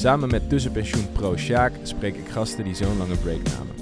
Samen 0.00 0.30
met 0.30 0.48
tussenpensioen 0.48 1.12
pro 1.12 1.36
Sjaak 1.36 1.72
spreek 1.82 2.16
ik 2.16 2.28
gasten 2.28 2.64
die 2.64 2.74
zo'n 2.74 2.98
lange 2.98 3.16
break 3.16 3.42
namen. 3.42 3.74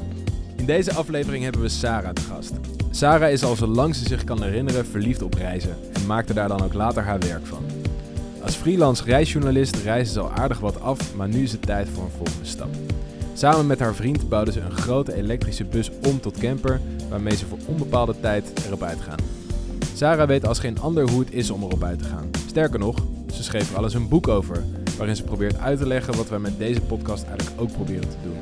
In 0.56 0.64
deze 0.64 0.94
aflevering 0.94 1.42
hebben 1.42 1.62
we 1.62 1.68
Sarah 1.68 2.12
te 2.12 2.20
gast. 2.20 2.52
Sarah 2.90 3.30
is 3.30 3.44
al 3.44 3.56
zolang 3.56 3.94
ze 3.94 4.08
zich 4.08 4.24
kan 4.24 4.42
herinneren 4.42 4.86
verliefd 4.86 5.22
op 5.22 5.34
reizen 5.34 5.76
en 5.92 6.06
maakte 6.06 6.34
daar 6.34 6.48
dan 6.48 6.62
ook 6.62 6.72
later 6.72 7.02
haar 7.02 7.18
werk 7.18 7.46
van. 7.46 7.64
Als 8.42 8.54
freelance 8.54 9.04
reisjournalist 9.04 9.76
reisde 9.76 10.12
ze 10.12 10.20
al 10.20 10.30
aardig 10.30 10.58
wat 10.58 10.80
af, 10.80 11.14
maar 11.14 11.28
nu 11.28 11.42
is 11.42 11.52
het 11.52 11.62
tijd 11.62 11.88
voor 11.88 12.04
een 12.04 12.10
volgende 12.16 12.46
stap. 12.46 12.70
Samen 13.34 13.66
met 13.66 13.78
haar 13.78 13.94
vriend 13.94 14.28
bouwden 14.28 14.54
ze 14.54 14.60
een 14.60 14.76
grote 14.76 15.14
elektrische 15.14 15.64
bus 15.64 15.90
om 16.06 16.20
tot 16.20 16.38
camper, 16.38 16.80
waarmee 17.08 17.36
ze 17.36 17.46
voor 17.46 17.58
onbepaalde 17.66 18.14
tijd 18.20 18.66
erop 18.66 18.82
uitgaan. 18.82 19.18
Sarah 19.94 20.28
weet 20.28 20.46
als 20.46 20.58
geen 20.58 20.80
ander 20.80 21.10
hoe 21.10 21.20
het 21.20 21.32
is 21.32 21.50
om 21.50 21.62
erop 21.62 21.82
uit 21.82 21.98
te 21.98 22.04
gaan. 22.04 22.30
Sterker 22.48 22.78
nog, 22.78 22.96
ze 23.32 23.42
schreef 23.42 23.70
er 23.70 23.76
alles 23.76 23.94
een 23.94 24.08
boek 24.08 24.28
over, 24.28 24.64
waarin 24.98 25.16
ze 25.16 25.24
probeert 25.24 25.58
uit 25.58 25.78
te 25.78 25.86
leggen 25.86 26.16
wat 26.16 26.28
wij 26.28 26.38
met 26.38 26.58
deze 26.58 26.80
podcast 26.80 27.26
eigenlijk 27.26 27.60
ook 27.60 27.72
proberen 27.72 28.08
te 28.08 28.16
doen. 28.22 28.38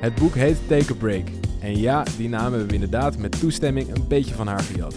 Het 0.00 0.14
boek 0.14 0.34
heet 0.34 0.68
Take 0.68 0.92
a 0.92 0.96
Break. 0.96 1.28
En 1.60 1.78
ja, 1.78 2.04
die 2.16 2.28
naam 2.28 2.50
hebben 2.50 2.66
we 2.66 2.74
inderdaad 2.74 3.18
met 3.18 3.40
toestemming 3.40 3.94
een 3.94 4.08
beetje 4.08 4.34
van 4.34 4.46
haar 4.46 4.60
gejat. 4.60 4.96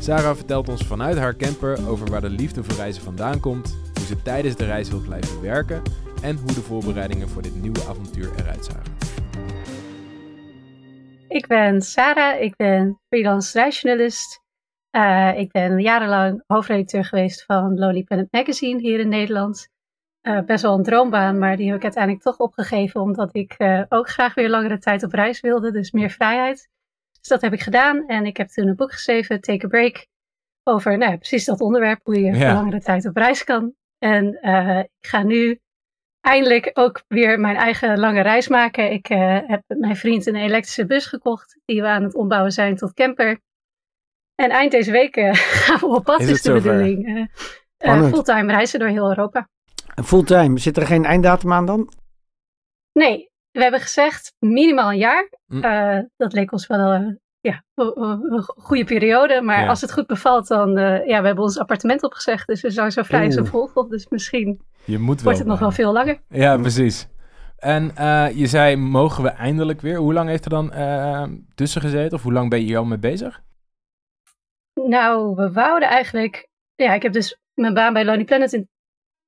Sarah 0.00 0.36
vertelt 0.36 0.68
ons 0.68 0.82
vanuit 0.82 1.16
haar 1.16 1.36
camper 1.36 1.88
over 1.88 2.10
waar 2.10 2.20
de 2.20 2.30
liefde 2.30 2.64
voor 2.64 2.76
reizen 2.76 3.02
vandaan 3.02 3.40
komt, 3.40 3.78
hoe 3.94 4.06
ze 4.06 4.22
tijdens 4.22 4.56
de 4.56 4.64
reis 4.64 4.90
wil 4.90 5.00
blijven 5.00 5.40
werken 5.40 5.82
en 6.22 6.36
hoe 6.36 6.54
de 6.54 6.60
voorbereidingen 6.60 7.28
voor 7.28 7.42
dit 7.42 7.62
nieuwe 7.62 7.80
avontuur 7.88 8.30
eruit 8.36 8.64
zagen. 8.64 8.96
Ik 11.28 11.46
ben 11.46 11.82
Sarah, 11.82 12.40
ik 12.40 12.56
ben 12.56 13.00
freelance 13.08 13.58
reisjournalist. 13.58 14.40
Uh, 14.96 15.38
ik 15.38 15.52
ben 15.52 15.78
jarenlang 15.78 16.42
hoofdredacteur 16.46 17.04
geweest 17.04 17.44
van 17.44 17.78
Lonely 17.78 18.02
Planet 18.02 18.28
Magazine 18.30 18.80
hier 18.80 19.00
in 19.00 19.08
Nederland. 19.08 19.68
Uh, 20.28 20.40
best 20.40 20.62
wel 20.62 20.74
een 20.74 20.82
droombaan, 20.82 21.38
maar 21.38 21.56
die 21.56 21.66
heb 21.66 21.76
ik 21.76 21.82
uiteindelijk 21.82 22.24
toch 22.24 22.38
opgegeven 22.38 23.00
omdat 23.00 23.34
ik 23.34 23.54
uh, 23.58 23.82
ook 23.88 24.08
graag 24.08 24.34
weer 24.34 24.48
langere 24.48 24.78
tijd 24.78 25.02
op 25.02 25.12
reis 25.12 25.40
wilde, 25.40 25.72
dus 25.72 25.90
meer 25.90 26.10
vrijheid. 26.10 26.68
Dus 27.18 27.28
dat 27.28 27.40
heb 27.40 27.52
ik 27.52 27.60
gedaan 27.60 28.06
en 28.06 28.26
ik 28.26 28.36
heb 28.36 28.48
toen 28.48 28.68
een 28.68 28.76
boek 28.76 28.92
geschreven, 28.92 29.40
Take 29.40 29.64
a 29.64 29.68
Break, 29.68 30.06
over 30.62 30.98
nou, 30.98 31.16
precies 31.16 31.44
dat 31.44 31.60
onderwerp, 31.60 32.00
hoe 32.02 32.20
je 32.20 32.32
ja. 32.32 32.32
voor 32.32 32.54
langere 32.54 32.80
tijd 32.80 33.06
op 33.06 33.16
reis 33.16 33.44
kan. 33.44 33.74
En 33.98 34.26
ik 35.00 35.06
ga 35.06 35.22
nu 35.22 35.60
eindelijk 36.20 36.70
ook 36.72 37.02
weer 37.06 37.40
mijn 37.40 37.56
eigen 37.56 37.98
lange 37.98 38.20
reis 38.20 38.48
maken. 38.48 38.92
Ik 38.92 39.06
heb 39.46 39.62
met 39.66 39.78
mijn 39.78 39.96
vriend 39.96 40.26
een 40.26 40.36
elektrische 40.36 40.86
bus 40.86 41.06
gekocht, 41.06 41.60
die 41.64 41.80
we 41.80 41.88
aan 41.88 42.02
het 42.02 42.14
ombouwen 42.14 42.52
zijn 42.52 42.76
tot 42.76 42.94
camper. 42.94 43.40
En 44.34 44.50
eind 44.50 44.70
deze 44.70 44.90
week 44.90 45.14
gaan 45.64 45.78
we 45.78 45.86
op 45.86 46.04
pad, 46.04 46.20
is, 46.20 46.30
is 46.30 46.42
de 46.42 46.52
bedoeling. 46.52 47.28
Fulltime 47.78 48.52
reizen 48.52 48.78
door 48.78 48.88
heel 48.88 49.08
Europa. 49.08 49.48
Fulltime, 50.04 50.58
zit 50.58 50.76
er 50.76 50.86
geen 50.86 51.04
einddatum 51.04 51.52
aan 51.52 51.66
dan? 51.66 51.92
Nee, 52.92 53.30
we 53.50 53.62
hebben 53.62 53.80
gezegd 53.80 54.34
minimaal 54.38 54.90
een 54.90 54.98
jaar. 54.98 55.28
Hm. 55.46 56.02
dat 56.16 56.32
leek 56.32 56.52
ons 56.52 56.66
wel 56.66 57.16
ja, 57.40 57.64
een 57.74 58.42
goede 58.42 58.84
periode. 58.84 59.42
Maar 59.42 59.60
ja. 59.60 59.68
als 59.68 59.80
het 59.80 59.92
goed 59.92 60.06
bevalt, 60.06 60.48
dan... 60.48 60.70
ja, 61.06 61.20
we 61.20 61.26
hebben 61.26 61.44
ons 61.44 61.58
appartement 61.58 62.02
opgezegd. 62.02 62.46
Dus 62.46 62.60
we 62.60 62.70
zijn 62.70 62.92
zo 62.92 63.02
vrij 63.02 63.24
en 63.24 63.32
zo 63.32 63.44
vol. 63.44 63.88
Dus 63.88 64.08
misschien 64.08 64.60
je 64.84 64.98
moet 64.98 65.22
wordt 65.22 65.38
het 65.38 65.46
nog 65.46 65.58
wel 65.58 65.70
veel 65.70 65.92
langer. 65.92 66.20
Ja, 66.28 66.56
precies. 66.56 67.08
En 67.56 67.92
je 68.34 68.46
zei, 68.46 68.76
mogen 68.76 69.22
we 69.22 69.28
eindelijk 69.28 69.80
weer? 69.80 69.96
Hoe 69.96 70.12
lang 70.12 70.28
heeft 70.28 70.44
er 70.44 70.50
dan 70.50 70.72
tussen 71.54 71.80
gezeten? 71.80 72.16
Of 72.16 72.22
hoe 72.22 72.32
lang 72.32 72.50
ben 72.50 72.58
je 72.58 72.64
hier 72.64 72.78
al 72.78 72.84
mee 72.84 72.98
bezig? 72.98 73.40
Nou, 74.74 75.34
we 75.34 75.52
wouden 75.52 75.88
eigenlijk. 75.88 76.48
Ja, 76.74 76.94
ik 76.94 77.02
heb 77.02 77.12
dus 77.12 77.38
mijn 77.54 77.74
baan 77.74 77.92
bij 77.92 78.04
Lonely 78.04 78.24
Planet 78.24 78.52
in 78.52 78.68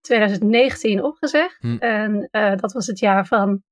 2019 0.01 1.05
opgezegd. 1.05 1.57
Hm. 1.61 1.77
En 1.77 2.29
uh, 2.33 2.57
dat 2.57 2.73
was 2.73 2.87
het 2.87 2.99
jaar 2.99 3.27
van 3.27 3.63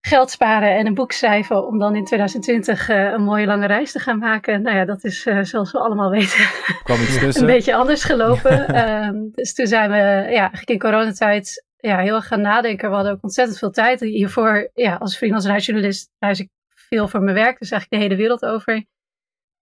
geld 0.00 0.30
sparen 0.30 0.76
en 0.76 0.86
een 0.86 0.94
boek 0.94 1.12
schrijven. 1.12 1.66
Om 1.66 1.78
dan 1.78 1.96
in 1.96 2.04
2020 2.04 2.88
uh, 2.88 3.12
een 3.12 3.22
mooie 3.22 3.46
lange 3.46 3.66
reis 3.66 3.92
te 3.92 3.98
gaan 3.98 4.18
maken. 4.18 4.62
Nou 4.62 4.76
ja, 4.76 4.84
dat 4.84 5.04
is 5.04 5.26
uh, 5.26 5.42
zoals 5.42 5.72
we 5.72 5.78
allemaal 5.78 6.10
weten. 6.18 6.46
Kwam 6.82 7.00
iets 7.00 7.18
tussen. 7.18 7.42
een 7.42 7.54
beetje 7.54 7.74
anders 7.74 8.04
gelopen. 8.04 8.78
um, 9.04 9.30
dus 9.32 9.54
toen 9.54 9.66
zijn 9.66 9.90
we 9.90 9.96
ja, 9.96 10.24
eigenlijk 10.24 10.70
in 10.70 10.78
coronatijd 10.78 11.64
ja, 11.76 11.98
heel 11.98 12.14
erg 12.14 12.26
gaan 12.26 12.40
nadenken. 12.40 12.88
We 12.88 12.94
hadden 12.94 13.12
ook 13.12 13.22
ontzettend 13.22 13.58
veel 13.58 13.70
tijd. 13.70 14.00
Hiervoor, 14.00 14.70
ja, 14.74 14.94
als 14.94 15.16
freelance 15.16 15.48
reisjournalist 15.48 16.10
reis 16.18 16.40
ik 16.40 16.48
veel 16.68 17.08
voor 17.08 17.20
mijn 17.20 17.36
werk. 17.36 17.58
Dus 17.58 17.70
eigenlijk 17.70 18.02
de 18.02 18.08
hele 18.08 18.20
wereld 18.20 18.44
over. 18.44 18.84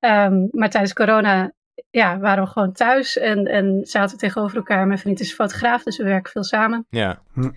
Um, 0.01 0.49
maar 0.51 0.71
tijdens 0.71 0.93
corona 0.93 1.53
ja, 1.91 2.19
waren 2.19 2.45
we 2.45 2.51
gewoon 2.51 2.73
thuis 2.73 3.19
en, 3.19 3.47
en 3.47 3.81
zaten 3.83 4.15
we 4.17 4.21
tegenover 4.21 4.57
elkaar. 4.57 4.87
Mijn 4.87 4.99
vriend 4.99 5.21
is 5.21 5.35
fotograaf, 5.35 5.83
dus 5.83 5.97
we 5.97 6.05
werken 6.05 6.33
veel 6.33 6.45
samen. 6.45 6.87
Ja. 6.89 7.23
Hm. 7.33 7.51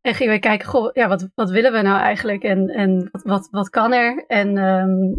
En 0.00 0.14
gingen 0.14 0.32
we 0.32 0.38
kijken, 0.38 0.68
goh, 0.68 0.90
ja, 0.92 1.08
wat, 1.08 1.28
wat 1.34 1.50
willen 1.50 1.72
we 1.72 1.82
nou 1.82 2.00
eigenlijk 2.00 2.42
en, 2.42 2.68
en 2.68 3.08
wat, 3.12 3.22
wat, 3.22 3.48
wat 3.50 3.70
kan 3.70 3.92
er? 3.92 4.24
En 4.26 4.56
um, 4.56 5.14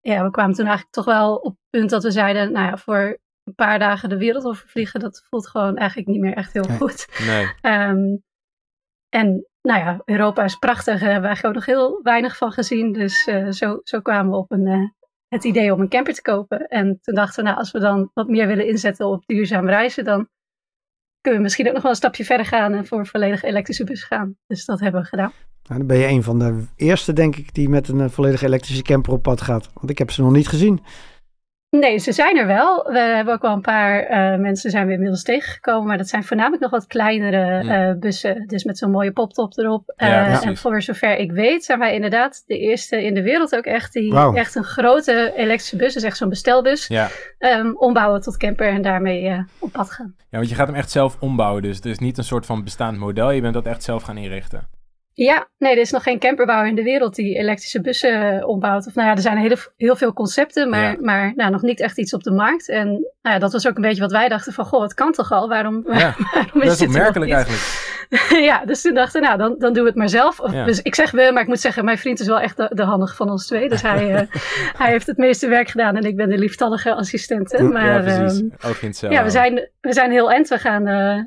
ja, 0.00 0.24
we 0.24 0.30
kwamen 0.30 0.54
toen 0.54 0.66
eigenlijk 0.66 0.94
toch 0.94 1.04
wel 1.04 1.36
op 1.36 1.50
het 1.50 1.70
punt 1.70 1.90
dat 1.90 2.02
we 2.02 2.10
zeiden, 2.10 2.52
nou 2.52 2.66
ja, 2.66 2.76
voor 2.76 3.18
een 3.44 3.54
paar 3.54 3.78
dagen 3.78 4.08
de 4.08 4.16
wereld 4.16 4.44
overvliegen, 4.44 5.00
dat 5.00 5.26
voelt 5.28 5.48
gewoon 5.48 5.76
eigenlijk 5.76 6.08
niet 6.08 6.20
meer 6.20 6.34
echt 6.34 6.52
heel 6.52 6.62
goed. 6.78 7.06
Nee. 7.26 7.44
Um, 7.74 8.22
en 9.08 9.46
nou 9.62 9.80
ja, 9.80 10.00
Europa 10.04 10.44
is 10.44 10.56
prachtig, 10.56 11.00
daar 11.00 11.10
hebben 11.10 11.20
we 11.20 11.26
eigenlijk 11.26 11.56
ook 11.56 11.66
nog 11.66 11.76
heel 11.76 12.00
weinig 12.02 12.36
van 12.36 12.52
gezien. 12.52 12.92
Dus 12.92 13.26
uh, 13.26 13.50
zo, 13.50 13.80
zo 13.82 14.00
kwamen 14.00 14.30
we 14.30 14.36
op 14.36 14.50
een, 14.50 14.66
uh, 14.66 14.88
het 15.28 15.44
idee 15.44 15.72
om 15.72 15.80
een 15.80 15.88
camper 15.88 16.14
te 16.14 16.22
kopen. 16.22 16.68
En 16.68 16.98
toen 17.00 17.14
dachten 17.14 17.42
we, 17.42 17.48
nou, 17.48 17.60
als 17.60 17.70
we 17.70 17.78
dan 17.78 18.10
wat 18.14 18.28
meer 18.28 18.46
willen 18.46 18.66
inzetten 18.66 19.06
op 19.06 19.26
duurzaam 19.26 19.68
reizen, 19.68 20.04
dan 20.04 20.28
kunnen 21.20 21.40
we 21.40 21.46
misschien 21.46 21.66
ook 21.66 21.72
nog 21.72 21.82
wel 21.82 21.90
een 21.90 21.96
stapje 21.96 22.24
verder 22.24 22.46
gaan 22.46 22.72
en 22.72 22.86
voor 22.86 22.98
een 22.98 23.06
volledig 23.06 23.42
elektrische 23.42 23.84
bus 23.84 24.04
gaan. 24.04 24.36
Dus 24.46 24.64
dat 24.64 24.80
hebben 24.80 25.00
we 25.00 25.06
gedaan. 25.06 25.32
Nou, 25.62 25.78
dan 25.78 25.86
ben 25.86 25.98
je 25.98 26.06
een 26.06 26.22
van 26.22 26.38
de 26.38 26.64
eerste, 26.76 27.12
denk 27.12 27.36
ik, 27.36 27.54
die 27.54 27.68
met 27.68 27.88
een 27.88 28.10
volledig 28.10 28.42
elektrische 28.42 28.82
camper 28.82 29.12
op 29.12 29.22
pad 29.22 29.40
gaat. 29.40 29.70
Want 29.74 29.90
ik 29.90 29.98
heb 29.98 30.10
ze 30.10 30.22
nog 30.22 30.32
niet 30.32 30.48
gezien. 30.48 30.80
Nee, 31.70 31.98
ze 31.98 32.12
zijn 32.12 32.36
er 32.36 32.46
wel. 32.46 32.84
We 32.84 32.98
hebben 32.98 33.34
ook 33.34 33.42
wel 33.42 33.52
een 33.52 33.60
paar 33.60 34.02
uh, 34.10 34.40
mensen 34.40 34.70
zijn 34.70 34.86
we 34.86 34.92
inmiddels 34.92 35.22
tegengekomen. 35.22 35.86
Maar 35.86 35.98
dat 35.98 36.08
zijn 36.08 36.24
voornamelijk 36.24 36.62
nog 36.62 36.70
wat 36.70 36.86
kleinere 36.86 37.64
uh, 37.64 38.00
bussen. 38.00 38.46
Dus 38.46 38.64
met 38.64 38.78
zo'n 38.78 38.90
mooie 38.90 39.12
poptop 39.12 39.58
erop. 39.58 39.94
Uh, 39.96 40.08
ja, 40.08 40.42
en 40.42 40.56
voor 40.56 40.82
zover 40.82 41.16
ik 41.16 41.32
weet 41.32 41.64
zijn 41.64 41.78
wij 41.78 41.94
inderdaad 41.94 42.42
de 42.46 42.58
eerste 42.58 43.04
in 43.04 43.14
de 43.14 43.22
wereld 43.22 43.56
ook 43.56 43.64
echt. 43.64 43.92
Die 43.92 44.12
wow. 44.12 44.36
echt 44.36 44.54
een 44.54 44.64
grote 44.64 45.32
elektrische 45.36 45.76
bus, 45.76 45.94
dus 45.94 46.02
echt 46.02 46.16
zo'n 46.16 46.28
bestelbus. 46.28 46.86
Ja. 46.86 47.08
Um, 47.38 47.76
ombouwen 47.76 48.20
tot 48.20 48.36
camper 48.36 48.68
en 48.68 48.82
daarmee 48.82 49.44
op 49.58 49.72
pad 49.72 49.90
gaan. 49.90 50.14
Ja, 50.18 50.36
want 50.38 50.48
je 50.48 50.54
gaat 50.54 50.66
hem 50.66 50.76
echt 50.76 50.90
zelf 50.90 51.16
ombouwen. 51.20 51.62
Dus 51.62 51.76
het 51.76 51.86
is 51.86 51.98
niet 51.98 52.18
een 52.18 52.24
soort 52.24 52.46
van 52.46 52.64
bestaand 52.64 52.98
model. 52.98 53.30
Je 53.30 53.40
bent 53.40 53.54
dat 53.54 53.66
echt 53.66 53.82
zelf 53.82 54.02
gaan 54.02 54.16
inrichten. 54.16 54.68
Ja, 55.24 55.48
nee, 55.58 55.72
er 55.72 55.80
is 55.80 55.90
nog 55.90 56.02
geen 56.02 56.18
camperbouwer 56.18 56.68
in 56.68 56.74
de 56.74 56.82
wereld 56.82 57.14
die 57.14 57.36
elektrische 57.36 57.80
bussen 57.80 58.46
ombouwt. 58.46 58.86
Of 58.86 58.94
nou 58.94 59.08
ja, 59.08 59.14
er 59.14 59.20
zijn 59.20 59.38
heel, 59.38 59.56
heel 59.76 59.96
veel 59.96 60.12
concepten, 60.12 60.68
maar, 60.68 60.90
ja. 60.90 60.96
maar 61.00 61.32
nou, 61.36 61.50
nog 61.50 61.62
niet 61.62 61.80
echt 61.80 61.98
iets 61.98 62.14
op 62.14 62.22
de 62.22 62.30
markt. 62.30 62.68
En 62.68 62.86
nou 62.88 63.34
ja, 63.34 63.38
dat 63.38 63.52
was 63.52 63.68
ook 63.68 63.76
een 63.76 63.82
beetje 63.82 64.00
wat 64.00 64.10
wij 64.10 64.28
dachten 64.28 64.52
van, 64.52 64.64
goh, 64.64 64.82
het 64.82 64.94
kan 64.94 65.12
toch 65.12 65.32
al? 65.32 65.48
Waarom, 65.48 65.84
ja, 65.86 66.14
waarom 66.34 66.62
is, 66.62 66.68
dat 66.68 66.80
is 66.80 66.86
opmerkelijk 66.86 67.32
eigenlijk. 67.32 67.62
ja, 68.50 68.64
dus 68.64 68.80
toen 68.80 68.94
dachten 68.94 69.20
we, 69.20 69.26
nou, 69.26 69.38
dan, 69.38 69.54
dan 69.58 69.72
doen 69.72 69.82
we 69.82 69.88
het 69.88 69.98
maar 69.98 70.08
zelf. 70.08 70.40
Of, 70.40 70.52
ja. 70.52 70.64
Dus 70.64 70.82
ik 70.82 70.94
zeg 70.94 71.10
we, 71.10 71.30
maar 71.32 71.42
ik 71.42 71.48
moet 71.48 71.60
zeggen, 71.60 71.84
mijn 71.84 71.98
vriend 71.98 72.20
is 72.20 72.26
wel 72.26 72.40
echt 72.40 72.56
de, 72.56 72.70
de 72.74 72.82
handige 72.82 73.14
van 73.14 73.30
ons 73.30 73.46
twee. 73.46 73.68
Dus 73.68 73.82
hij, 73.82 74.10
uh, 74.10 74.20
hij 74.82 74.90
heeft 74.90 75.06
het 75.06 75.16
meeste 75.16 75.48
werk 75.48 75.68
gedaan 75.68 75.96
en 75.96 76.04
ik 76.04 76.16
ben 76.16 76.28
de 76.28 76.38
lieftallige 76.38 76.94
assistente. 76.94 77.62
Maar, 77.62 78.04
ja, 78.04 78.18
precies. 78.18 78.40
Um, 78.40 78.52
ook 78.66 78.76
in 78.76 78.94
ja, 79.10 79.24
we 79.24 79.30
zijn, 79.30 79.68
we 79.80 79.92
zijn 79.92 80.10
heel 80.10 80.32
end. 80.32 80.48
We 80.48 80.58
gaan... 80.58 80.88
Uh, 80.88 81.24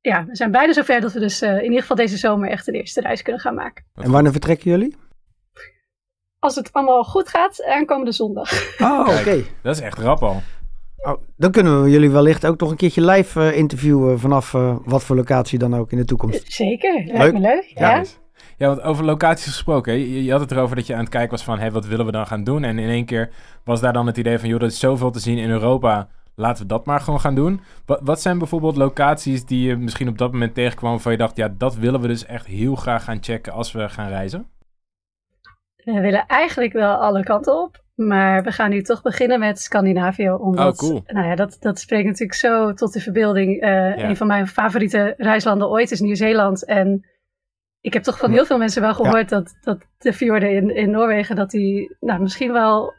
ja, 0.00 0.24
we 0.26 0.36
zijn 0.36 0.50
beide 0.50 0.72
zover 0.72 1.00
dat 1.00 1.12
we 1.12 1.20
dus 1.20 1.42
uh, 1.42 1.56
in 1.56 1.64
ieder 1.64 1.80
geval 1.80 1.96
deze 1.96 2.16
zomer 2.16 2.50
echt 2.50 2.66
de 2.66 2.72
eerste 2.72 3.00
reis 3.00 3.22
kunnen 3.22 3.40
gaan 3.40 3.54
maken. 3.54 3.84
En 3.94 4.10
wanneer 4.10 4.32
vertrekken 4.32 4.70
jullie? 4.70 4.96
Als 6.38 6.54
het 6.54 6.72
allemaal 6.72 7.04
goed 7.04 7.28
gaat, 7.28 7.64
aankomende 7.64 8.12
zondag. 8.12 8.78
Oh, 8.78 9.00
oké. 9.00 9.18
Okay. 9.20 9.46
Dat 9.62 9.74
is 9.76 9.80
echt 9.80 9.98
rap 9.98 10.22
al. 10.22 10.42
Oh, 10.96 11.22
dan 11.36 11.50
kunnen 11.50 11.82
we 11.82 11.90
jullie 11.90 12.10
wellicht 12.10 12.46
ook 12.46 12.60
nog 12.60 12.70
een 12.70 12.76
keertje 12.76 13.04
live 13.04 13.40
uh, 13.40 13.56
interviewen 13.56 14.18
vanaf 14.18 14.52
uh, 14.52 14.76
wat 14.84 15.04
voor 15.04 15.16
locatie 15.16 15.58
dan 15.58 15.76
ook 15.76 15.92
in 15.92 15.98
de 15.98 16.04
toekomst. 16.04 16.52
Zeker, 16.52 17.04
leuk. 17.06 17.32
me 17.32 17.40
leuk. 17.40 17.72
Ja. 17.74 17.94
ja. 17.94 18.04
Ja, 18.56 18.66
want 18.66 18.82
over 18.82 19.04
locaties 19.04 19.52
gesproken, 19.52 19.98
je, 19.98 20.24
je, 20.24 20.30
had 20.30 20.40
het 20.40 20.50
erover 20.50 20.76
dat 20.76 20.86
je 20.86 20.94
aan 20.94 21.00
het 21.00 21.08
kijken 21.08 21.30
was 21.30 21.44
van, 21.44 21.58
hé, 21.58 21.70
wat 21.70 21.86
willen 21.86 22.06
we 22.06 22.12
dan 22.12 22.26
gaan 22.26 22.44
doen? 22.44 22.64
En 22.64 22.78
in 22.78 22.88
één 22.88 23.04
keer 23.04 23.30
was 23.64 23.80
daar 23.80 23.92
dan 23.92 24.06
het 24.06 24.16
idee 24.16 24.38
van, 24.38 24.48
joh, 24.48 24.60
er 24.60 24.66
is 24.66 24.78
zoveel 24.78 25.10
te 25.10 25.20
zien 25.20 25.38
in 25.38 25.50
Europa 25.50 26.08
laten 26.40 26.62
we 26.62 26.68
dat 26.68 26.86
maar 26.86 27.00
gewoon 27.00 27.20
gaan 27.20 27.34
doen. 27.34 27.60
Wat, 27.86 28.00
wat 28.02 28.20
zijn 28.20 28.38
bijvoorbeeld 28.38 28.76
locaties 28.76 29.44
die 29.44 29.68
je 29.68 29.76
misschien 29.76 30.08
op 30.08 30.18
dat 30.18 30.32
moment 30.32 30.54
tegenkwam... 30.54 30.90
waarvan 30.90 31.12
je 31.12 31.18
dacht, 31.18 31.36
ja, 31.36 31.48
dat 31.58 31.74
willen 31.74 32.00
we 32.00 32.06
dus 32.06 32.26
echt 32.26 32.46
heel 32.46 32.74
graag 32.74 33.04
gaan 33.04 33.22
checken 33.22 33.52
als 33.52 33.72
we 33.72 33.88
gaan 33.88 34.08
reizen? 34.08 34.46
We 35.84 36.00
willen 36.00 36.26
eigenlijk 36.26 36.72
wel 36.72 36.94
alle 36.94 37.22
kanten 37.22 37.62
op. 37.62 37.82
Maar 37.94 38.42
we 38.42 38.52
gaan 38.52 38.70
nu 38.70 38.82
toch 38.82 39.02
beginnen 39.02 39.38
met 39.38 39.60
Scandinavië. 39.60 40.30
Omdat, 40.30 40.82
Oh, 40.82 40.88
cool. 40.88 41.02
Nou 41.06 41.26
ja, 41.26 41.34
dat, 41.34 41.56
dat 41.60 41.78
spreekt 41.78 42.06
natuurlijk 42.06 42.38
zo 42.38 42.72
tot 42.72 42.92
de 42.92 43.00
verbeelding. 43.00 43.60
Eh, 43.60 43.96
Een 43.96 44.16
van 44.16 44.26
mijn 44.26 44.46
favoriete 44.46 45.14
reislanden 45.16 45.68
ooit 45.68 45.90
is 45.90 46.00
Nieuw-Zeeland. 46.00 46.64
En 46.64 47.06
ik 47.80 47.92
heb 47.92 48.02
toch 48.02 48.18
van 48.18 48.30
heel 48.30 48.44
veel 48.44 48.58
mensen 48.58 48.82
wel 48.82 48.94
gehoord 48.94 49.28
dat, 49.28 49.58
dat 49.60 49.86
de 49.98 50.12
fjorden 50.12 50.50
in, 50.50 50.76
in 50.76 50.90
Noorwegen... 50.90 51.36
dat 51.36 51.50
die 51.50 51.96
nou, 52.00 52.20
misschien 52.20 52.52
wel 52.52 52.94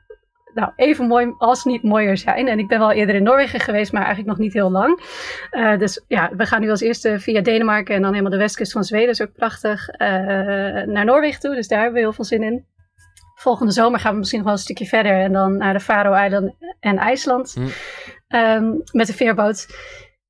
nou, 0.53 0.71
even 0.75 1.07
mooi 1.07 1.33
als 1.37 1.63
niet 1.63 1.83
mooier 1.83 2.17
zijn. 2.17 2.47
En 2.47 2.59
ik 2.59 2.67
ben 2.67 2.79
wel 2.79 2.91
eerder 2.91 3.15
in 3.15 3.23
Noorwegen 3.23 3.59
geweest, 3.59 3.91
maar 3.91 4.01
eigenlijk 4.01 4.29
nog 4.29 4.45
niet 4.45 4.53
heel 4.53 4.71
lang. 4.71 4.99
Uh, 5.51 5.77
dus 5.77 6.03
ja, 6.07 6.31
we 6.35 6.45
gaan 6.45 6.61
nu 6.61 6.69
als 6.69 6.81
eerste 6.81 7.19
via 7.19 7.41
Denemarken 7.41 7.95
en 7.95 8.01
dan 8.01 8.11
helemaal 8.11 8.31
de 8.31 8.37
westkust 8.37 8.71
van 8.71 8.83
Zweden. 8.83 9.09
is 9.09 9.21
ook 9.21 9.33
prachtig. 9.33 9.89
Uh, 9.89 10.07
naar 10.85 11.05
Noorwegen 11.05 11.39
toe, 11.39 11.55
dus 11.55 11.67
daar 11.67 11.79
hebben 11.79 11.97
we 11.97 12.05
heel 12.05 12.13
veel 12.13 12.25
zin 12.25 12.43
in. 12.43 12.65
Volgende 13.35 13.71
zomer 13.71 13.99
gaan 13.99 14.11
we 14.11 14.17
misschien 14.17 14.39
nog 14.39 14.47
wel 14.47 14.57
een 14.57 14.63
stukje 14.63 14.85
verder. 14.85 15.19
En 15.19 15.31
dan 15.31 15.57
naar 15.57 15.73
de 15.73 15.79
Faroe-eilanden 15.79 16.55
en 16.79 16.97
IJsland. 16.97 17.53
Hm. 17.53 18.35
Um, 18.35 18.81
met 18.91 19.07
de 19.07 19.13
veerboot. 19.13 19.67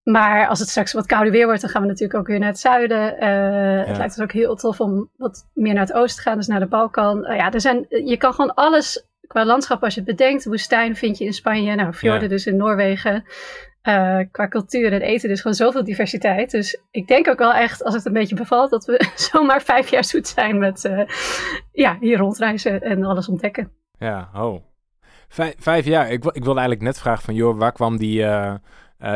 Maar 0.04 0.48
als 0.48 0.60
het 0.60 0.70
straks 0.70 0.94
wat 0.94 1.06
kouder 1.06 1.32
weer 1.32 1.46
wordt, 1.46 1.62
dan 1.62 1.70
gaan 1.70 1.82
we 1.82 1.88
natuurlijk 1.88 2.20
ook 2.20 2.28
weer 2.28 2.40
naar 2.40 2.48
het 2.48 2.60
zuiden. 2.60 3.14
Uh, 3.14 3.20
ja. 3.20 3.86
Het 3.86 3.98
lijkt 3.98 4.18
ons 4.18 4.22
ook 4.22 4.32
heel 4.32 4.56
tof 4.56 4.80
om 4.80 5.10
wat 5.18 5.50
meer 5.54 5.74
naar 5.74 5.86
het 5.86 5.94
oosten 5.94 6.24
te 6.24 6.30
gaan, 6.30 6.38
dus 6.38 6.48
naar 6.48 6.60
de 6.60 6.68
Balkan. 6.68 7.32
Uh, 7.32 7.36
ja, 7.36 7.52
er 7.52 7.62
zijn, 7.62 7.86
je 7.90 8.18
kan 8.18 8.34
gewoon 8.34 8.54
alles 8.54 9.10
qua 9.31 9.45
landschap, 9.45 9.83
als 9.83 9.94
je 9.94 10.01
het 10.01 10.10
bedenkt. 10.10 10.45
Woestijn 10.45 10.95
vind 10.95 11.18
je 11.18 11.25
in 11.25 11.33
Spanje, 11.33 11.75
nou, 11.75 11.94
fjorden 11.94 12.22
ja. 12.22 12.28
dus 12.28 12.45
in 12.45 12.57
Noorwegen. 12.57 13.24
Uh, 13.83 14.19
qua 14.31 14.48
cultuur 14.48 14.94
en 14.94 15.01
eten, 15.01 15.30
dus 15.30 15.42
gewoon 15.42 15.56
zoveel 15.56 15.83
diversiteit. 15.83 16.51
Dus 16.51 16.81
ik 16.92 17.07
denk 17.07 17.28
ook 17.28 17.38
wel 17.38 17.54
echt, 17.54 17.83
als 17.83 17.94
het 17.94 18.06
een 18.06 18.13
beetje 18.13 18.36
bevalt, 18.36 18.69
dat 18.69 18.86
we 18.86 19.10
zomaar 19.31 19.62
vijf 19.62 19.89
jaar 19.89 20.04
zoet 20.04 20.28
zijn 20.28 20.57
met 20.57 20.83
uh, 20.83 21.01
ja, 21.72 21.98
hier 22.00 22.18
rondreizen 22.18 22.81
en 22.81 23.04
alles 23.04 23.28
ontdekken. 23.28 23.72
Ja, 23.98 24.30
oh. 24.36 24.63
Vijf, 25.28 25.56
vijf 25.57 25.86
jaar. 25.86 26.12
Ik, 26.12 26.25
ik 26.25 26.44
wilde 26.44 26.60
eigenlijk 26.60 26.81
net 26.81 27.00
vragen 27.00 27.24
van, 27.24 27.34
joh, 27.34 27.57
waar 27.57 27.72
kwam 27.72 27.98
die, 27.98 28.22
uh, 28.22 28.54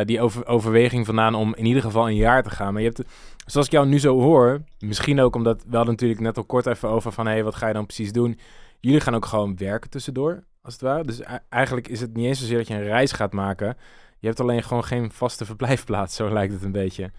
die 0.03 0.21
over, 0.21 0.47
overweging 0.47 1.05
vandaan 1.05 1.35
om 1.35 1.55
in 1.55 1.65
ieder 1.65 1.81
geval 1.81 2.07
een 2.07 2.15
jaar 2.15 2.43
te 2.43 2.49
gaan? 2.49 2.73
Maar 2.73 2.81
je 2.81 2.87
hebt, 2.87 3.09
zoals 3.45 3.67
ik 3.67 3.73
jou 3.73 3.87
nu 3.87 3.99
zo 3.99 4.19
hoor, 4.21 4.61
misschien 4.79 5.19
ook 5.19 5.35
omdat, 5.35 5.63
we 5.67 5.75
hadden 5.75 5.93
natuurlijk 5.93 6.21
net 6.21 6.37
al 6.37 6.43
kort 6.43 6.65
even 6.65 6.89
over 6.89 7.11
van, 7.11 7.25
hé, 7.25 7.31
hey, 7.31 7.43
wat 7.43 7.55
ga 7.55 7.67
je 7.67 7.73
dan 7.73 7.85
precies 7.85 8.11
doen? 8.11 8.39
Jullie 8.85 9.01
gaan 9.01 9.15
ook 9.15 9.25
gewoon 9.25 9.57
werken 9.57 9.89
tussendoor, 9.89 10.43
als 10.61 10.73
het 10.73 10.81
ware. 10.81 11.03
Dus 11.03 11.21
eigenlijk 11.49 11.87
is 11.87 12.01
het 12.01 12.13
niet 12.13 12.25
eens 12.25 12.39
zozeer 12.39 12.57
dat 12.57 12.67
je 12.67 12.73
een 12.73 12.83
reis 12.83 13.11
gaat 13.11 13.33
maken. 13.33 13.77
Je 14.19 14.27
hebt 14.27 14.39
alleen 14.39 14.63
gewoon 14.63 14.83
geen 14.83 15.11
vaste 15.11 15.45
verblijfplaats, 15.51 16.15
zo 16.15 16.33
lijkt 16.33 16.53
het 16.53 16.63
een 16.63 16.71
beetje. 16.71 17.03
Um, 17.03 17.11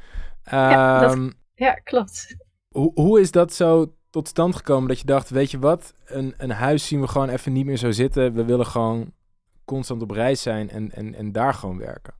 ja, 0.44 1.00
dat, 1.00 1.34
ja, 1.54 1.74
klopt. 1.74 2.36
Hoe, 2.68 2.90
hoe 2.94 3.20
is 3.20 3.30
dat 3.30 3.52
zo 3.52 3.94
tot 4.10 4.28
stand 4.28 4.56
gekomen 4.56 4.88
dat 4.88 5.00
je 5.00 5.06
dacht, 5.06 5.30
weet 5.30 5.50
je 5.50 5.58
wat, 5.58 5.94
een, 6.04 6.34
een 6.38 6.50
huis 6.50 6.86
zien 6.86 7.00
we 7.00 7.08
gewoon 7.08 7.28
even 7.28 7.52
niet 7.52 7.66
meer 7.66 7.76
zo 7.76 7.90
zitten. 7.90 8.34
We 8.34 8.44
willen 8.44 8.66
gewoon 8.66 9.12
constant 9.64 10.02
op 10.02 10.10
reis 10.10 10.42
zijn 10.42 10.70
en, 10.70 10.92
en, 10.92 11.14
en 11.14 11.32
daar 11.32 11.54
gewoon 11.54 11.78
werken. 11.78 12.14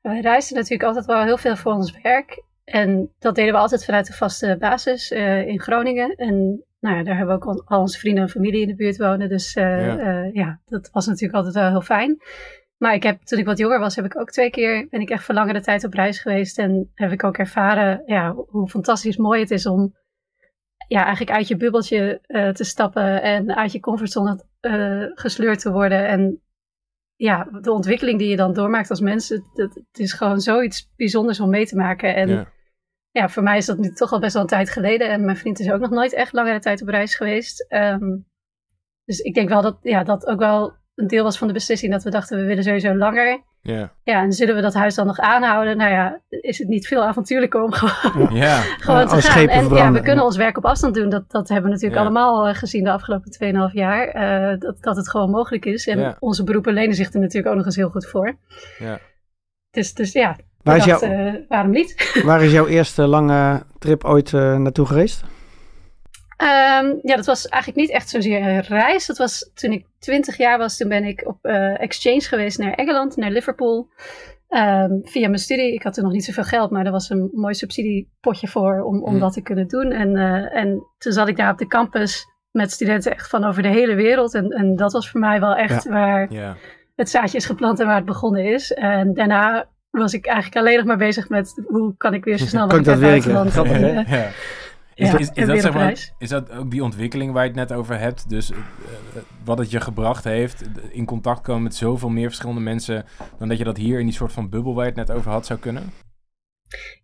Wij 0.00 0.20
reisden 0.20 0.56
natuurlijk 0.56 0.82
altijd 0.82 1.06
wel 1.06 1.24
heel 1.24 1.38
veel 1.38 1.56
voor 1.56 1.72
ons 1.72 2.00
werk. 2.02 2.42
En 2.64 3.12
dat 3.18 3.34
deden 3.34 3.52
we 3.52 3.58
altijd 3.58 3.84
vanuit 3.84 4.06
de 4.06 4.12
vaste 4.12 4.56
basis 4.58 5.10
uh, 5.10 5.46
in 5.46 5.60
Groningen. 5.60 6.14
En 6.14 6.62
nou 6.80 6.96
ja, 6.96 7.02
daar 7.02 7.16
hebben 7.16 7.38
we 7.38 7.46
ook 7.46 7.64
al 7.64 7.80
onze 7.80 7.98
vrienden 7.98 8.22
en 8.22 8.28
familie 8.28 8.60
in 8.60 8.68
de 8.68 8.74
buurt 8.74 8.96
wonen. 8.96 9.28
Dus 9.28 9.56
uh, 9.56 9.86
ja. 9.86 10.24
Uh, 10.24 10.34
ja, 10.34 10.60
dat 10.66 10.90
was 10.92 11.06
natuurlijk 11.06 11.34
altijd 11.34 11.54
wel 11.54 11.68
heel 11.68 11.80
fijn. 11.80 12.18
Maar 12.76 12.94
ik 12.94 13.02
heb, 13.02 13.22
toen 13.22 13.38
ik 13.38 13.46
wat 13.46 13.58
jonger 13.58 13.78
was, 13.78 13.96
heb 13.96 14.04
ik 14.04 14.20
ook 14.20 14.30
twee 14.30 14.50
keer, 14.50 14.86
ben 14.90 15.00
ik 15.00 15.10
echt 15.10 15.24
voor 15.24 15.34
langere 15.34 15.60
tijd 15.60 15.84
op 15.84 15.92
reis 15.92 16.20
geweest. 16.20 16.58
En 16.58 16.90
heb 16.94 17.12
ik 17.12 17.24
ook 17.24 17.38
ervaren, 17.38 18.02
ja, 18.06 18.34
hoe 18.34 18.68
fantastisch 18.68 19.16
mooi 19.16 19.40
het 19.40 19.50
is 19.50 19.66
om, 19.66 19.94
ja, 20.88 21.02
eigenlijk 21.02 21.36
uit 21.36 21.48
je 21.48 21.56
bubbeltje 21.56 22.20
uh, 22.26 22.48
te 22.48 22.64
stappen 22.64 23.22
en 23.22 23.56
uit 23.56 23.72
je 23.72 23.80
comfortzone 23.80 24.44
uh, 24.60 25.04
gesleurd 25.14 25.60
te 25.60 25.72
worden. 25.72 26.06
En 26.08 26.42
ja, 27.16 27.48
de 27.60 27.72
ontwikkeling 27.72 28.18
die 28.18 28.28
je 28.28 28.36
dan 28.36 28.52
doormaakt 28.52 28.90
als 28.90 29.00
mens, 29.00 29.28
het, 29.28 29.44
het, 29.54 29.74
het 29.74 29.98
is 29.98 30.12
gewoon 30.12 30.40
zoiets 30.40 30.92
bijzonders 30.96 31.40
om 31.40 31.50
mee 31.50 31.66
te 31.66 31.76
maken. 31.76 32.14
En 32.14 32.28
ja. 32.28 32.48
Ja. 33.18 33.28
voor 33.28 33.42
mij 33.42 33.56
is 33.56 33.66
dat 33.66 33.78
nu 33.78 33.92
toch 33.92 34.12
al 34.12 34.20
best 34.20 34.32
wel 34.32 34.42
een 34.42 34.48
tijd 34.48 34.70
geleden. 34.70 35.10
En 35.10 35.24
mijn 35.24 35.36
vriend 35.36 35.60
is 35.60 35.70
ook 35.70 35.80
nog 35.80 35.90
nooit 35.90 36.14
echt 36.14 36.32
langere 36.32 36.58
tijd 36.58 36.82
op 36.82 36.88
reis 36.88 37.14
geweest. 37.14 37.66
Um, 37.68 38.26
dus 39.04 39.18
ik 39.18 39.34
denk 39.34 39.48
wel 39.48 39.62
dat, 39.62 39.78
ja, 39.82 40.04
dat 40.04 40.26
ook 40.26 40.38
wel 40.38 40.72
een 40.94 41.06
deel 41.06 41.24
was 41.24 41.38
van 41.38 41.46
de 41.46 41.52
beslissing 41.52 41.92
dat 41.92 42.02
we 42.02 42.10
dachten 42.10 42.38
we 42.38 42.44
willen 42.44 42.64
sowieso 42.64 42.94
langer. 42.94 43.46
Yeah. 43.60 43.88
Ja, 44.02 44.22
en 44.22 44.32
zullen 44.32 44.54
we 44.54 44.60
dat 44.60 44.74
huis 44.74 44.94
dan 44.94 45.06
nog 45.06 45.18
aanhouden? 45.18 45.76
Nou 45.76 45.90
ja, 45.90 46.20
is 46.28 46.58
het 46.58 46.68
niet 46.68 46.86
veel 46.86 47.04
avontuurlijker 47.04 47.62
om 47.62 47.72
gewoon, 47.72 48.34
Ja, 48.34 48.62
te 49.06 49.22
gaan. 49.22 49.48
En 49.48 49.68
ja, 49.68 49.92
we 49.92 50.00
kunnen 50.00 50.24
ons 50.24 50.36
werk 50.36 50.56
op 50.56 50.64
afstand 50.64 50.94
doen. 50.94 51.08
Dat, 51.08 51.30
dat 51.30 51.48
hebben 51.48 51.66
we 51.66 51.74
natuurlijk 51.74 52.00
allemaal 52.00 52.48
eh, 52.48 52.54
gezien 52.54 52.84
de 52.84 52.90
afgelopen 52.90 53.68
2,5 53.70 53.72
jaar. 53.72 54.08
eh, 54.08 54.58
dat, 54.58 54.82
dat 54.82 54.96
het 54.96 55.10
gewoon 55.10 55.30
mogelijk 55.30 55.64
is. 55.64 55.86
En 55.86 56.16
onze 56.18 56.44
beroepen 56.44 56.72
lenen 56.72 56.94
zich 56.94 57.12
er 57.12 57.20
natuurlijk 57.20 57.48
ook 57.48 57.56
nog 57.56 57.66
eens 57.66 57.76
heel 57.76 57.90
goed 57.90 58.06
voor. 58.06 58.38
Ja. 58.78 58.98
Dus, 59.70 59.94
dus 59.94 60.12
ja, 60.12 60.36
Waar 60.62 60.76
is, 60.76 60.84
dacht, 60.84 61.02
eh, 61.02 61.34
waarom 61.48 61.70
niet? 61.70 62.10
waar 62.24 62.42
is 62.42 62.52
jouw 62.52 62.66
eerste 62.66 63.06
lange 63.06 63.62
trip 63.78 64.04
ooit 64.04 64.32
eh, 64.34 64.56
naartoe 64.56 64.86
geweest? 64.86 65.22
Ehm, 66.36 66.94
ja, 67.02 67.16
dat 67.16 67.26
was 67.26 67.46
eigenlijk 67.48 67.82
niet 67.86 67.96
echt 67.96 68.08
zozeer 68.08 68.46
een 68.46 68.60
reis. 68.60 69.06
Dat 69.06 69.18
was 69.18 69.50
toen 69.54 69.72
ik 69.72 69.86
20 69.98 70.36
jaar 70.36 70.58
was. 70.58 70.76
Toen 70.76 70.88
ben 70.88 71.04
ik 71.04 71.26
op 71.26 71.38
eh, 71.44 71.80
exchange 71.80 72.20
geweest 72.20 72.58
naar 72.58 72.72
Engeland, 72.72 73.16
naar 73.16 73.30
Liverpool. 73.30 73.88
Ehm, 74.48 74.90
via 75.02 75.26
mijn 75.28 75.38
studie. 75.38 75.72
Ik 75.74 75.82
had 75.82 75.94
toen 75.94 76.04
nog 76.04 76.12
niet 76.12 76.24
zoveel 76.24 76.44
geld, 76.44 76.70
maar 76.70 76.86
er 76.86 76.92
was 76.92 77.10
een 77.10 77.30
mooi 77.32 77.54
subsidiepotje 77.54 78.48
voor 78.48 78.80
om, 78.82 79.02
om 79.02 79.12
Mm. 79.14 79.20
dat 79.20 79.32
te 79.32 79.42
kunnen 79.42 79.68
doen. 79.68 79.90
En, 79.90 80.16
eh, 80.16 80.56
en 80.60 80.86
toen 80.98 81.12
zat 81.12 81.28
ik 81.28 81.36
daar 81.36 81.52
op 81.52 81.58
de 81.58 81.66
campus 81.66 82.26
met 82.50 82.70
studenten 82.72 83.12
echt 83.12 83.28
van 83.28 83.44
over 83.44 83.62
de 83.62 83.68
hele 83.68 83.94
wereld. 83.94 84.34
En, 84.34 84.48
en 84.50 84.76
dat 84.76 84.92
was 84.92 85.10
voor 85.10 85.20
mij 85.20 85.40
wel 85.40 85.54
echt 85.54 85.88
waar 85.88 86.32
Ja. 86.32 86.56
het 86.96 87.10
zaadje 87.10 87.36
is 87.36 87.46
geplant 87.46 87.80
en 87.80 87.86
waar 87.86 87.96
het 87.96 88.04
begonnen 88.04 88.44
is. 88.44 88.72
En 88.72 89.14
daarna 89.14 89.68
was 89.90 90.14
ik 90.14 90.26
eigenlijk 90.26 90.56
alleen 90.56 90.76
nog 90.76 90.86
maar 90.86 90.96
bezig 90.96 91.28
met 91.28 91.62
hoe 91.66 91.94
kan 91.96 92.14
ik 92.14 92.24
weer 92.24 92.38
zo 92.38 92.46
snel 92.46 92.62
mogelijk 92.66 92.86
dat 92.86 92.98
naar 92.98 93.12
het 93.12 93.24
buitenland. 93.24 93.50
Grappig, 93.50 93.80
ja. 93.80 94.30
Is, 94.94 95.10
Ja, 95.10 95.18
is, 95.18 95.30
is, 95.30 95.30
en 95.30 95.46
dat, 95.46 95.60
zeg 95.60 95.72
maar, 95.72 96.10
is 96.18 96.28
dat 96.28 96.50
ook 96.52 96.70
die 96.70 96.82
ontwikkeling 96.82 97.32
waar 97.32 97.42
je 97.42 97.48
het 97.48 97.58
net 97.58 97.72
over 97.72 97.98
hebt? 97.98 98.28
Dus 98.28 98.50
eh, 98.50 98.58
eh, 98.58 98.64
wat 99.44 99.58
het 99.58 99.70
je 99.70 99.80
gebracht 99.80 100.24
heeft, 100.24 100.64
in 100.90 101.04
contact 101.04 101.40
komen 101.40 101.62
met 101.62 101.74
zoveel 101.74 102.08
meer 102.08 102.26
verschillende 102.26 102.60
mensen, 102.60 103.04
dan 103.38 103.48
dat 103.48 103.58
je 103.58 103.64
dat 103.64 103.76
hier 103.76 103.98
in 103.98 104.06
die 104.06 104.14
soort 104.14 104.32
van 104.32 104.48
bubbel 104.48 104.74
waar 104.74 104.84
je 104.84 104.90
het 104.90 105.08
net 105.08 105.16
over 105.16 105.30
had 105.30 105.46
zou 105.46 105.58
kunnen? 105.58 105.92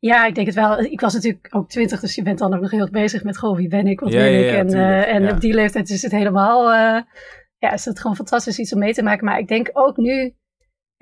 Ja, 0.00 0.26
ik 0.26 0.34
denk 0.34 0.46
het 0.46 0.56
wel. 0.56 0.78
Ik 0.78 1.00
was 1.00 1.14
natuurlijk 1.14 1.46
ook 1.50 1.68
twintig, 1.68 2.00
dus 2.00 2.14
je 2.14 2.22
bent 2.22 2.38
dan 2.38 2.54
ook 2.54 2.60
nog 2.60 2.70
heel 2.70 2.80
erg 2.80 2.90
bezig 2.90 3.24
met 3.24 3.38
gewoon 3.38 3.56
wie 3.56 3.68
ben 3.68 3.86
ik, 3.86 4.00
wat 4.00 4.12
Ja, 4.12 4.24
ja, 4.24 4.38
ik. 4.38 4.50
ja, 4.50 4.56
en 4.56 4.68
eh, 4.68 5.14
en 5.14 5.22
ja. 5.22 5.30
op 5.30 5.40
die 5.40 5.54
leeftijd 5.54 5.90
is 5.90 6.02
het 6.02 6.12
helemaal, 6.12 6.72
eh, 6.72 7.02
ja, 7.58 7.72
is 7.72 7.84
het 7.84 8.00
gewoon 8.00 8.16
fantastisch 8.16 8.58
iets 8.58 8.72
om 8.72 8.78
mee 8.78 8.92
te 8.92 9.02
maken. 9.02 9.24
Maar 9.24 9.38
ik 9.38 9.48
denk 9.48 9.70
ook 9.72 9.96
nu, 9.96 10.34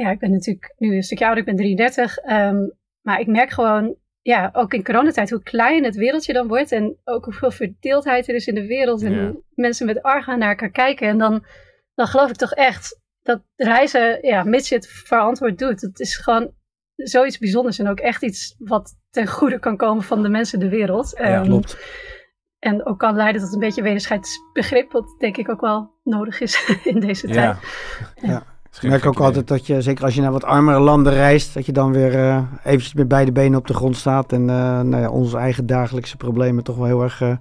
ja, 0.02 0.10
ik 0.10 0.18
ben 0.18 0.30
natuurlijk 0.30 0.74
nu 0.78 0.94
een 0.96 1.02
stukje 1.02 1.24
ouder, 1.24 1.42
ik 1.42 1.48
ben 1.48 1.56
33. 1.56 2.16
ehm, 2.18 2.56
maar 3.02 3.20
ik 3.20 3.26
merk 3.26 3.50
gewoon, 3.50 3.94
ja, 4.20 4.50
ook 4.52 4.74
in 4.74 4.84
coronatijd, 4.84 5.30
hoe 5.30 5.42
klein 5.42 5.84
het 5.84 5.96
wereldje 5.96 6.32
dan 6.32 6.48
wordt. 6.48 6.72
En 6.72 6.96
ook 7.04 7.24
hoeveel 7.24 7.50
verdeeldheid 7.50 8.28
er 8.28 8.34
is 8.34 8.46
in 8.46 8.54
de 8.54 8.66
wereld. 8.66 9.02
En 9.02 9.12
Ja. 9.14 9.32
mensen 9.54 9.86
met 9.86 10.02
argwaan 10.02 10.38
naar 10.38 10.48
elkaar 10.48 10.70
kijken. 10.70 11.08
En 11.08 11.18
dan, 11.18 11.44
dan 11.94 12.06
geloof 12.06 12.30
ik 12.30 12.36
toch 12.36 12.52
echt 12.54 13.00
dat 13.22 13.42
reizen, 13.56 14.18
ja, 14.26 14.42
mits 14.44 14.68
je 14.68 14.74
het 14.74 14.86
verantwoord 14.88 15.58
doet, 15.58 15.80
het 15.80 16.00
is 16.00 16.16
gewoon 16.16 16.52
zoiets 16.96 17.38
bijzonders 17.38 17.78
en 17.78 17.88
ook 17.88 18.00
echt 18.00 18.22
iets 18.22 18.54
wat 18.58 18.94
ten 19.10 19.26
goede 19.26 19.58
kan 19.58 19.76
komen 19.76 20.02
van 20.02 20.22
de 20.22 20.28
mensen 20.28 20.60
in 20.60 20.64
de 20.70 20.76
wereld. 20.76 21.14
Ja, 21.18 21.24
Ehm, 21.24 21.44
Klopt. 21.44 21.76
En 22.58 22.86
ook 22.86 22.98
kan 22.98 23.16
leiden 23.16 23.40
tot 23.40 23.52
een 23.52 23.58
beetje 23.58 23.82
wederzijdsbegrip, 23.82 24.92
wat 24.92 25.14
denk 25.18 25.36
ik 25.36 25.48
ook 25.48 25.60
wel 25.60 25.90
nodig 26.04 26.40
is 26.40 26.66
in 26.92 27.00
deze 27.00 27.26
tijd. 27.26 27.36
Ja. 27.36 27.58
Ja. 28.28 28.51
Ik 28.80 28.88
merk 28.88 29.06
ook 29.06 29.20
altijd 29.20 29.48
dat 29.48 29.66
je, 29.66 29.82
zeker 29.82 30.04
als 30.04 30.14
je 30.14 30.20
naar 30.20 30.32
wat 30.32 30.44
armere 30.44 30.78
landen 30.78 31.12
reist, 31.12 31.54
dat 31.54 31.66
je 31.66 31.72
dan 31.72 31.92
weer 31.92 32.14
eh, 32.14 32.42
eventjes 32.64 32.94
met 32.94 33.08
beide 33.08 33.32
benen 33.32 33.58
op 33.58 33.66
de 33.66 33.74
grond 33.74 33.96
staat. 33.96 34.32
En 34.32 34.40
eh, 34.50 34.80
nou 34.80 34.96
ja, 34.96 35.10
onze 35.10 35.36
eigen 35.38 35.66
dagelijkse 35.66 36.16
problemen 36.16 36.64
toch 36.64 36.76
wel 36.76 36.86
heel 36.86 37.02
erg 37.02 37.20
eh, 37.20 37.32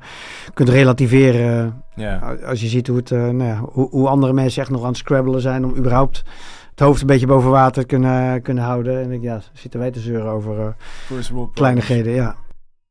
kunt 0.54 0.70
relativeren. 0.70 1.84
Ja. 1.96 2.38
Als 2.46 2.62
je 2.62 2.68
ziet 2.68 2.88
hoe, 2.88 2.98
het, 2.98 3.12
eh, 3.12 3.20
nou 3.20 3.44
ja, 3.44 3.60
hoe, 3.72 3.90
hoe 3.90 4.08
andere 4.08 4.34
mensen 4.34 4.62
echt 4.62 4.72
nog 4.72 4.82
aan 4.82 4.88
het 4.88 4.98
scrabbelen 4.98 5.42
zijn 5.42 5.66
om 5.66 5.76
überhaupt 5.76 6.24
het 6.70 6.80
hoofd 6.80 7.02
een 7.02 7.08
beetje 7.08 7.28
boven 7.28 7.50
water 7.50 7.82
te 7.82 7.88
kunnen, 7.88 8.42
kunnen 8.42 8.64
houden. 8.64 9.02
En 9.02 9.12
ik, 9.12 9.22
ja, 9.22 9.42
zitten 9.54 9.80
wij 9.80 9.92
te 9.92 10.00
zeuren 10.00 10.32
over 10.32 10.76
eh, 11.10 11.46
kleinigheden, 11.54 12.14
ja. 12.14 12.36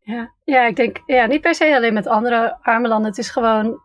Ja, 0.01 0.33
ja, 0.45 0.67
ik 0.67 0.77
denk, 0.77 1.03
ja, 1.07 1.27
niet 1.27 1.41
per 1.41 1.55
se 1.55 1.75
alleen 1.77 1.95
met 1.95 2.07
andere 2.07 2.57
arme 2.63 2.89
landen. 2.89 3.09
Het 3.09 3.19
is 3.19 3.31
gewoon, 3.31 3.81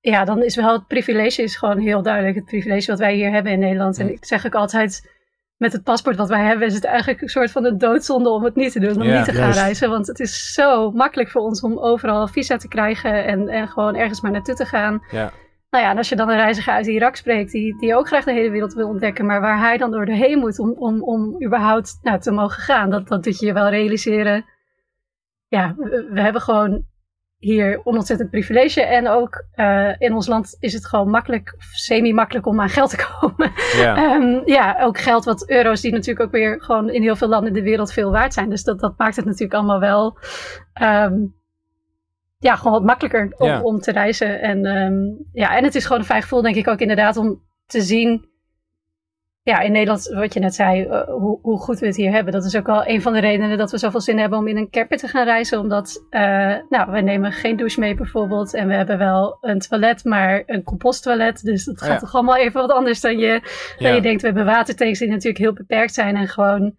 ja, 0.00 0.24
dan 0.24 0.42
is 0.42 0.56
wel 0.56 0.72
het 0.72 0.86
privilege 0.86 1.42
is 1.42 1.56
gewoon 1.56 1.78
heel 1.78 2.02
duidelijk. 2.02 2.34
Het 2.36 2.44
privilege 2.44 2.90
wat 2.90 2.98
wij 2.98 3.14
hier 3.14 3.30
hebben 3.30 3.52
in 3.52 3.58
Nederland. 3.58 3.98
En 3.98 4.12
ik 4.12 4.24
zeg 4.24 4.46
ook 4.46 4.54
altijd, 4.54 5.10
met 5.56 5.72
het 5.72 5.82
paspoort 5.82 6.16
wat 6.16 6.28
wij 6.28 6.44
hebben, 6.44 6.66
is 6.66 6.74
het 6.74 6.84
eigenlijk 6.84 7.20
een 7.20 7.28
soort 7.28 7.50
van 7.50 7.64
een 7.64 7.78
doodzonde 7.78 8.30
om 8.30 8.44
het 8.44 8.54
niet 8.54 8.72
te 8.72 8.80
doen. 8.80 8.96
Om 8.96 9.02
Ja, 9.02 9.16
niet 9.16 9.24
te 9.24 9.32
gaan 9.32 9.42
juist. 9.42 9.58
reizen. 9.58 9.90
Want 9.90 10.06
het 10.06 10.20
is 10.20 10.52
zo 10.52 10.90
makkelijk 10.90 11.30
voor 11.30 11.42
ons 11.42 11.60
om 11.62 11.78
overal 11.78 12.28
visa 12.28 12.56
te 12.56 12.68
krijgen 12.68 13.24
en, 13.24 13.48
en 13.48 13.68
gewoon 13.68 13.96
ergens 13.96 14.20
maar 14.20 14.30
naartoe 14.30 14.54
te 14.54 14.64
gaan. 14.64 15.02
Ja. 15.10 15.32
nou 15.70 15.84
ja, 15.84 15.90
en 15.90 15.96
als 15.96 16.08
je 16.08 16.16
dan 16.16 16.28
een 16.28 16.36
reiziger 16.36 16.72
uit 16.72 16.86
Irak 16.86 17.16
spreekt, 17.16 17.52
die, 17.52 17.76
die 17.78 17.96
ook 17.96 18.06
graag 18.06 18.24
de 18.24 18.32
hele 18.32 18.50
wereld 18.50 18.74
wil 18.74 18.88
ontdekken, 18.88 19.26
maar 19.26 19.40
waar 19.40 19.58
hij 19.58 19.76
dan 19.76 19.90
door 19.90 20.06
doorheen 20.06 20.38
moet 20.38 20.58
om, 20.58 20.72
om, 20.78 21.02
om 21.02 21.44
überhaupt 21.44 21.98
nou, 22.02 22.20
te 22.20 22.30
mogen 22.30 22.62
gaan, 22.62 22.90
dat, 22.90 23.08
dat 23.08 23.24
doet 23.24 23.38
je 23.38 23.46
je 23.46 23.52
wel 23.52 23.68
realiseren. 23.68 24.44
Ja, 25.48 25.74
we, 25.76 26.08
we 26.12 26.20
hebben 26.20 26.42
gewoon 26.42 26.84
hier 27.40 27.80
onontzettend 27.84 28.30
privilege. 28.30 28.82
En 28.82 29.08
ook 29.08 29.44
uh, 29.56 29.90
in 29.98 30.14
ons 30.14 30.26
land 30.26 30.56
is 30.58 30.72
het 30.72 30.86
gewoon 30.86 31.10
makkelijk, 31.10 31.54
semi-makkelijk 31.58 32.46
om 32.46 32.60
aan 32.60 32.68
geld 32.68 32.90
te 32.90 33.06
komen. 33.20 33.52
Ja. 33.76 34.14
um, 34.14 34.42
ja, 34.44 34.76
ook 34.80 34.98
geld 34.98 35.24
wat 35.24 35.50
euro's 35.50 35.80
die 35.80 35.92
natuurlijk 35.92 36.26
ook 36.26 36.32
weer 36.32 36.62
gewoon 36.62 36.90
in 36.90 37.02
heel 37.02 37.16
veel 37.16 37.28
landen 37.28 37.48
in 37.48 37.54
de 37.54 37.70
wereld 37.70 37.92
veel 37.92 38.10
waard 38.10 38.34
zijn. 38.34 38.50
Dus 38.50 38.62
dat, 38.62 38.80
dat 38.80 38.94
maakt 38.96 39.16
het 39.16 39.24
natuurlijk 39.24 39.54
allemaal 39.54 39.80
wel 39.80 40.18
um, 40.82 41.34
ja, 42.38 42.56
gewoon 42.56 42.72
wat 42.72 42.84
makkelijker 42.84 43.34
om, 43.36 43.46
ja. 43.46 43.60
om 43.60 43.80
te 43.80 43.92
reizen. 43.92 44.40
En, 44.40 44.66
um, 44.66 45.26
ja, 45.32 45.56
en 45.56 45.64
het 45.64 45.74
is 45.74 45.84
gewoon 45.84 45.98
een 45.98 46.04
fijn 46.04 46.22
gevoel 46.22 46.42
denk 46.42 46.56
ik 46.56 46.68
ook 46.68 46.80
inderdaad 46.80 47.16
om 47.16 47.42
te 47.66 47.80
zien 47.80 48.29
ja, 49.42 49.60
in 49.60 49.72
Nederland, 49.72 50.06
wat 50.14 50.34
je 50.34 50.40
net 50.40 50.54
zei, 50.54 50.84
uh, 50.84 51.02
hoe, 51.04 51.38
hoe, 51.42 51.58
goed 51.58 51.78
we 51.78 51.86
het 51.86 51.96
hier 51.96 52.12
hebben. 52.12 52.32
Dat 52.32 52.44
is 52.44 52.56
ook 52.56 52.66
wel 52.66 52.86
een 52.86 53.02
van 53.02 53.12
de 53.12 53.20
redenen 53.20 53.58
dat 53.58 53.70
we 53.70 53.78
zoveel 53.78 54.00
zin 54.00 54.18
hebben 54.18 54.38
om 54.38 54.48
in 54.48 54.56
een 54.56 54.70
camper 54.70 54.98
te 54.98 55.08
gaan 55.08 55.24
reizen. 55.24 55.58
Omdat, 55.58 56.06
uh, 56.10 56.20
nou, 56.68 56.90
we 56.90 57.00
nemen 57.00 57.32
geen 57.32 57.56
douche 57.56 57.80
mee 57.80 57.94
bijvoorbeeld. 57.94 58.54
En 58.54 58.68
we 58.68 58.74
hebben 58.74 58.98
wel 58.98 59.38
een 59.40 59.58
toilet, 59.58 60.04
maar 60.04 60.42
een 60.46 60.62
composttoilet. 60.62 61.42
Dus 61.42 61.64
dat 61.64 61.80
gaat 61.80 61.88
ja. 61.88 61.98
toch 61.98 62.14
allemaal 62.14 62.36
even 62.36 62.60
wat 62.60 62.72
anders 62.72 63.00
dan 63.00 63.18
je, 63.18 63.40
dan 63.78 63.94
je 63.94 64.00
denkt. 64.00 64.20
We 64.20 64.26
hebben 64.26 64.44
watertanks 64.44 64.98
die 64.98 65.08
natuurlijk 65.08 65.38
heel 65.38 65.52
beperkt 65.52 65.94
zijn 65.94 66.16
en 66.16 66.28
gewoon 66.28 66.76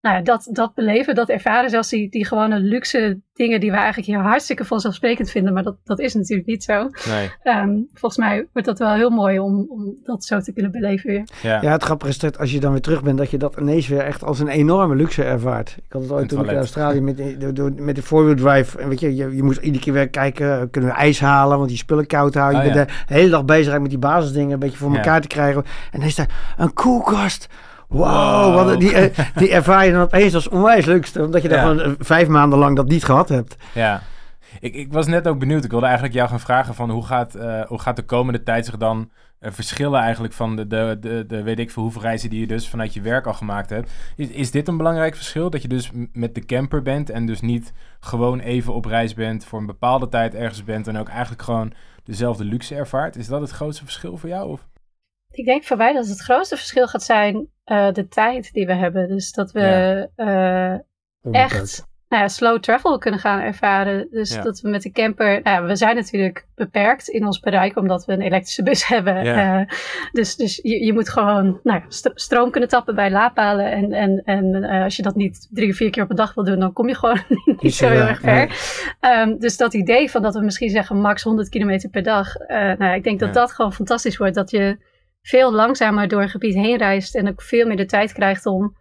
nou 0.00 0.16
ja, 0.16 0.22
dat, 0.22 0.48
dat 0.50 0.74
beleven, 0.74 1.14
dat 1.14 1.28
ervaren, 1.28 1.70
zelfs 1.70 1.88
die, 1.88 2.10
die 2.10 2.26
gewone 2.26 2.58
luxe 2.58 3.20
dingen 3.32 3.60
die 3.60 3.70
we 3.70 3.76
eigenlijk 3.76 4.06
hier 4.06 4.18
hartstikke 4.18 4.64
vanzelfsprekend 4.64 5.30
vinden, 5.30 5.52
maar 5.52 5.62
dat, 5.62 5.76
dat 5.84 5.98
is 5.98 6.14
natuurlijk 6.14 6.48
niet 6.48 6.64
zo. 6.64 6.88
Nee. 7.08 7.30
Um, 7.56 7.88
volgens 7.92 8.20
mij 8.20 8.48
wordt 8.52 8.68
dat 8.68 8.78
wel 8.78 8.94
heel 8.94 9.10
mooi 9.10 9.38
om, 9.38 9.66
om 9.68 9.96
dat 10.02 10.24
zo 10.24 10.40
te 10.40 10.52
kunnen 10.52 10.70
beleven 10.70 11.10
weer. 11.10 11.24
Ja. 11.42 11.60
ja, 11.62 11.72
het 11.72 11.82
grappige 11.82 12.10
is 12.10 12.18
dat 12.18 12.38
als 12.38 12.52
je 12.52 12.60
dan 12.60 12.72
weer 12.72 12.80
terug 12.80 13.02
bent, 13.02 13.18
dat 13.18 13.30
je 13.30 13.36
dat 13.36 13.56
ineens 13.60 13.88
weer 13.88 14.00
echt 14.00 14.24
als 14.24 14.40
een 14.40 14.48
enorme 14.48 14.94
luxe 14.94 15.22
ervaart. 15.24 15.76
Ik 15.76 15.92
had 15.92 16.02
het 16.02 16.12
ooit 16.12 16.28
toen 16.28 16.44
ik 16.44 16.50
in 16.50 16.56
Australië 16.56 17.00
met, 17.00 17.16
de, 17.16 17.72
met 17.76 17.96
de 17.96 18.02
four-wheel 18.02 18.34
drive, 18.34 18.78
en 18.78 18.88
weet 18.88 19.00
je, 19.00 19.16
je, 19.16 19.36
je 19.36 19.42
moest 19.42 19.60
iedere 19.60 19.84
keer 19.84 19.92
weer 19.92 20.08
kijken, 20.08 20.70
kunnen 20.70 20.90
we 20.90 20.96
ijs 20.96 21.20
halen, 21.20 21.56
want 21.56 21.68
die 21.68 21.78
spullen 21.78 22.06
koud 22.06 22.34
houden. 22.34 22.60
Oh, 22.60 22.66
je 22.66 22.72
ja. 22.72 22.84
bent 22.84 22.88
de 23.08 23.14
hele 23.14 23.30
dag 23.30 23.44
bezig 23.44 23.78
met 23.78 23.90
die 23.90 23.98
basisdingen 23.98 24.52
een 24.52 24.58
beetje 24.58 24.78
voor 24.78 24.90
Ja. 24.90 24.96
elkaar 24.96 25.20
te 25.20 25.28
krijgen. 25.28 25.64
En 25.92 25.98
dan 25.98 26.08
is 26.08 26.14
daar 26.14 26.54
een 26.56 26.72
koelkast. 26.72 27.48
Wow, 27.90 28.54
Wow. 28.54 28.54
wat- 28.54 28.80
die, 28.80 28.94
eh, 28.94 29.26
die 29.36 29.50
ervaar 29.52 29.86
je 29.86 29.92
dan 29.92 30.02
opeens 30.02 30.34
als 30.34 30.48
onwijs 30.48 30.84
leukste. 30.84 31.24
Omdat 31.24 31.42
je 31.42 31.48
daar 31.48 31.58
Ja. 31.58 31.64
gewoon 31.74 31.80
eh, 31.80 31.92
vijf 31.98 32.28
maanden 32.28 32.58
lang 32.58 32.76
dat 32.76 32.88
niet 32.88 33.04
gehad 33.04 33.28
hebt. 33.28 33.56
Ja. 33.74 34.02
Ik, 34.60 34.74
ik 34.74 34.92
was 34.92 35.06
net 35.06 35.28
ook 35.28 35.38
benieuwd. 35.38 35.64
Ik 35.64 35.70
wilde 35.70 35.84
eigenlijk 35.86 36.14
jou 36.14 36.28
gaan 36.28 36.40
vragen 36.40 36.74
van 36.74 36.90
hoe 36.90 37.06
gaat, 37.06 37.34
eh, 37.34 37.60
hoe 37.66 37.78
gaat 37.78 37.96
de 37.96 38.02
komende 38.02 38.42
tijd 38.42 38.64
zich 38.64 38.76
dan 38.76 39.10
verschillen 39.40 40.00
eigenlijk 40.00 40.32
van 40.34 40.56
de, 40.56 40.66
de, 40.66 40.96
de, 41.00 41.24
de 41.26 41.42
weet 41.42 41.58
ik 41.58 41.70
veel 41.70 41.82
hoeveel 41.82 42.00
reizen 42.02 42.30
die 42.30 42.40
je 42.40 42.46
dus 42.46 42.68
vanuit 42.68 42.94
je 42.94 43.00
werk 43.00 43.26
al 43.26 43.32
gemaakt 43.34 43.70
hebt. 43.70 43.90
Is, 44.16 44.28
is 44.28 44.50
dit 44.50 44.68
een 44.68 44.76
belangrijk 44.76 45.14
verschil? 45.16 45.50
Dat 45.50 45.62
je 45.62 45.68
dus 45.68 45.90
met 46.12 46.34
de 46.34 46.44
camper 46.44 46.82
bent 46.82 47.10
en 47.10 47.26
dus 47.26 47.40
niet 47.40 47.72
gewoon 48.00 48.40
even 48.40 48.74
op 48.74 48.84
reis 48.84 49.14
bent, 49.14 49.44
voor 49.44 49.58
een 49.58 49.66
bepaalde 49.66 50.08
tijd 50.08 50.34
ergens 50.34 50.64
bent 50.64 50.86
en 50.88 50.96
ook 50.98 51.08
eigenlijk 51.08 51.42
gewoon 51.42 51.72
dezelfde 52.04 52.44
luxe 52.44 52.74
ervaart? 52.74 53.16
Is 53.16 53.26
dat 53.26 53.40
het 53.40 53.50
grootste 53.50 53.84
verschil 53.84 54.16
voor 54.16 54.28
jou? 54.28 54.48
Of? 54.50 54.68
Ik 55.30 55.44
denk 55.44 55.64
voor 55.64 55.76
mij 55.76 55.92
dat 55.92 56.06
het 56.08 56.20
grootste 56.20 56.56
verschil 56.56 56.86
gaat 56.88 57.02
zijn 57.02 57.46
eh, 57.70 57.92
de 57.92 58.08
tijd 58.08 58.52
die 58.52 58.66
we 58.66 58.74
hebben. 58.74 59.08
Dus 59.08 59.32
dat 59.32 59.52
we 59.52 59.60
Ja. 60.16 60.74
eh, 60.74 61.34
echt 61.42 61.88
nou 62.08 62.22
ja, 62.22 62.28
slow 62.28 62.58
travel 62.60 62.98
kunnen 62.98 63.20
gaan 63.20 63.40
ervaren. 63.40 64.08
Dus 64.10 64.34
Ja. 64.34 64.42
dat 64.42 64.60
we 64.60 64.68
met 64.68 64.82
de 64.82 64.90
camper, 64.90 65.40
nou 65.42 65.62
ja, 65.62 65.64
we 65.68 65.76
zijn 65.76 65.96
natuurlijk 65.96 66.46
beperkt 66.54 67.08
in 67.08 67.26
ons 67.26 67.40
bereik 67.40 67.76
omdat 67.76 68.04
we 68.04 68.12
een 68.12 68.20
elektrische 68.20 68.62
bus 68.62 68.86
hebben. 68.94 69.24
Ja. 69.24 69.60
Eh, 69.60 69.66
dus 70.12 70.36
dus 70.36 70.56
je, 70.62 70.84
je 70.84 70.92
moet 70.92 71.08
gewoon 71.08 71.60
nou 71.62 71.82
stroom 72.14 72.50
kunnen 72.50 72.68
tappen 72.68 72.94
bij 72.94 73.10
laadpalen. 73.10 73.70
En, 73.72 73.92
en, 73.92 74.22
en 74.24 74.64
als 74.64 74.96
je 74.96 75.02
dat 75.02 75.14
niet 75.14 75.48
drie 75.50 75.70
of 75.70 75.76
vier 75.76 75.90
keer 75.90 76.02
op 76.02 76.10
een 76.10 76.16
dag 76.16 76.34
wil 76.34 76.44
doen, 76.44 76.58
dan 76.58 76.72
kom 76.72 76.88
je 76.88 76.94
gewoon 76.94 77.20
niet, 77.60 77.74
zo 77.74 77.88
heel 77.88 78.06
erg 78.06 78.20
ver. 78.20 78.48
Ehm, 79.00 79.38
dus 79.38 79.56
dat 79.56 79.74
idee 79.74 80.10
van 80.10 80.22
dat 80.22 80.34
we 80.34 80.40
misschien 80.40 80.70
zeggen 80.70 80.96
max 81.00 81.22
100 81.22 81.48
kilometer 81.48 81.88
per 81.90 82.02
dag. 82.02 82.34
nou 82.48 82.84
ja, 82.84 82.94
ik 82.94 83.04
denk 83.04 83.20
dat 83.20 83.34
dat 83.34 83.52
gewoon 83.52 83.72
fantastisch 83.72 84.16
wordt. 84.16 84.34
Dat 84.34 84.50
je 84.50 84.76
veel 85.30 85.52
langzamer 85.52 86.08
door 86.08 86.22
een 86.22 86.28
gebied 86.28 86.54
heen 86.54 86.76
reist 86.78 87.14
en 87.14 87.28
ook 87.28 87.42
veel 87.42 87.66
meer 87.66 87.76
de 87.76 87.84
tijd 87.86 88.12
krijgt 88.12 88.46
om 88.46 88.78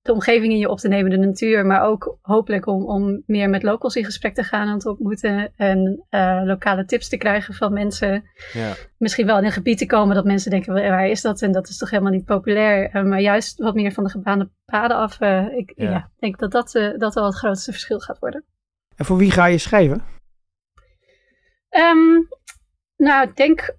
de 0.00 0.12
omgeving 0.12 0.52
in 0.52 0.58
je 0.58 0.68
op 0.68 0.78
te 0.78 0.88
nemen, 0.88 1.10
de 1.10 1.16
natuur, 1.16 1.66
maar 1.66 1.82
ook 1.82 2.18
hopelijk 2.22 2.66
om, 2.66 2.84
om 2.86 3.22
meer 3.26 3.48
met 3.50 3.62
locals 3.62 3.96
in 3.96 4.04
gesprek 4.04 4.34
te 4.34 4.42
gaan 4.42 4.68
en 4.68 4.78
te 4.78 4.88
ontmoeten 4.90 5.52
en 5.56 6.04
eh, 6.08 6.40
lokale 6.44 6.84
tips 6.84 7.08
te 7.08 7.16
krijgen 7.16 7.54
van 7.54 7.72
mensen. 7.72 8.24
Ja. 8.52 8.72
Misschien 8.98 9.26
wel 9.26 9.38
in 9.38 9.44
een 9.44 9.52
gebied 9.52 9.78
te 9.78 9.86
komen 9.86 10.14
dat 10.14 10.24
mensen 10.24 10.50
denken, 10.50 10.72
"Wel, 10.74 10.88
waar 10.88 11.06
is 11.08 11.20
dat? 11.22 11.42
En 11.42 11.52
dat 11.52 11.68
is 11.68 11.76
toch 11.78 11.90
helemaal 11.90 12.12
niet 12.12 12.24
populair. 12.24 12.90
Eh, 12.90 13.02
maar 13.02 13.20
juist 13.20 13.58
wat 13.58 13.74
meer 13.74 13.92
van 13.92 14.04
de 14.04 14.10
gebaande 14.10 14.50
paden 14.64 14.96
af. 14.96 15.20
eh, 15.20 15.46
ik 15.56 15.72
Ja. 15.76 15.90
ja. 15.90 16.10
denk 16.18 16.38
dat 16.38 16.50
dat, 16.50 16.72
dat 16.98 17.14
wel 17.14 17.24
het 17.24 17.34
grootste 17.34 17.70
verschil 17.70 17.98
gaat 17.98 18.18
worden. 18.18 18.44
En 18.96 19.04
voor 19.04 19.16
wie 19.16 19.30
ga 19.30 19.46
je 19.46 19.58
schrijven? 19.58 20.02
Ehm, 21.68 22.20
nou, 22.96 23.28
ik 23.28 23.36
denk 23.36 23.74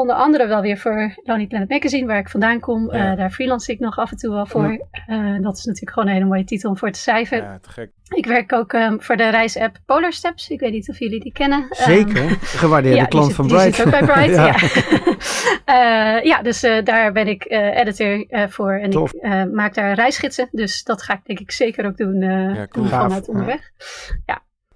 onder 0.00 0.16
andere 0.16 0.46
wel 0.46 0.60
weer 0.60 0.78
voor 0.78 1.14
Lonely 1.22 1.46
Planet 1.46 1.68
Magazine, 1.68 2.06
waar 2.06 2.18
ik 2.18 2.28
vandaan 2.28 2.60
kom. 2.60 2.92
Ja. 2.92 3.10
Eh, 3.10 3.16
daar 3.16 3.30
freelance 3.30 3.72
ik 3.72 3.78
nog 3.80 3.98
af 3.98 4.10
en 4.10 4.16
toe 4.16 4.30
wel 4.34 4.46
voor. 4.46 4.86
Eh, 5.06 5.36
dat 5.40 5.56
is 5.56 5.64
natuurlijk 5.64 5.92
gewoon 5.92 6.08
een 6.08 6.14
hele 6.14 6.26
mooie 6.26 6.44
titel 6.44 6.70
om 6.70 6.76
voor 6.76 6.90
te 6.90 6.98
schrijven. 6.98 7.38
ja, 7.38 7.58
te 7.58 7.70
gek. 7.70 7.90
Ik 8.08 8.26
werk 8.26 8.52
ook 8.52 8.72
ehm, 8.72 8.98
voor 8.98 9.16
de 9.16 9.28
reisapp 9.30 9.76
Polar 9.86 10.12
Steps. 10.12 10.48
Ik 10.48 10.60
weet 10.60 10.72
niet 10.72 10.88
of 10.88 10.98
jullie 10.98 11.20
die 11.20 11.32
kennen. 11.32 11.66
Ehm, 11.70 11.90
Zeker. 11.90 12.28
Gewaardeerde 12.40 12.96
ja, 12.98 13.04
klant 13.04 13.26
zit- 13.26 13.34
van 13.34 13.46
die 13.46 13.56
Bright. 13.56 13.74
zit 13.74 13.84
ook 13.84 13.90
bij 13.90 14.02
Bright, 14.02 14.34
Ja. 14.36 14.46
ja. 14.46 14.56
Eh, 15.64 16.22
ja, 16.24 16.42
dus 16.42 16.62
eh, 16.62 16.84
daar 16.84 17.12
ben 17.12 17.28
ik 17.28 17.44
eh, 17.44 17.76
editor 17.78 18.26
eh, 18.28 18.48
voor. 18.48 18.72
En 18.72 18.90
Tof. 18.90 19.12
ik 19.14 19.22
eh, 19.22 19.44
maak 19.44 19.74
daar 19.74 19.94
reisgidsen. 19.94 20.48
Dus 20.50 20.82
dat 20.84 21.02
ga 21.02 21.12
ik 21.14 21.20
denk 21.24 21.38
ik 21.38 21.50
zeker 21.50 21.86
ook 21.86 21.96
doen, 21.96 22.22
eh, 22.22 22.54
Ja, 22.54 22.66
cool. 22.66 22.86
vanuit 22.86 23.26
ja. 23.26 23.32
onderweg. 23.32 23.70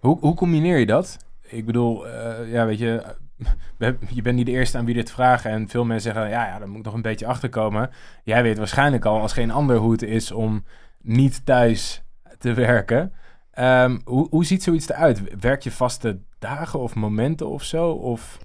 Hoe, 0.00 0.18
hoe 0.20 0.34
combineer 0.34 0.78
je 0.78 0.86
dat? 0.86 1.16
Ik 1.48 1.66
bedoel, 1.66 2.06
eh, 2.08 2.52
ja, 2.52 2.66
weet 2.66 2.78
je, 2.78 3.02
je 4.08 4.22
bent 4.22 4.36
niet 4.36 4.46
de 4.46 4.52
eerste 4.52 4.78
aan 4.78 4.84
wie 4.84 4.94
dit 4.94 5.10
vragen. 5.10 5.50
En 5.50 5.68
veel 5.68 5.84
mensen 5.84 6.12
zeggen, 6.12 6.30
ja, 6.30 6.46
ja, 6.46 6.58
daar 6.58 6.68
moet 6.68 6.78
ik 6.78 6.84
nog 6.84 6.94
een 6.94 7.02
beetje 7.02 7.26
achter 7.26 7.48
komen. 7.48 7.90
Jij 8.24 8.42
weet 8.42 8.58
waarschijnlijk 8.58 9.04
al, 9.04 9.20
als 9.20 9.32
geen 9.32 9.50
ander, 9.50 9.76
hoe 9.76 9.92
het 9.92 10.02
is 10.02 10.32
om 10.32 10.64
niet 11.02 11.46
thuis 11.46 12.02
te 12.38 12.54
werken. 12.54 13.12
Ehm, 13.50 13.98
hoe, 14.04 14.26
hoe 14.30 14.44
ziet 14.44 14.62
zoiets 14.62 14.88
eruit? 14.88 15.40
Werk 15.40 15.62
je 15.62 15.70
vaste 15.70 16.20
dagen 16.38 16.80
of 16.80 16.94
momenten 16.94 17.48
of 17.48 17.62
zo? 17.62 17.90
Of... 17.90 18.38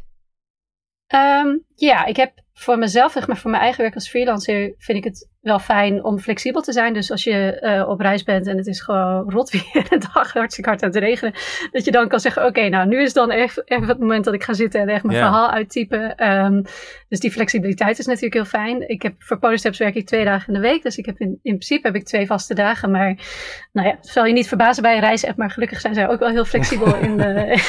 Ehm, 1.08 1.58
ja, 1.76 2.06
ik 2.06 2.16
heb 2.16 2.42
voor 2.60 2.78
mezelf, 2.78 3.12
zeg 3.12 3.28
maar 3.28 3.38
voor 3.38 3.52
mijn 3.52 3.64
eigen 3.64 3.82
werk 3.82 3.96
als 3.96 4.10
freelancer, 4.10 4.74
vind 4.78 4.98
ik 4.98 5.04
het 5.04 5.30
wel 5.42 5.60
fijn 5.60 6.04
om 6.04 6.20
flexibel 6.20 6.62
te 6.62 6.72
zijn. 6.72 6.94
Dus 6.94 7.12
als 7.12 7.24
je 7.24 7.60
eh, 7.60 7.90
op 7.90 8.00
reis 8.00 8.24
bent 8.24 8.48
en 8.48 8.58
het 8.58 8.68
is 8.68 8.82
gewoon 8.82 9.32
rot 9.32 9.50
weer 9.50 9.86
een 9.90 10.00
dag, 10.14 10.34
hartstikke 10.34 10.70
hard 10.70 10.84
aan 10.84 10.90
het 10.90 10.98
regenen, 10.98 11.34
dat 11.72 11.86
je 11.86 11.92
dan 11.92 12.08
kan 12.08 12.20
zeggen, 12.20 12.46
oké, 12.46 12.70
nou 12.70 12.88
nu 12.88 13.02
is 13.02 13.14
dan 13.14 13.32
echt 13.32 13.70
even 13.70 13.88
het 13.88 14.00
moment 14.00 14.26
dat 14.26 14.34
ik 14.34 14.44
ga 14.44 14.54
zitten 14.54 14.82
en 14.82 14.88
echt 14.88 15.04
mijn 15.04 15.18
verhaal 15.18 15.50
uittypen. 15.50 16.16
Ehm, 16.16 16.62
dus 17.10 17.20
die 17.20 17.32
flexibiliteit 17.32 18.00
is 18.00 18.06
natuurlijk 18.06 18.34
heel 18.34 18.46
fijn. 18.46 18.90
Ik 18.90 19.02
heb 19.02 19.14
voor 19.18 19.40
Polysteps 19.40 19.78
werk 19.78 19.96
ik 19.96 20.06
twee 20.06 20.26
dagen 20.26 20.48
in 20.48 20.62
de 20.62 20.68
week, 20.68 20.84
dus 20.84 20.98
ik 20.98 21.06
heb 21.06 21.20
in, 21.20 21.30
in 21.30 21.38
principe 21.42 21.88
heb 21.88 21.96
ik 21.96 22.06
twee 22.06 22.26
vaste 22.26 22.54
dagen. 22.54 22.92
Maar 22.92 23.18
nou 23.72 23.88
ja, 23.88 23.96
het 23.96 24.08
zal 24.08 24.26
je 24.26 24.34
niet 24.34 24.48
verbazen 24.48 24.84
bij 24.84 24.94
een 24.94 25.00
reisapp, 25.00 25.38
maar 25.38 25.52
gelukkig 25.52 25.80
zijn 25.80 25.94
zij 25.94 26.10
ook 26.10 26.20
wel 26.20 26.30
heel 26.30 26.46
flexibel 26.46 26.96
in, 27.08 27.18
de, 27.18 27.62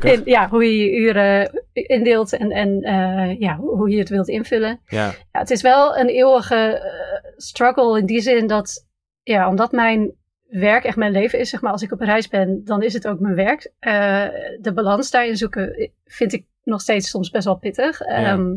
in 0.00 0.22
ja, 0.24 0.48
hoe 0.48 0.64
je 0.64 0.78
je 0.78 0.96
uren 0.96 1.64
indeelt 1.72 2.36
en, 2.36 2.50
en 2.50 2.82
eh, 2.82 3.40
ja, 3.40 3.56
hoe 3.56 3.76
hoe 3.76 3.90
je 3.96 4.02
het 4.02 4.10
wilt 4.10 4.28
invullen. 4.28 4.80
Ja, 4.86 5.06
Ja, 5.06 5.40
het 5.40 5.50
is 5.50 5.62
wel 5.62 5.98
een 5.98 6.08
eeuwige 6.08 6.54
eh, 6.54 7.30
struggle 7.36 7.98
in 7.98 8.06
die 8.06 8.20
zin 8.20 8.46
dat, 8.46 8.86
ja, 9.22 9.48
omdat 9.48 9.72
mijn 9.72 10.14
werk 10.48 10.84
echt 10.84 10.96
mijn 10.96 11.12
leven 11.12 11.38
is, 11.38 11.50
zeg 11.50 11.60
maar, 11.60 11.72
als 11.72 11.82
ik 11.82 11.92
op 11.92 12.00
reis 12.00 12.28
ben, 12.28 12.64
dan 12.64 12.82
is 12.82 12.92
het 12.92 13.08
ook 13.08 13.20
mijn 13.20 13.34
werk. 13.34 13.72
Eh, 13.78 14.26
de 14.60 14.72
balans 14.74 15.10
daarin 15.10 15.36
zoeken 15.36 15.90
vind 16.04 16.32
ik 16.32 16.46
nog 16.62 16.80
steeds 16.80 17.10
soms 17.10 17.30
best 17.30 17.44
wel 17.44 17.58
pittig. 17.58 18.00
Ehm, 18.00 18.54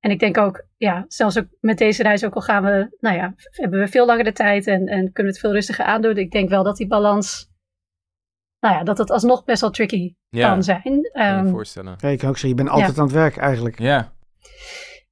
en 0.00 0.10
ik 0.10 0.18
denk 0.18 0.38
ook, 0.38 0.64
ja, 0.76 1.04
zelfs 1.08 1.38
ook 1.38 1.46
met 1.60 1.78
deze 1.78 2.02
reis, 2.02 2.24
ook 2.24 2.34
al 2.34 2.40
gaan 2.40 2.64
we, 2.64 2.96
nou 3.00 3.16
ja, 3.16 3.34
hebben 3.50 3.80
we 3.80 3.88
veel 3.88 4.06
langer 4.06 4.24
de 4.24 4.32
tijd 4.32 4.66
en, 4.66 4.86
en 4.86 5.12
kunnen 5.12 5.12
we 5.14 5.38
het 5.38 5.38
veel 5.38 5.52
rustiger 5.52 5.84
aandoen. 5.84 6.16
Ik 6.16 6.30
denk 6.30 6.48
wel 6.48 6.62
dat 6.62 6.76
die 6.76 6.86
balans, 6.86 7.50
nou 8.60 8.74
ja, 8.74 8.82
dat 8.82 8.98
het 8.98 9.10
alsnog 9.10 9.44
best 9.44 9.60
wel 9.60 9.70
tricky 9.70 10.14
ja 10.28 10.48
kan 10.48 10.62
zijn. 10.62 10.82
kan 10.82 10.92
je 10.92 11.10
Ehm, 11.12 11.44
me 11.44 11.50
voorstellen. 11.50 11.94
Ja, 11.98 12.08
ik 12.08 12.18
kan 12.18 12.28
ook 12.28 12.38
zeggen, 12.38 12.58
je 12.58 12.64
bent 12.64 12.68
altijd 12.76 12.98
aan 12.98 13.04
het 13.04 13.14
werk 13.14 13.36
eigenlijk. 13.36 13.78
Ja, 13.78 14.12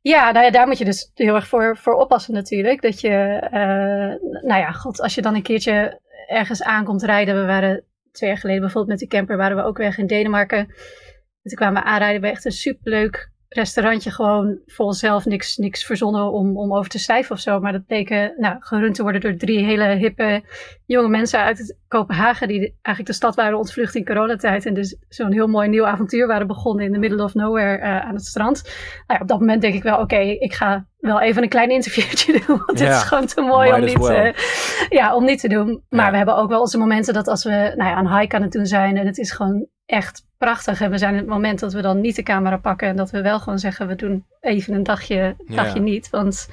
Ja, 0.00 0.30
nou 0.30 0.44
ja, 0.44 0.50
daar 0.50 0.66
moet 0.66 0.78
je 0.78 0.84
dus 0.84 1.10
heel 1.14 1.34
erg 1.34 1.46
voor, 1.46 1.76
voor 1.76 1.94
oppassen 1.94 2.34
natuurlijk. 2.34 2.82
Dat 2.82 3.00
je, 3.00 3.08
eh, 3.50 4.40
nou 4.48 4.60
ja, 4.60 4.72
god, 4.72 5.00
als 5.00 5.14
je 5.14 5.22
dan 5.22 5.34
een 5.34 5.42
keertje 5.42 6.00
ergens 6.26 6.62
aankomt 6.62 7.02
rijden. 7.02 7.40
We 7.40 7.46
waren 7.46 7.84
twee 8.12 8.30
jaar 8.30 8.38
geleden 8.38 8.60
bijvoorbeeld 8.60 9.00
met 9.00 9.08
de 9.08 9.16
camper, 9.16 9.36
waren 9.36 9.56
we 9.56 9.62
ook 9.62 9.76
weg 9.78 9.98
in 9.98 10.06
Denemarken. 10.06 10.58
En 10.58 11.52
toen 11.52 11.58
kwamen 11.58 11.82
we 11.82 11.88
aanrijden 11.88 12.20
bij 12.20 12.30
echt 12.30 12.44
een 12.44 12.52
superleuk 12.52 13.30
restaurantje 13.56 14.10
gewoon 14.10 14.58
voor 14.66 14.86
onszelf 14.86 15.24
niks, 15.24 15.56
niks 15.56 15.84
verzonnen 15.84 16.32
om, 16.32 16.56
om 16.58 16.74
over 16.74 16.90
te 16.90 16.98
schrijven 16.98 17.34
of 17.34 17.40
zo. 17.40 17.60
Maar 17.60 17.72
dat 17.72 17.86
bleken 17.86 18.34
nou, 18.36 18.56
gerund 18.58 18.94
te 18.94 19.02
worden 19.02 19.20
door 19.20 19.36
drie 19.36 19.64
hele 19.64 19.84
hippe 19.84 20.42
jonge 20.86 21.08
mensen 21.08 21.40
uit 21.40 21.76
Kopenhagen. 21.88 22.48
Die 22.48 22.58
eigenlijk 22.58 23.06
de 23.06 23.12
stad 23.12 23.34
waren 23.34 23.58
ontvlucht 23.58 23.94
in 23.94 24.04
coronatijd. 24.04 24.66
En 24.66 24.74
dus 24.74 24.96
zo'n 25.08 25.32
heel 25.32 25.46
mooi 25.46 25.68
nieuw 25.68 25.86
avontuur 25.86 26.26
waren 26.26 26.46
begonnen 26.46 26.84
in 26.84 26.92
the 26.92 26.98
middle 26.98 27.24
of 27.24 27.34
nowhere 27.34 27.78
uh, 27.78 28.06
aan 28.06 28.14
het 28.14 28.24
strand. 28.24 28.62
Nou 28.64 28.72
ja, 29.06 29.18
op 29.20 29.28
dat 29.28 29.40
moment 29.40 29.60
denk 29.60 29.74
ik 29.74 29.82
wel, 29.82 29.98
oké, 29.98 30.18
ik 30.18 30.54
ga 30.54 30.86
wel 30.98 31.20
even 31.20 31.42
een 31.42 31.48
klein 31.48 31.70
interviewtje 31.70 32.32
doen. 32.46 32.62
Want 32.66 32.78
dit 32.78 32.88
is 32.88 33.02
gewoon 33.02 33.26
te 33.26 33.40
mooi 33.40 33.72
om 33.72 33.84
niet, 33.84 33.98
well. 33.98 34.26
uh, 34.26 34.34
ja, 34.88 35.14
om 35.14 35.24
niet 35.24 35.40
te 35.40 35.48
doen. 35.48 35.82
Maar 35.88 36.10
we 36.10 36.16
hebben 36.16 36.36
ook 36.36 36.48
wel 36.48 36.60
onze 36.60 36.78
momenten 36.78 37.14
dat 37.14 37.28
als 37.28 37.44
we 37.44 37.72
nou 37.76 37.90
ja, 37.90 37.98
een 37.98 38.18
hike 38.18 38.36
aan 38.36 38.42
het 38.42 38.52
doen 38.52 38.66
zijn. 38.66 38.96
En 38.96 39.06
het 39.06 39.18
is 39.18 39.32
gewoon 39.32 39.66
echt 39.86 40.26
prachtig. 40.38 40.80
En 40.80 40.90
we 40.90 40.98
zijn 40.98 41.14
het 41.14 41.26
moment 41.26 41.58
dat 41.58 41.72
we 41.72 41.82
dan 41.82 42.00
niet 42.00 42.16
de 42.16 42.22
camera 42.22 42.56
pakken. 42.56 42.88
En 42.88 42.96
dat 42.96 43.10
we 43.10 43.22
wel 43.22 43.40
gewoon 43.40 43.58
zeggen, 43.58 43.86
we 43.86 43.94
doen 43.94 44.24
even 44.40 44.74
een 44.74 44.82
dagje, 44.82 45.36
dagje 45.46 45.78
ja. 45.78 45.84
niet. 45.84 46.10
Want 46.10 46.48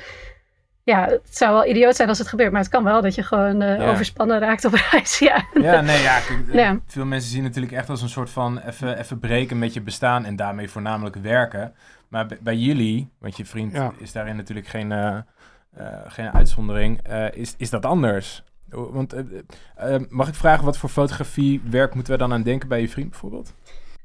ja, 0.84 1.06
het 1.06 1.38
zou 1.38 1.54
wel 1.54 1.66
idioot 1.66 1.96
zijn 1.96 2.10
als 2.10 2.18
het 2.18 2.28
gebeurt. 2.28 2.52
Maar 2.52 2.62
het 2.62 2.70
kan 2.70 2.84
wel 2.84 3.02
dat 3.02 3.16
je 3.16 3.24
gewoon 3.24 3.62
uh, 3.62 3.78
ja. 3.78 3.92
overspannen 3.92 4.40
raakt 4.40 4.66
op 4.66 4.74
reis. 4.74 5.20
Ja, 5.20 5.46
ja 5.54 5.82
nee, 5.82 6.02
ja, 6.02 6.20
kijk, 6.20 6.40
ja. 6.52 6.80
Veel 6.86 7.06
mensen 7.06 7.32
zien 7.32 7.44
natuurlijk 7.44 7.74
echt 7.74 7.90
als 7.90 8.02
een 8.02 8.10
soort 8.10 8.30
van 8.30 8.60
even, 8.60 8.98
even 9.00 9.20
breken 9.20 9.60
met 9.60 9.74
je 9.74 9.82
bestaan. 9.82 10.26
En 10.26 10.36
daarmee 10.36 10.70
voornamelijk 10.70 11.16
werken. 11.16 11.74
Maar 12.08 12.28
bij 12.42 12.56
jullie, 12.56 13.10
want 13.20 13.38
je 13.38 13.46
vriend 13.46 13.78
is 13.98 14.12
daarin 14.12 14.36
natuurlijk 14.36 14.68
geen, 14.68 14.92
uh, 14.92 15.18
uh, 15.78 15.88
geen 16.08 16.34
uitzondering. 16.34 17.08
is, 17.34 17.56
is 17.58 17.70
dat 17.70 17.86
anders? 17.86 18.44
Want 18.74 19.16
uh, 19.16 19.96
mag 20.10 20.28
ik 20.28 20.36
vragen 20.36 20.66
wat 20.66 20.78
voor 20.78 20.90
fotografiewerk 20.90 21.94
moeten 21.94 22.14
we 22.14 22.20
dan 22.20 22.34
aan 22.34 22.44
denken 22.44 22.70
bij 22.70 22.82
je 22.82 22.90
vriend 22.90 23.10
bijvoorbeeld? 23.10 23.54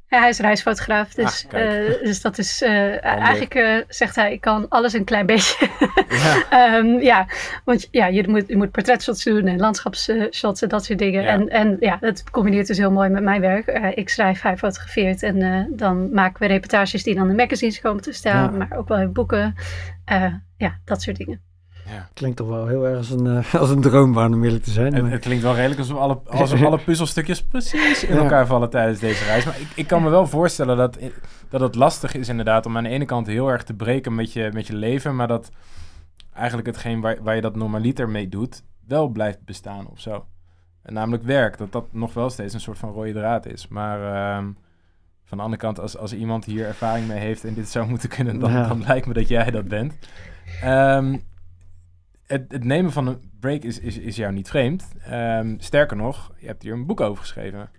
Ja, 0.09 0.19
hij 0.19 0.29
is 0.29 0.39
reisfotograaf, 0.39 1.15
dus, 1.15 1.47
ah, 1.51 1.61
uh, 1.61 2.03
dus 2.03 2.21
dat 2.21 2.39
is 2.39 2.63
uh, 2.63 3.05
eigenlijk 3.05 3.85
zegt 3.89 4.17
hij, 4.17 4.33
ik 4.33 4.41
kan 4.41 4.69
alles 4.69 4.93
een 4.93 5.05
klein 5.05 5.27
beetje. 5.27 5.69
ja. 6.09 6.77
um, 6.77 7.01
ja, 7.13 7.27
want 7.65 7.89
ja, 7.91 8.07
je 8.07 8.29
moet, 8.29 8.49
je 8.49 8.57
moet 8.57 8.71
portretshots 8.71 9.25
doen 9.25 9.47
en 9.47 9.59
landschapsshots 9.59 10.63
en 10.63 10.69
dat 10.69 10.85
soort 10.85 10.99
dingen. 10.99 11.23
Ja. 11.23 11.29
En, 11.29 11.49
en 11.49 11.77
ja, 11.81 11.97
dat 12.01 12.31
combineert 12.31 12.67
dus 12.67 12.79
heel 12.79 12.93
mooi 12.93 13.09
met 13.09 13.23
mijn 13.23 13.41
werk. 13.41 13.67
ik 13.95 14.09
schrijf, 14.09 14.43
hij 14.43 14.57
fotografeert 14.57 15.23
en 15.23 15.69
dan 15.77 16.13
maken 16.13 16.41
we 16.41 16.47
reportages 16.47 17.03
die 17.03 17.15
dan 17.15 17.31
in 17.31 17.37
magazines 17.37 17.81
komen 17.81 18.03
te 18.03 18.13
staan, 18.13 18.53
ja. 18.53 18.59
maar 18.59 18.79
ook 18.79 18.89
wel 18.89 18.99
in 18.99 19.13
boeken. 19.13 19.55
ja, 20.57 20.79
dat 20.85 21.03
soort 21.03 21.17
dingen. 21.17 21.48
Ja. 21.93 22.09
Klinkt 22.13 22.37
toch 22.37 22.49
wel 22.49 22.67
heel 22.67 22.87
erg 22.87 22.97
als 22.97 23.11
een, 23.11 23.27
uh, 23.27 23.55
als 23.63 23.71
een 23.71 23.81
droombaan 23.81 24.35
om 24.35 24.45
eerlijk 24.45 24.65
te 24.65 24.71
zijn. 24.71 24.95
Het, 24.95 25.11
het, 25.11 25.21
klinkt 25.21 25.43
wel 25.43 25.55
redelijk 25.55 25.81
alsof 25.81 25.99
alle, 25.99 26.21
alsof 26.41 26.63
alle 26.63 26.79
puzzelstukjes 26.79 27.43
precies 27.43 28.05
in 28.05 28.17
elkaar 28.17 28.47
vallen 28.47 28.71
tijdens 28.71 28.99
deze 28.99 29.25
reis. 29.25 29.45
Maar 29.45 29.61
ik, 29.61 29.69
ik 29.75 29.87
kan 29.87 30.03
me 30.03 30.09
wel 30.11 30.27
voorstellen 30.27 30.77
dat, 30.77 30.99
dat 31.49 31.61
het 31.61 31.75
lastig 31.75 32.15
is 32.15 32.29
inderdaad 32.29 32.67
om 32.67 32.77
aan 32.77 32.83
de 32.83 32.89
ene 32.89 33.05
kant 33.05 33.27
heel 33.27 33.49
erg 33.49 33.65
te 33.65 33.75
breken 33.75 34.15
met 34.15 34.33
je, 34.33 34.51
met 34.53 34.67
je 34.67 34.75
leven. 34.75 35.17
Maar 35.17 35.29
dat 35.29 35.51
eigenlijk 36.33 36.69
hetgeen 36.69 37.01
waar, 37.01 37.23
waar 37.23 37.35
je 37.35 37.41
dat 37.41 37.57
normaliter 37.57 38.09
mee 38.09 38.29
doet, 38.29 38.63
wel 38.87 39.09
blijft 39.09 39.45
bestaan 39.45 39.87
of 39.87 40.01
zo. 40.01 40.27
En 40.83 40.95
namelijk 40.95 41.23
werk, 41.23 41.59
dat 41.59 41.73
dat 41.73 41.93
nog 41.93 42.15
wel 42.15 42.31
steeds 42.31 42.55
een 42.55 42.61
soort 42.61 42.79
van 42.79 42.93
rode 42.93 43.13
draad 43.13 43.47
is. 43.47 43.69
Maar 43.69 44.01
uh, 44.01 44.49
van 45.25 45.39
de 45.39 45.45
andere 45.45 45.63
kant, 45.63 45.81
als, 45.81 45.97
als 45.97 46.13
iemand 46.13 46.45
hier 46.45 46.67
ervaring 46.67 47.07
mee 47.07 47.19
heeft 47.19 47.45
en 47.45 47.55
dit 47.55 47.69
zou 47.69 47.89
moeten 47.89 48.09
kunnen, 48.09 48.39
dan, 48.39 48.53
ja. 48.53 48.69
dan 48.69 48.83
lijkt 48.87 49.07
me 49.07 49.13
dat 49.13 49.29
jij 49.29 49.51
dat 49.51 49.69
bent. 49.69 49.99
Um, 50.65 51.23
het, 52.29 52.53
het, 52.53 52.65
nemen 52.65 52.93
van 52.93 53.07
een 53.07 53.31
break 53.41 53.63
is, 53.63 53.79
is, 53.79 53.99
is 53.99 54.17
jou 54.17 54.33
niet 54.33 54.49
vreemd. 54.49 54.89
Um, 55.13 55.61
sterker 55.61 55.97
nog, 55.97 56.33
je 56.39 56.47
hebt 56.47 56.63
hier 56.63 56.73
een 56.73 56.87
boek 56.87 57.01
over 57.01 57.21
geschreven. 57.21 57.71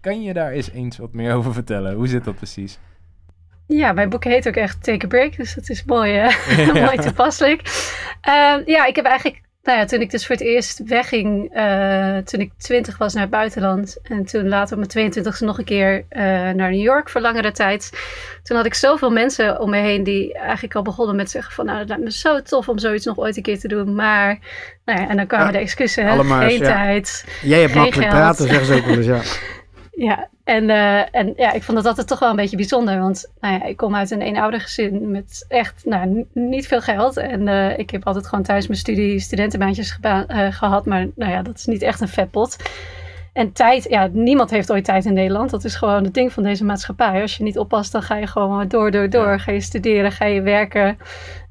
Kan 0.00 0.22
je 0.22 0.32
daar 0.32 0.50
eens 0.50 0.70
eens 0.70 0.96
wat 0.96 1.12
meer 1.12 1.34
over 1.38 1.52
vertellen? 1.52 1.94
Hoe 1.94 2.08
zit 2.08 2.24
dat 2.24 2.36
precies? 2.36 2.78
Ja, 3.66 3.92
mijn 3.92 4.08
boek 4.08 4.24
heet 4.24 4.48
ook 4.48 4.54
echt 4.54 4.84
Take 4.84 5.04
a 5.04 5.08
Break, 5.08 5.36
dus 5.36 5.54
dat 5.54 5.68
is 5.68 5.84
mooi, 5.84 6.12
uh, 6.18 6.72
mooi 6.74 6.96
toepasselijk. 6.96 7.60
Uh, 8.28 8.66
ja, 8.66 8.86
ik 8.86 8.96
heb 8.96 9.04
eigenlijk 9.04 9.40
nou 9.68 9.80
ja, 9.80 9.86
toen 9.86 10.00
ik 10.00 10.10
dus 10.10 10.26
voor 10.26 10.36
het 10.36 10.44
eerst 10.44 10.80
wegging, 10.84 11.56
uh, 11.56 12.16
toen 12.16 12.40
ik 12.40 12.52
twintig 12.58 12.98
was 12.98 13.12
naar 13.12 13.22
het 13.22 13.30
buitenland. 13.30 13.98
En 14.02 14.24
toen 14.24 14.48
later 14.48 14.78
op 14.78 14.94
mijn 14.94 15.12
22e 15.12 15.38
nog 15.38 15.58
een 15.58 15.64
keer 15.64 16.04
uh, 16.10 16.20
naar 16.50 16.70
New 16.70 16.82
York 16.82 17.08
voor 17.08 17.20
langere 17.20 17.52
tijd. 17.52 17.90
Toen 18.42 18.56
had 18.56 18.66
ik 18.66 18.74
zoveel 18.74 19.10
mensen 19.10 19.60
om 19.60 19.70
me 19.70 19.76
heen 19.76 20.02
die 20.02 20.34
eigenlijk 20.34 20.74
al 20.74 20.82
begonnen 20.82 21.16
met 21.16 21.30
zeggen 21.30 21.52
van... 21.52 21.66
Nou, 21.66 21.78
het 21.78 21.88
lijkt 21.88 22.04
me 22.04 22.12
zo 22.12 22.42
tof 22.42 22.68
om 22.68 22.78
zoiets 22.78 23.04
nog 23.04 23.18
ooit 23.18 23.36
een 23.36 23.42
keer 23.42 23.58
te 23.58 23.68
doen. 23.68 23.94
Maar, 23.94 24.38
nou 24.84 25.00
ja, 25.00 25.08
en 25.08 25.16
dan 25.16 25.26
kwamen 25.26 25.46
ja, 25.46 25.52
de 25.52 25.58
excuses. 25.58 26.04
Geen 26.16 26.58
ja. 26.58 26.58
tijd, 26.58 27.24
Jij 27.42 27.60
hebt 27.60 27.74
makkelijk 27.74 28.08
praten, 28.08 28.48
zeggen 28.48 28.66
ze 28.66 28.74
ook 28.74 28.84
wel 28.84 28.96
eens, 28.96 29.06
ja. 29.06 29.20
Ja, 30.06 30.28
en, 30.48 30.68
uh, 30.68 31.14
en 31.14 31.32
ja, 31.36 31.52
ik 31.52 31.62
vond 31.62 31.76
dat 31.76 31.86
altijd 31.86 32.06
toch 32.06 32.18
wel 32.18 32.30
een 32.30 32.36
beetje 32.36 32.56
bijzonder. 32.56 32.98
Want 32.98 33.30
nou 33.40 33.54
ja, 33.54 33.64
ik 33.64 33.76
kom 33.76 33.94
uit 33.94 34.10
een 34.10 34.22
eenoudergezin 34.22 35.10
met 35.10 35.44
echt 35.48 35.82
nou, 35.84 36.26
niet 36.32 36.66
veel 36.66 36.80
geld. 36.80 37.16
En 37.16 37.46
uh, 37.46 37.78
ik 37.78 37.90
heb 37.90 38.06
altijd 38.06 38.26
gewoon 38.26 38.44
thuis 38.44 38.66
mijn 38.66 38.78
studie 38.78 39.20
studentenbaantjes 39.20 39.98
uh, 40.02 40.22
gehad. 40.50 40.86
Maar 40.86 41.06
nou 41.14 41.32
ja, 41.32 41.42
dat 41.42 41.58
is 41.58 41.64
niet 41.64 41.82
echt 41.82 42.00
een 42.00 42.08
vetpot. 42.08 42.56
En 43.32 43.52
tijd, 43.52 43.86
ja, 43.88 44.08
niemand 44.12 44.50
heeft 44.50 44.72
ooit 44.72 44.84
tijd 44.84 45.04
in 45.04 45.12
Nederland. 45.12 45.50
Dat 45.50 45.64
is 45.64 45.74
gewoon 45.74 46.04
het 46.04 46.14
ding 46.14 46.32
van 46.32 46.42
deze 46.42 46.64
maatschappij. 46.64 47.20
Als 47.22 47.36
je 47.36 47.42
niet 47.42 47.58
oppast, 47.58 47.92
dan 47.92 48.02
ga 48.02 48.16
je 48.16 48.26
gewoon 48.26 48.68
door, 48.68 48.90
door, 48.90 49.10
door. 49.10 49.40
Ga 49.40 49.52
je 49.52 49.60
studeren, 49.60 50.12
ga 50.12 50.24
je 50.24 50.42
werken. 50.42 50.98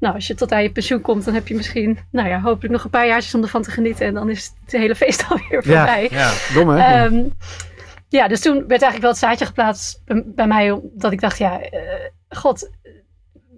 Nou, 0.00 0.14
als 0.14 0.26
je 0.26 0.34
tot 0.34 0.52
aan 0.52 0.62
je 0.62 0.70
pensioen 0.70 1.00
komt, 1.00 1.24
dan 1.24 1.34
heb 1.34 1.48
je 1.48 1.54
misschien, 1.54 1.98
nou 2.10 2.28
ja, 2.28 2.40
hopelijk 2.40 2.72
nog 2.72 2.84
een 2.84 2.90
paar 2.90 3.06
jaartjes 3.06 3.34
om 3.34 3.42
ervan 3.42 3.62
te 3.62 3.70
genieten. 3.70 4.06
En 4.06 4.14
dan 4.14 4.30
is 4.30 4.52
het 4.64 4.80
hele 4.80 4.94
feest 4.94 5.24
alweer 5.28 5.62
voorbij. 5.62 6.08
Ja, 6.10 6.18
ja. 6.18 6.54
dom 6.54 6.68
hè? 6.68 7.04
Um, 7.04 7.32
ja, 8.08 8.28
dus 8.28 8.40
toen 8.40 8.54
werd 8.54 8.70
eigenlijk 8.82 9.00
wel 9.00 9.10
het 9.10 9.20
zaadje 9.20 9.46
geplaatst 9.46 10.02
bij 10.24 10.46
mij, 10.46 10.80
dat 10.94 11.12
ik 11.12 11.20
dacht, 11.20 11.38
ja, 11.38 11.60
uh, 11.60 11.80
god, 12.28 12.70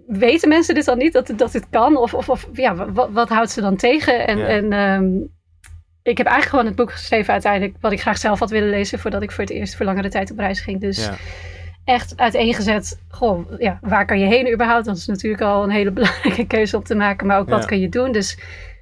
weten 0.07 0.49
mensen 0.49 0.75
dit 0.75 0.85
dan 0.85 0.97
niet 0.97 1.13
dat, 1.13 1.33
dat 1.35 1.51
dit 1.51 1.69
kan? 1.69 1.97
Of, 1.97 2.13
of, 2.13 2.29
of 2.29 2.47
ja, 2.53 2.91
wat, 2.91 3.09
wat, 3.11 3.29
houdt 3.29 3.51
ze 3.51 3.61
dan 3.61 3.75
tegen? 3.75 4.27
En, 4.27 4.37
ja. 4.37 4.45
en 4.47 4.73
um, 4.73 5.31
ik 6.03 6.17
heb 6.17 6.27
eigenlijk 6.27 6.49
gewoon 6.49 6.65
het 6.65 6.75
boek 6.75 6.91
geschreven 6.91 7.33
uiteindelijk, 7.33 7.75
wat 7.79 7.91
ik 7.91 8.01
graag 8.01 8.17
zelf 8.17 8.39
had 8.39 8.49
willen 8.49 8.69
lezen 8.69 8.99
voordat 8.99 9.21
ik 9.21 9.31
voor 9.31 9.43
het 9.43 9.53
eerst 9.53 9.75
voor 9.75 9.85
langere 9.85 10.09
tijd 10.09 10.31
op 10.31 10.39
reis 10.39 10.59
ging. 10.59 10.81
Dus 10.81 11.05
ja. 11.05 11.15
echt 11.83 12.17
uiteengezet, 12.17 13.01
goh, 13.09 13.59
ja, 13.59 13.79
waar 13.81 14.05
kan 14.05 14.19
je 14.19 14.25
heen 14.25 14.53
überhaupt? 14.53 14.85
Dat 14.85 14.97
is 14.97 15.07
natuurlijk 15.07 15.43
al 15.43 15.63
een 15.63 15.69
hele 15.69 15.91
belangrijke 16.01 16.47
keuze 16.47 16.77
om 16.77 16.83
te 16.83 16.95
maken, 16.95 17.27
maar 17.27 17.39
ook 17.39 17.49
wat 17.49 17.65
kan 17.65 17.79
je 17.79 17.89
doen? 17.89 18.11
Dus 18.11 18.37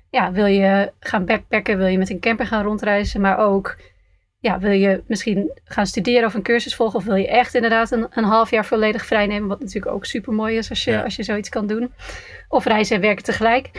ja, 0.10 0.32
wil 0.32 0.46
je 0.46 0.92
gaan 1.00 1.26
backpacken, 1.26 1.78
wil 1.78 1.88
je 1.88 1.98
met 1.98 2.10
een 2.10 2.20
camper 2.20 2.48
gaan 2.48 2.64
rondreizen, 2.64 3.22
maar 3.22 3.38
ook 3.38 3.78
ja, 4.40 4.60
wil 4.60 4.72
je 4.72 5.04
misschien 5.08 5.60
gaan 5.64 5.86
studeren 5.86 6.26
of 6.26 6.34
een 6.34 6.42
cursus 6.42 6.76
volgen? 6.76 7.00
Of 7.00 7.06
wil 7.06 7.16
je 7.16 7.28
echt 7.28 7.56
inderdaad 7.56 7.92
een, 7.92 8.08
een 8.10 8.24
half 8.24 8.50
jaar 8.50 8.66
volledig 8.66 9.06
vrij 9.06 9.28
nemen? 9.28 9.48
Wat 9.48 9.60
natuurlijk 9.60 9.96
ook 9.96 10.06
super 10.06 10.34
mooi 10.34 10.58
is 10.58 10.70
als 10.70 10.84
je, 10.84 10.92
ja. 10.92 11.04
als 11.04 11.16
je 11.16 11.24
zoiets 11.24 11.50
kan 11.50 11.68
doen. 11.68 11.92
Of 12.50 12.66
reizen 12.66 12.96
en 12.96 13.02
werken 13.02 13.24
tegelijk. 13.24 13.70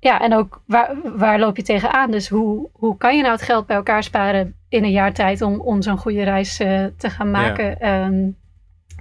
Ja, 0.00 0.20
en 0.20 0.34
ook 0.34 0.62
waar, 0.66 0.96
waar 1.16 1.38
loop 1.38 1.56
je 1.56 1.62
tegenaan? 1.62 2.10
Dus 2.10 2.28
hoe, 2.28 2.68
hoe 2.72 2.96
kan 2.96 3.16
je 3.16 3.22
nou 3.22 3.34
het 3.34 3.42
geld 3.42 3.66
bij 3.66 3.76
elkaar 3.76 4.02
sparen 4.02 4.54
in 4.68 4.84
een 4.84 4.90
jaar 4.90 5.12
tijd 5.12 5.42
om, 5.42 5.60
om 5.60 5.82
zo'n 5.82 5.98
goede 5.98 6.22
reis 6.22 6.60
uh, 6.60 6.84
te 6.96 7.10
gaan 7.10 7.30
maken? 7.30 7.76
Ja. 7.80 8.06
Um, 8.06 8.36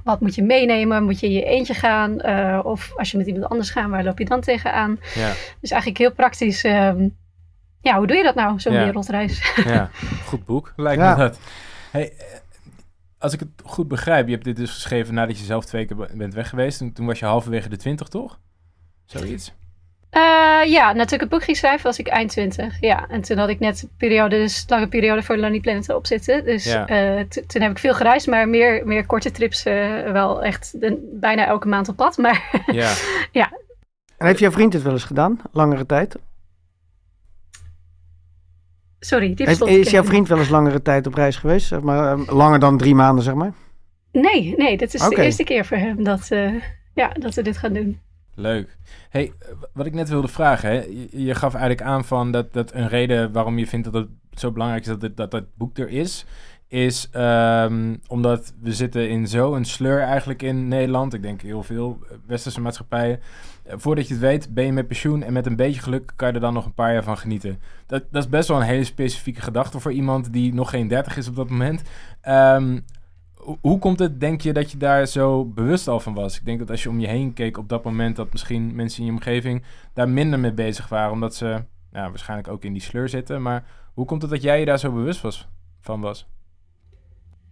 wat 0.03 0.21
moet 0.21 0.35
je 0.35 0.43
meenemen? 0.43 1.03
Moet 1.03 1.19
je 1.19 1.27
in 1.27 1.33
je 1.33 1.43
eentje 1.43 1.73
gaan? 1.73 2.17
Uh, 2.25 2.59
of 2.63 2.93
als 2.95 3.11
je 3.11 3.17
met 3.17 3.27
iemand 3.27 3.45
anders 3.45 3.69
gaat, 3.69 3.89
waar 3.89 4.03
loop 4.03 4.19
je 4.19 4.25
dan 4.25 4.41
tegenaan? 4.41 4.99
Ja. 5.15 5.31
Dus 5.61 5.71
eigenlijk 5.71 6.01
heel 6.01 6.13
praktisch. 6.13 6.63
Um, 6.63 7.19
ja, 7.81 7.97
hoe 7.97 8.07
doe 8.07 8.17
je 8.17 8.23
dat 8.23 8.35
nou, 8.35 8.59
zo'n 8.59 8.73
ja. 8.73 8.83
wereldreis? 8.83 9.53
Ja, 9.65 9.89
goed 10.25 10.45
boek, 10.45 10.73
lijkt 10.75 11.01
ja. 11.01 11.15
me 11.15 11.17
dat. 11.17 11.39
Hey, 11.91 12.13
als 13.17 13.33
ik 13.33 13.39
het 13.39 13.49
goed 13.63 13.87
begrijp, 13.87 14.25
je 14.25 14.33
hebt 14.33 14.45
dit 14.45 14.55
dus 14.55 14.71
geschreven 14.71 15.13
nadat 15.13 15.39
je 15.39 15.45
zelf 15.45 15.65
twee 15.65 15.85
keer 15.85 16.09
bent 16.13 16.33
weg 16.33 16.49
geweest. 16.49 16.77
Toen, 16.77 16.93
toen 16.93 17.05
was 17.05 17.19
je 17.19 17.25
halverwege 17.25 17.69
de 17.69 17.77
twintig, 17.77 18.07
toch? 18.07 18.39
Zoiets. 19.05 19.53
Uh, 20.17 20.21
ja, 20.71 20.93
natuurlijk 20.93 21.21
het 21.21 21.29
boek 21.29 21.43
ging 21.43 21.57
schrijven 21.57 21.85
was 21.85 21.99
ik 21.99 22.07
eind 22.07 22.29
20. 22.29 22.79
Ja, 22.79 23.07
en 23.07 23.21
toen 23.21 23.37
had 23.37 23.49
ik 23.49 23.59
net 23.59 23.81
een 23.81 23.89
periode, 23.97 24.35
dus 24.37 24.65
lange 24.67 24.87
periode 24.87 25.23
voor 25.23 25.37
Lonely 25.37 25.59
Planet 25.59 25.93
op 25.93 26.07
zitten. 26.07 26.45
Dus 26.45 26.63
ja. 26.63 26.89
uh, 26.89 27.23
toen 27.47 27.61
heb 27.61 27.71
ik 27.71 27.79
veel 27.79 27.93
gereisd, 27.93 28.27
maar 28.27 28.49
meer, 28.49 28.87
meer 28.87 29.05
korte 29.05 29.31
trips. 29.31 29.65
Uh, 29.65 30.11
wel 30.11 30.43
echt 30.43 30.81
de, 30.81 31.09
bijna 31.13 31.45
elke 31.45 31.67
maand 31.67 31.89
op 31.89 31.95
pad. 31.95 32.17
Maar 32.17 32.63
ja. 32.71 32.93
ja. 33.41 33.51
En 34.17 34.27
heeft 34.27 34.39
jouw 34.39 34.51
vriend 34.51 34.73
het 34.73 34.83
wel 34.83 34.93
eens 34.93 35.03
gedaan, 35.03 35.39
langere 35.51 35.85
tijd? 35.85 36.15
Sorry, 39.03 39.33
die 39.33 39.47
Is, 39.47 39.61
is 39.61 39.89
jouw 39.89 40.03
vriend 40.03 40.27
wel 40.27 40.37
eens 40.37 40.49
langere 40.49 40.81
tijd 40.81 41.07
op 41.07 41.13
reis 41.13 41.37
geweest? 41.37 41.67
Zeg 41.67 41.81
maar, 41.81 42.11
um, 42.11 42.25
langer 42.27 42.59
dan 42.59 42.77
drie 42.77 42.95
maanden, 42.95 43.23
zeg 43.23 43.33
maar? 43.33 43.53
Nee, 44.11 44.53
nee, 44.57 44.77
dit 44.77 44.93
is 44.93 45.01
okay. 45.01 45.15
de 45.15 45.23
eerste 45.23 45.43
keer 45.43 45.65
voor 45.65 45.77
hem 45.77 46.03
dat, 46.03 46.29
uh, 46.31 46.53
ja, 46.93 47.07
dat 47.07 47.33
we 47.33 47.41
dit 47.41 47.57
gaan 47.57 47.73
doen. 47.73 47.99
Leuk. 48.35 48.77
Hey, 49.09 49.33
wat 49.73 49.85
ik 49.85 49.93
net 49.93 50.09
wilde 50.09 50.27
vragen, 50.27 50.69
hè? 50.69 50.75
Je, 50.75 51.23
je, 51.23 51.35
gaf 51.35 51.53
eigenlijk 51.53 51.81
aan 51.87 52.05
van 52.05 52.31
dat, 52.31 52.53
dat 52.53 52.73
een 52.73 52.87
reden 52.87 53.31
waarom 53.31 53.57
je 53.57 53.67
vindt 53.67 53.91
dat 53.91 54.03
het 54.03 54.39
zo 54.39 54.51
belangrijk 54.51 54.81
is 54.81 54.89
dat 54.89 55.01
het, 55.01 55.17
dat, 55.17 55.31
dat 55.31 55.45
boek 55.55 55.77
er 55.77 55.89
is, 55.89 56.25
is 56.67 57.09
um, 57.15 57.99
omdat 58.07 58.53
we 58.61 58.73
zitten 58.73 59.09
in 59.09 59.27
zo'n 59.27 59.65
sleur 59.65 60.01
eigenlijk 60.01 60.41
in 60.41 60.67
Nederland. 60.67 61.13
Ik 61.13 61.21
denk 61.21 61.41
heel 61.41 61.63
veel 61.63 61.99
westerse 62.27 62.61
maatschappijen. 62.61 63.19
Voordat 63.65 64.07
je 64.07 64.13
het 64.13 64.23
weet, 64.23 64.53
ben 64.53 64.65
je 64.65 64.71
met 64.71 64.87
pensioen 64.87 65.23
en 65.23 65.33
met 65.33 65.45
een 65.45 65.55
beetje 65.55 65.81
geluk 65.81 66.13
kan 66.15 66.27
je 66.27 66.33
er 66.33 66.39
dan 66.39 66.53
nog 66.53 66.65
een 66.65 66.73
paar 66.73 66.93
jaar 66.93 67.03
van 67.03 67.17
genieten. 67.17 67.59
Dat, 67.85 68.03
dat 68.11 68.23
is 68.23 68.29
best 68.29 68.47
wel 68.47 68.57
een 68.57 68.63
hele 68.63 68.83
specifieke 68.83 69.41
gedachte 69.41 69.79
voor 69.79 69.91
iemand 69.91 70.33
die 70.33 70.53
nog 70.53 70.69
geen 70.69 70.87
30 70.87 71.17
is 71.17 71.27
op 71.27 71.35
dat 71.35 71.49
moment. 71.49 71.81
Um, 72.27 72.85
hoe 73.61 73.79
komt 73.79 73.99
het, 73.99 74.19
denk 74.19 74.41
je, 74.41 74.53
dat 74.53 74.71
je 74.71 74.77
daar 74.77 75.05
zo 75.05 75.45
bewust 75.45 75.87
al 75.87 75.99
van 75.99 76.13
was? 76.13 76.37
Ik 76.37 76.45
denk 76.45 76.59
dat 76.59 76.69
als 76.69 76.83
je 76.83 76.89
om 76.89 76.99
je 76.99 77.07
heen 77.07 77.33
keek 77.33 77.57
op 77.57 77.69
dat 77.69 77.83
moment, 77.83 78.15
dat 78.15 78.31
misschien 78.31 78.75
mensen 78.75 78.99
in 78.99 79.05
je 79.05 79.11
omgeving 79.11 79.63
daar 79.93 80.09
minder 80.09 80.39
mee 80.39 80.53
bezig 80.53 80.89
waren, 80.89 81.11
omdat 81.11 81.35
ze 81.35 81.63
nou, 81.91 82.09
waarschijnlijk 82.09 82.47
ook 82.47 82.63
in 82.63 82.73
die 82.73 82.81
sleur 82.81 83.09
zitten. 83.09 83.41
Maar 83.41 83.63
hoe 83.93 84.05
komt 84.05 84.21
het 84.21 84.31
dat 84.31 84.41
jij 84.41 84.59
je 84.59 84.65
daar 84.65 84.79
zo 84.79 84.91
bewust 84.91 85.21
was, 85.21 85.47
van 85.79 86.01
was? 86.01 86.27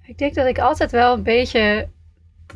Ik 0.02 0.18
denk 0.18 0.36
dat 0.36 0.48
ik 0.48 0.60
altijd 0.60 0.92
wel 0.92 1.14
een 1.14 1.24
beetje 1.24 1.90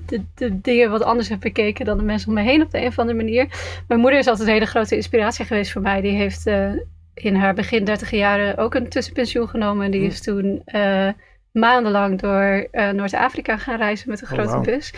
de, 0.05 0.23
de, 0.35 0.61
dingen 0.61 0.89
wat 0.89 1.03
anders 1.03 1.29
heb 1.29 1.39
bekeken 1.39 1.85
dan 1.85 1.97
de 1.97 2.03
mensen 2.03 2.27
om 2.27 2.33
me 2.33 2.41
heen 2.41 2.61
op 2.61 2.71
de 2.71 2.81
een 2.81 2.87
of 2.87 2.99
andere 2.99 3.17
manier. 3.17 3.47
Mijn 3.87 3.99
moeder 3.99 4.19
is 4.19 4.27
altijd 4.27 4.47
een 4.47 4.53
hele 4.53 4.65
grote 4.65 4.95
inspiratie 4.95 5.45
geweest 5.45 5.71
voor 5.71 5.81
mij. 5.81 6.01
Die 6.01 6.11
heeft 6.11 6.47
uh, 6.47 6.71
in 7.13 7.35
haar 7.35 7.53
begin 7.53 7.83
30 7.83 8.11
jaren 8.11 8.57
ook 8.57 8.75
een 8.75 8.89
tussenpensioen 8.89 9.47
genomen. 9.49 9.85
En 9.85 9.91
die 9.91 10.01
hm. 10.01 10.05
is 10.05 10.21
toen 10.21 10.61
uh, 10.65 11.09
maandenlang 11.51 12.19
door 12.19 12.67
uh, 12.71 12.89
Noord-Afrika 12.89 13.57
gaan 13.57 13.77
reizen 13.77 14.09
met 14.09 14.21
een 14.21 14.27
oh, 14.27 14.33
grote 14.33 14.71
bus. 14.71 14.93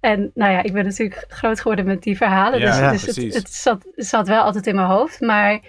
En 0.00 0.30
nou 0.34 0.52
ja, 0.52 0.62
ik 0.62 0.72
ben 0.72 0.84
natuurlijk 0.84 1.24
groot 1.28 1.60
geworden 1.60 1.84
met 1.84 2.02
die 2.02 2.16
verhalen. 2.16 2.60
Ja, 2.60 2.90
dus, 2.90 3.02
dus 3.02 3.16
het, 3.16 3.34
het, 3.34 3.52
zat, 3.52 3.86
het 3.94 4.06
zat 4.06 4.28
wel 4.28 4.42
altijd 4.42 4.66
in 4.66 4.74
mijn 4.74 4.88
hoofd. 4.88 5.20
Maar 5.20 5.60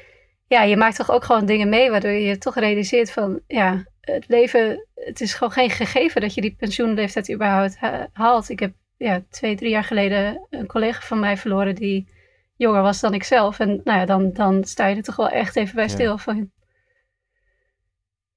ja, 0.51 0.63
je 0.63 0.77
maakt 0.77 0.95
toch 0.95 1.11
ook 1.11 1.23
gewoon 1.23 1.45
dingen 1.45 1.69
mee 1.69 1.89
waardoor 1.89 2.11
je 2.11 2.37
toch 2.37 2.55
realiseert 2.55 3.11
van 3.11 3.41
ja, 3.47 3.85
het 4.01 4.27
leven, 4.27 4.87
het 4.95 5.21
is 5.21 5.33
gewoon 5.33 5.53
geen 5.53 5.69
gegeven 5.69 6.21
dat 6.21 6.33
je 6.33 6.41
die 6.41 6.55
pensioenleeftijd 6.55 7.31
überhaupt 7.31 7.77
haalt. 8.13 8.49
Ik 8.49 8.59
heb 8.59 8.73
ja, 8.97 9.23
twee, 9.29 9.55
drie 9.55 9.69
jaar 9.69 9.83
geleden 9.83 10.47
een 10.49 10.67
collega 10.67 11.01
van 11.01 11.19
mij 11.19 11.37
verloren 11.37 11.75
die 11.75 12.07
jonger 12.55 12.81
was 12.81 12.99
dan 12.99 13.13
ik 13.13 13.23
zelf. 13.23 13.59
En 13.59 13.81
nou 13.83 13.99
ja, 13.99 14.05
dan, 14.05 14.33
dan 14.33 14.63
sta 14.63 14.87
je 14.87 14.95
er 14.95 15.03
toch 15.03 15.15
wel 15.15 15.29
echt 15.29 15.55
even 15.55 15.75
bij 15.75 15.87
stil 15.87 16.17
van. 16.17 16.51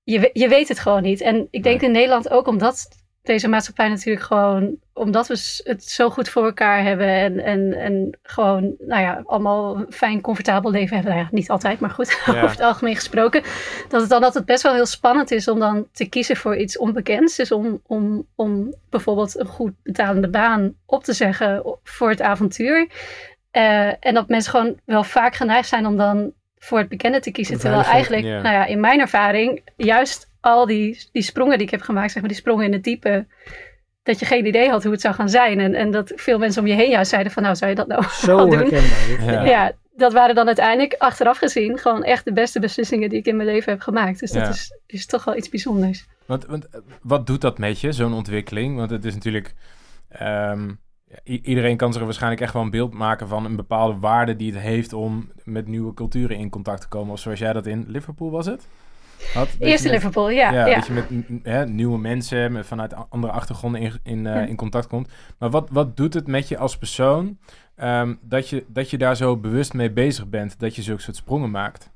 Je, 0.02 0.30
je 0.32 0.48
weet 0.48 0.68
het 0.68 0.78
gewoon 0.78 1.02
niet. 1.02 1.20
En 1.20 1.48
ik 1.50 1.62
denk 1.62 1.80
in 1.80 1.92
Nederland 1.92 2.30
ook 2.30 2.46
omdat 2.46 2.88
deze 3.24 3.48
maatschappij 3.48 3.88
natuurlijk 3.88 4.24
gewoon, 4.24 4.76
omdat 4.92 5.26
we 5.26 5.62
het 5.64 5.84
zo 5.84 6.10
goed 6.10 6.28
voor 6.28 6.44
elkaar 6.44 6.82
hebben 6.82 7.06
en, 7.06 7.38
en, 7.38 7.72
en 7.72 8.18
gewoon, 8.22 8.74
nou 8.78 9.02
ja, 9.02 9.22
allemaal 9.24 9.76
een 9.76 9.92
fijn, 9.92 10.20
comfortabel 10.20 10.70
leven 10.70 10.96
hebben. 10.96 11.14
Nou 11.14 11.24
ja, 11.24 11.30
niet 11.34 11.50
altijd, 11.50 11.80
maar 11.80 11.90
goed, 11.90 12.22
over 12.26 12.50
het 12.50 12.60
algemeen 12.60 12.94
gesproken. 12.94 13.42
Dat 13.88 14.00
het 14.00 14.10
dan 14.10 14.22
altijd 14.22 14.44
best 14.44 14.62
wel 14.62 14.74
heel 14.74 14.86
spannend 14.86 15.30
is 15.30 15.48
om 15.48 15.58
dan 15.58 15.86
te 15.92 16.08
kiezen 16.08 16.36
voor 16.36 16.56
iets 16.56 16.78
onbekends. 16.78 17.36
Dus 17.36 17.52
om, 17.52 17.80
om, 17.86 18.26
om 18.34 18.74
bijvoorbeeld 18.90 19.38
een 19.38 19.46
goed 19.46 19.72
betalende 19.82 20.28
baan 20.28 20.74
op 20.86 21.04
te 21.04 21.12
zeggen 21.12 21.78
voor 21.82 22.10
het 22.10 22.22
avontuur. 22.22 22.88
Uh, 23.52 23.86
en 23.86 24.14
dat 24.14 24.28
mensen 24.28 24.50
gewoon 24.50 24.78
wel 24.84 25.04
vaak 25.04 25.34
geneigd 25.34 25.68
zijn 25.68 25.86
om 25.86 25.96
dan 25.96 26.32
voor 26.58 26.78
het 26.78 26.88
bekende 26.88 27.20
te 27.20 27.30
kiezen. 27.30 27.58
Terwijl 27.58 27.82
eigenlijk, 27.82 28.22
nou 28.22 28.42
ja, 28.42 28.64
in 28.64 28.80
mijn 28.80 29.00
ervaring, 29.00 29.62
juist 29.76 30.32
al 30.44 30.66
die, 30.66 31.08
die 31.12 31.22
sprongen 31.22 31.58
die 31.58 31.66
ik 31.66 31.72
heb 31.72 31.80
gemaakt, 31.80 32.12
zeg 32.12 32.20
maar, 32.20 32.30
die 32.30 32.40
sprongen 32.40 32.64
in 32.64 32.72
het 32.72 32.84
diepe, 32.84 33.26
dat 34.02 34.18
je 34.18 34.26
geen 34.26 34.46
idee 34.46 34.68
had 34.68 34.82
hoe 34.82 34.92
het 34.92 35.00
zou 35.00 35.14
gaan 35.14 35.28
zijn. 35.28 35.60
En, 35.60 35.74
en 35.74 35.90
dat 35.90 36.12
veel 36.16 36.38
mensen 36.38 36.62
om 36.62 36.68
je 36.68 36.74
heen 36.74 36.90
juist 36.90 37.10
zeiden 37.10 37.32
van, 37.32 37.42
nou, 37.42 37.56
zou 37.56 37.70
je 37.70 37.76
dat 37.76 37.86
nou 37.86 38.04
Zo 38.08 38.46
doen? 38.56 38.70
Ja. 39.26 39.44
ja. 39.44 39.72
dat 39.96 40.12
waren 40.12 40.34
dan 40.34 40.46
uiteindelijk, 40.46 40.94
achteraf 40.98 41.38
gezien, 41.38 41.78
gewoon 41.78 42.02
echt 42.02 42.24
de 42.24 42.32
beste 42.32 42.60
beslissingen 42.60 43.08
die 43.08 43.18
ik 43.18 43.26
in 43.26 43.36
mijn 43.36 43.48
leven 43.48 43.72
heb 43.72 43.80
gemaakt. 43.80 44.20
Dus 44.20 44.30
dat 44.30 44.48
is, 44.48 44.78
is 44.86 45.06
toch 45.06 45.24
wel 45.24 45.36
iets 45.36 45.48
bijzonders. 45.48 46.06
Want, 46.26 46.46
want 46.46 46.66
wat 47.02 47.26
doet 47.26 47.40
dat 47.40 47.58
met 47.58 47.80
je, 47.80 47.92
zo'n 47.92 48.14
ontwikkeling? 48.14 48.76
Want 48.76 48.90
het 48.90 49.04
is 49.04 49.14
natuurlijk... 49.14 49.54
Ehm, 50.08 50.70
iedereen 51.22 51.76
kan 51.76 51.92
zich 51.92 52.02
waarschijnlijk 52.02 52.42
echt 52.42 52.52
wel 52.52 52.62
een 52.62 52.70
beeld 52.70 52.94
maken 52.94 53.28
van 53.28 53.44
een 53.44 53.56
bepaalde 53.56 53.98
waarde 53.98 54.36
die 54.36 54.52
het 54.52 54.62
heeft 54.62 54.92
om 54.92 55.32
met 55.44 55.66
nieuwe 55.66 55.94
culturen 55.94 56.36
in 56.36 56.50
contact 56.50 56.80
te 56.80 56.88
komen. 56.88 57.12
Of 57.12 57.18
zoals 57.18 57.38
jij 57.38 57.52
dat 57.52 57.66
in 57.66 57.84
Liverpool 57.88 58.30
was 58.30 58.46
het? 58.46 58.66
Had, 59.32 59.48
Eerst 59.58 59.84
in 59.84 59.90
Liverpool, 59.90 60.30
ja. 60.30 60.52
Ja, 60.52 60.74
dat 60.74 60.86
je 60.86 60.92
met 60.92 61.04
hè, 61.42 61.66
nieuwe 61.66 61.98
mensen 61.98 62.52
met, 62.52 62.66
vanuit 62.66 62.94
andere 63.08 63.32
achtergronden 63.32 63.80
in, 63.80 63.92
in, 64.02 64.24
uh, 64.24 64.48
in 64.48 64.56
contact 64.56 64.86
komt. 64.86 65.08
Maar 65.38 65.50
wat, 65.50 65.68
wat 65.70 65.96
doet 65.96 66.14
het 66.14 66.26
met 66.26 66.48
je 66.48 66.58
als 66.58 66.78
persoon 66.78 67.38
um, 67.76 68.18
dat, 68.22 68.48
je, 68.48 68.64
dat 68.68 68.90
je 68.90 68.98
daar 68.98 69.16
zo 69.16 69.36
bewust 69.36 69.72
mee 69.72 69.90
bezig 69.90 70.28
bent, 70.28 70.60
dat 70.60 70.76
je 70.76 70.82
zulke 70.82 71.02
soort 71.02 71.16
sprongen 71.16 71.50
maakt? 71.50 71.90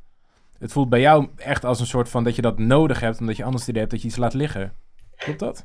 Het 0.59 0.73
voelt 0.73 0.89
bij 0.89 1.01
jou 1.01 1.29
echt 1.37 1.65
als 1.65 1.81
een 1.81 1.87
soort 1.87 2.09
van 2.09 2.25
dat 2.25 2.37
je 2.37 2.43
dat 2.43 2.59
nodig 2.59 3.01
hebt, 3.01 3.21
omdat 3.21 3.37
je 3.37 3.45
anders 3.45 3.61
het 3.63 3.71
idee 3.71 3.81
hebt 3.83 3.93
dat 3.93 4.03
je 4.03 4.09
iets 4.09 4.17
laat 4.17 4.35
liggen. 4.35 4.73
Klopt 5.17 5.39
dat? 5.39 5.65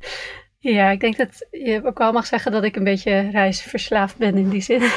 Ja, 0.59 0.89
ik 0.89 0.99
denk 0.99 1.17
dat 1.17 1.47
je 1.51 1.81
ook 1.85 1.97
wel 1.97 2.11
mag 2.11 2.25
zeggen 2.25 2.51
dat 2.51 2.63
ik 2.63 2.75
een 2.75 2.83
beetje 2.83 3.29
reisverslaafd 3.29 4.17
ben 4.17 4.37
in 4.37 4.49
die 4.49 4.61
zin. 4.61 4.79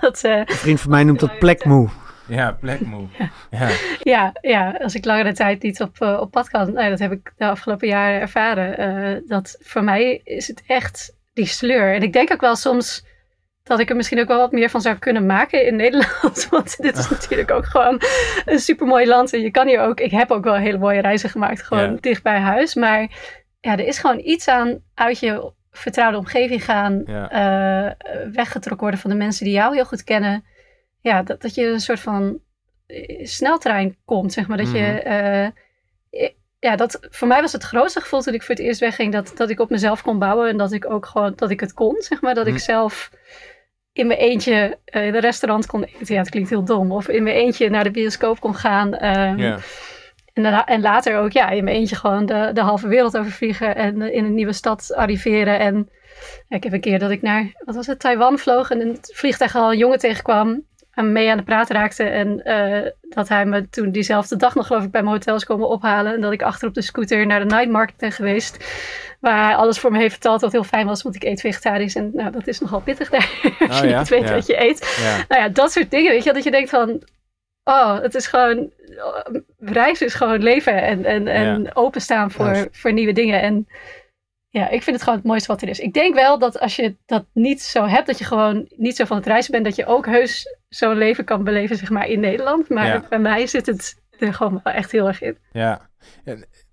dat, 0.00 0.24
uh, 0.24 0.36
een 0.36 0.46
vriend 0.46 0.80
van 0.80 0.90
mij 0.90 1.04
noemt 1.04 1.20
dat 1.20 1.38
plekmoe. 1.38 1.88
Ja, 2.28 2.52
plekmoe. 2.52 3.06
Ja. 3.50 3.70
ja. 4.02 4.32
Ja, 4.40 4.76
als 4.82 4.94
ik 4.94 5.04
langere 5.04 5.32
tijd 5.32 5.62
niet 5.62 5.80
op, 5.80 5.96
uh, 6.00 6.20
op 6.20 6.30
pad 6.30 6.48
kan. 6.48 6.72
Nou, 6.72 6.90
dat 6.90 6.98
heb 6.98 7.12
ik 7.12 7.32
de 7.36 7.44
afgelopen 7.44 7.88
jaren 7.88 8.20
ervaren. 8.20 8.80
Uh, 8.80 9.28
dat 9.28 9.56
voor 9.60 9.84
mij 9.84 10.20
is 10.24 10.48
het 10.48 10.62
echt 10.66 11.16
die 11.32 11.46
sleur. 11.46 11.94
En 11.94 12.02
ik 12.02 12.12
denk 12.12 12.32
ook 12.32 12.40
wel 12.40 12.56
soms 12.56 13.06
dat 13.62 13.78
ik 13.78 13.90
er 13.90 13.96
misschien 13.96 14.20
ook 14.20 14.28
wel 14.28 14.38
wat 14.38 14.52
meer 14.52 14.70
van 14.70 14.80
zou 14.80 14.96
kunnen 14.96 15.26
maken 15.26 15.66
in 15.66 15.76
Nederland. 15.84 16.48
Want 16.50 16.82
dit 16.82 16.96
is 16.96 17.08
natuurlijk 17.08 17.50
ook 17.50 17.64
gewoon 17.64 18.00
een 18.44 18.58
supermooi 18.58 19.06
land. 19.06 19.32
En 19.32 19.40
je 19.40 19.50
kan 19.50 19.66
hier 19.66 19.80
ook... 19.80 20.00
Ik 20.00 20.10
heb 20.10 20.30
ook 20.30 20.44
wel 20.44 20.54
hele 20.54 20.78
mooie 20.78 21.00
reizen 21.00 21.30
gemaakt. 21.30 21.62
Gewoon 21.62 21.96
dicht 22.00 22.22
bij 22.22 22.38
huis. 22.38 22.74
Maar 22.74 23.00
ja, 23.60 23.72
er 23.72 23.86
is 23.86 23.98
gewoon 23.98 24.18
iets 24.18 24.48
aan 24.48 24.78
uit 24.94 25.18
je 25.18 25.52
vertrouwde 25.70 26.18
omgeving 26.18 26.64
gaan. 26.64 27.02
Uh, 27.06 27.90
weggetrokken 28.32 28.80
worden 28.80 29.00
van 29.00 29.10
de 29.10 29.16
mensen 29.16 29.44
die 29.44 29.54
jou 29.54 29.74
heel 29.74 29.84
goed 29.84 30.04
kennen. 30.04 30.44
Ja, 31.00 31.22
dat, 31.22 31.42
dat 31.42 31.54
je 31.54 31.66
een 31.66 31.80
soort 31.80 32.00
van 32.00 32.40
eh, 32.86 33.26
sneltrein 33.26 33.96
komt, 34.04 34.32
zeg 34.32 34.48
maar. 34.48 34.56
Dat 34.56 34.72
je... 34.72 35.02
Uh, 35.06 36.28
ja, 36.60 36.76
dat, 36.76 36.98
voor 37.10 37.28
mij 37.28 37.40
was 37.40 37.52
het 37.52 37.62
grootste 37.62 38.00
gevoel 38.00 38.20
toen 38.20 38.34
ik 38.34 38.42
voor 38.42 38.54
het 38.54 38.64
eerst 38.64 38.80
wegging... 38.80 39.12
Dat, 39.12 39.32
dat 39.36 39.50
ik 39.50 39.60
op 39.60 39.70
mezelf 39.70 40.02
kon 40.02 40.18
bouwen 40.18 40.48
en 40.48 40.56
dat 40.56 40.72
ik 40.72 40.90
ook 40.90 41.06
gewoon... 41.06 41.32
Dat 41.36 41.50
ik 41.50 41.60
het 41.60 41.72
kon, 41.72 41.96
zeg 41.98 42.20
maar. 42.20 42.34
Dat 42.34 42.46
ik 42.46 42.52
mhm. 42.52 42.62
zelf 42.62 43.10
in 43.92 44.06
mijn 44.06 44.18
eentje 44.18 44.78
in 44.84 45.00
een 45.00 45.20
restaurant 45.20 45.66
kon 45.66 45.84
eten. 45.84 46.14
Ja, 46.14 46.20
het 46.20 46.30
klinkt 46.30 46.50
heel 46.50 46.64
dom. 46.64 46.92
Of 46.92 47.08
in 47.08 47.22
mijn 47.22 47.36
eentje 47.36 47.70
naar 47.70 47.84
de 47.84 47.90
bioscoop 47.90 48.40
kon 48.40 48.54
gaan. 48.54 48.94
Uh, 48.94 49.58
en, 50.32 50.66
en 50.66 50.80
later 50.80 51.18
ook 51.18 51.32
ja, 51.32 51.48
in 51.48 51.64
mijn 51.64 51.76
eentje 51.76 51.96
gewoon 51.96 52.26
de, 52.26 52.50
de 52.52 52.60
halve 52.60 52.88
wereld 52.88 53.16
overvliegen 53.16 53.76
en 53.76 54.02
in 54.02 54.24
een 54.24 54.34
nieuwe 54.34 54.52
stad 54.52 54.94
arriveren. 54.94 55.58
En 55.58 55.90
ik 56.48 56.62
heb 56.62 56.72
een 56.72 56.80
keer 56.80 56.98
dat 56.98 57.10
ik 57.10 57.22
naar, 57.22 57.52
wat 57.64 57.74
was 57.74 57.86
het, 57.86 58.00
Taiwan 58.00 58.38
vloog 58.38 58.70
en 58.70 58.80
in 58.80 58.88
het 58.88 59.12
vliegtuig 59.14 59.56
al 59.56 59.72
een 59.72 59.78
jongen 59.78 59.98
tegenkwam 59.98 60.48
en 60.48 60.66
mee 61.02 61.30
aan 61.30 61.36
de 61.36 61.42
praat 61.42 61.70
raakte. 61.70 62.04
En 62.04 62.40
uh, 62.44 62.90
dat 63.00 63.28
hij 63.28 63.46
me 63.46 63.68
toen 63.68 63.90
diezelfde 63.90 64.36
dag 64.36 64.54
nog 64.54 64.66
geloof 64.66 64.84
ik 64.84 64.90
bij 64.90 65.02
mijn 65.02 65.14
hotel 65.14 65.34
is 65.34 65.44
komen 65.44 65.68
ophalen. 65.68 66.14
En 66.14 66.20
dat 66.20 66.32
ik 66.32 66.42
achter 66.42 66.68
op 66.68 66.74
de 66.74 66.82
scooter 66.82 67.26
naar 67.26 67.40
de 67.40 67.54
night 67.54 67.70
market 67.70 67.96
ben 67.96 68.12
geweest. 68.12 68.64
Waar 69.20 69.44
hij 69.44 69.54
alles 69.54 69.78
voor 69.78 69.92
me 69.92 69.98
heeft 69.98 70.12
verteld 70.12 70.40
wat 70.40 70.52
heel 70.52 70.64
fijn 70.64 70.86
was, 70.86 71.02
want 71.02 71.14
ik 71.14 71.24
eet 71.24 71.40
vegetarisch. 71.40 71.94
En 71.94 72.10
nou, 72.14 72.30
dat 72.30 72.46
is 72.46 72.60
nogal 72.60 72.80
pittig 72.80 73.10
daar, 73.10 73.40
als 73.68 73.80
oh, 73.80 73.88
je 73.88 73.96
niet 73.96 74.08
weet 74.08 74.30
wat 74.30 74.46
je 74.46 74.62
eet. 74.62 74.96
Ja. 75.00 75.24
Nou 75.28 75.42
ja, 75.42 75.48
dat 75.48 75.72
soort 75.72 75.90
dingen, 75.90 76.10
weet 76.10 76.24
je, 76.24 76.32
dat 76.32 76.44
je 76.44 76.50
denkt 76.50 76.70
van, 76.70 77.02
oh, 77.64 78.00
het 78.00 78.14
is 78.14 78.26
gewoon, 78.26 78.70
reizen 79.58 80.06
is 80.06 80.14
gewoon 80.14 80.42
leven 80.42 80.82
en, 80.82 81.04
en, 81.04 81.26
en 81.26 81.76
openstaan 81.76 82.30
voor, 82.30 82.68
voor 82.70 82.92
nieuwe 82.92 83.12
dingen. 83.12 83.42
En 83.42 83.68
ja, 84.50 84.68
ik 84.68 84.82
vind 84.82 84.96
het 84.96 85.04
gewoon 85.04 85.18
het 85.18 85.28
mooiste 85.28 85.52
wat 85.52 85.62
er 85.62 85.68
is. 85.68 85.78
Ik 85.78 85.92
denk 85.92 86.14
wel 86.14 86.38
dat 86.38 86.60
als 86.60 86.76
je 86.76 86.96
dat 87.06 87.24
niet 87.32 87.62
zo 87.62 87.86
hebt, 87.86 88.06
dat 88.06 88.18
je 88.18 88.24
gewoon 88.24 88.68
niet 88.76 88.96
zo 88.96 89.04
van 89.04 89.16
het 89.16 89.26
reizen 89.26 89.52
bent, 89.52 89.64
dat 89.64 89.76
je 89.76 89.86
ook 89.86 90.06
heus 90.06 90.56
zo'n 90.68 90.96
leven 90.96 91.24
kan 91.24 91.44
beleven, 91.44 91.76
zeg 91.76 91.90
maar, 91.90 92.06
in 92.06 92.20
Nederland. 92.20 92.68
Maar 92.68 93.06
bij 93.08 93.18
mij 93.18 93.46
zit 93.46 93.66
het 93.66 94.02
er 94.18 94.34
gewoon 94.34 94.60
wel 94.64 94.72
echt 94.72 94.92
heel 94.92 95.06
erg 95.06 95.22
in. 95.22 95.38
Ja, 95.52 95.88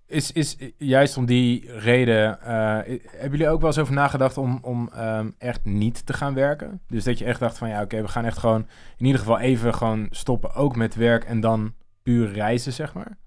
is, 0.07 0.31
is 0.31 0.57
juist 0.77 1.17
om 1.17 1.25
die 1.25 1.71
reden, 1.71 2.37
uh, 2.41 2.47
hebben 2.47 3.31
jullie 3.31 3.49
ook 3.49 3.59
wel 3.59 3.69
eens 3.69 3.79
over 3.79 3.93
nagedacht 3.93 4.37
om, 4.37 4.59
om 4.61 4.89
um, 4.97 5.35
echt 5.37 5.65
niet 5.65 6.05
te 6.05 6.13
gaan 6.13 6.33
werken? 6.33 6.81
Dus 6.87 7.03
dat 7.03 7.19
je 7.19 7.25
echt 7.25 7.39
dacht 7.39 7.57
van 7.57 7.69
ja, 7.69 7.81
oké, 7.81 8.01
we 8.01 8.07
gaan 8.07 8.25
echt 8.25 8.37
gewoon 8.37 8.67
in 8.97 9.05
ieder 9.05 9.19
geval 9.19 9.39
even 9.39 9.73
gewoon 9.73 10.07
stoppen, 10.11 10.53
ook 10.53 10.75
met 10.75 10.95
werk 10.95 11.23
en 11.23 11.39
dan 11.39 11.73
puur 12.03 12.31
reizen, 12.31 12.73
zeg 12.73 12.93
maar? 12.93 13.17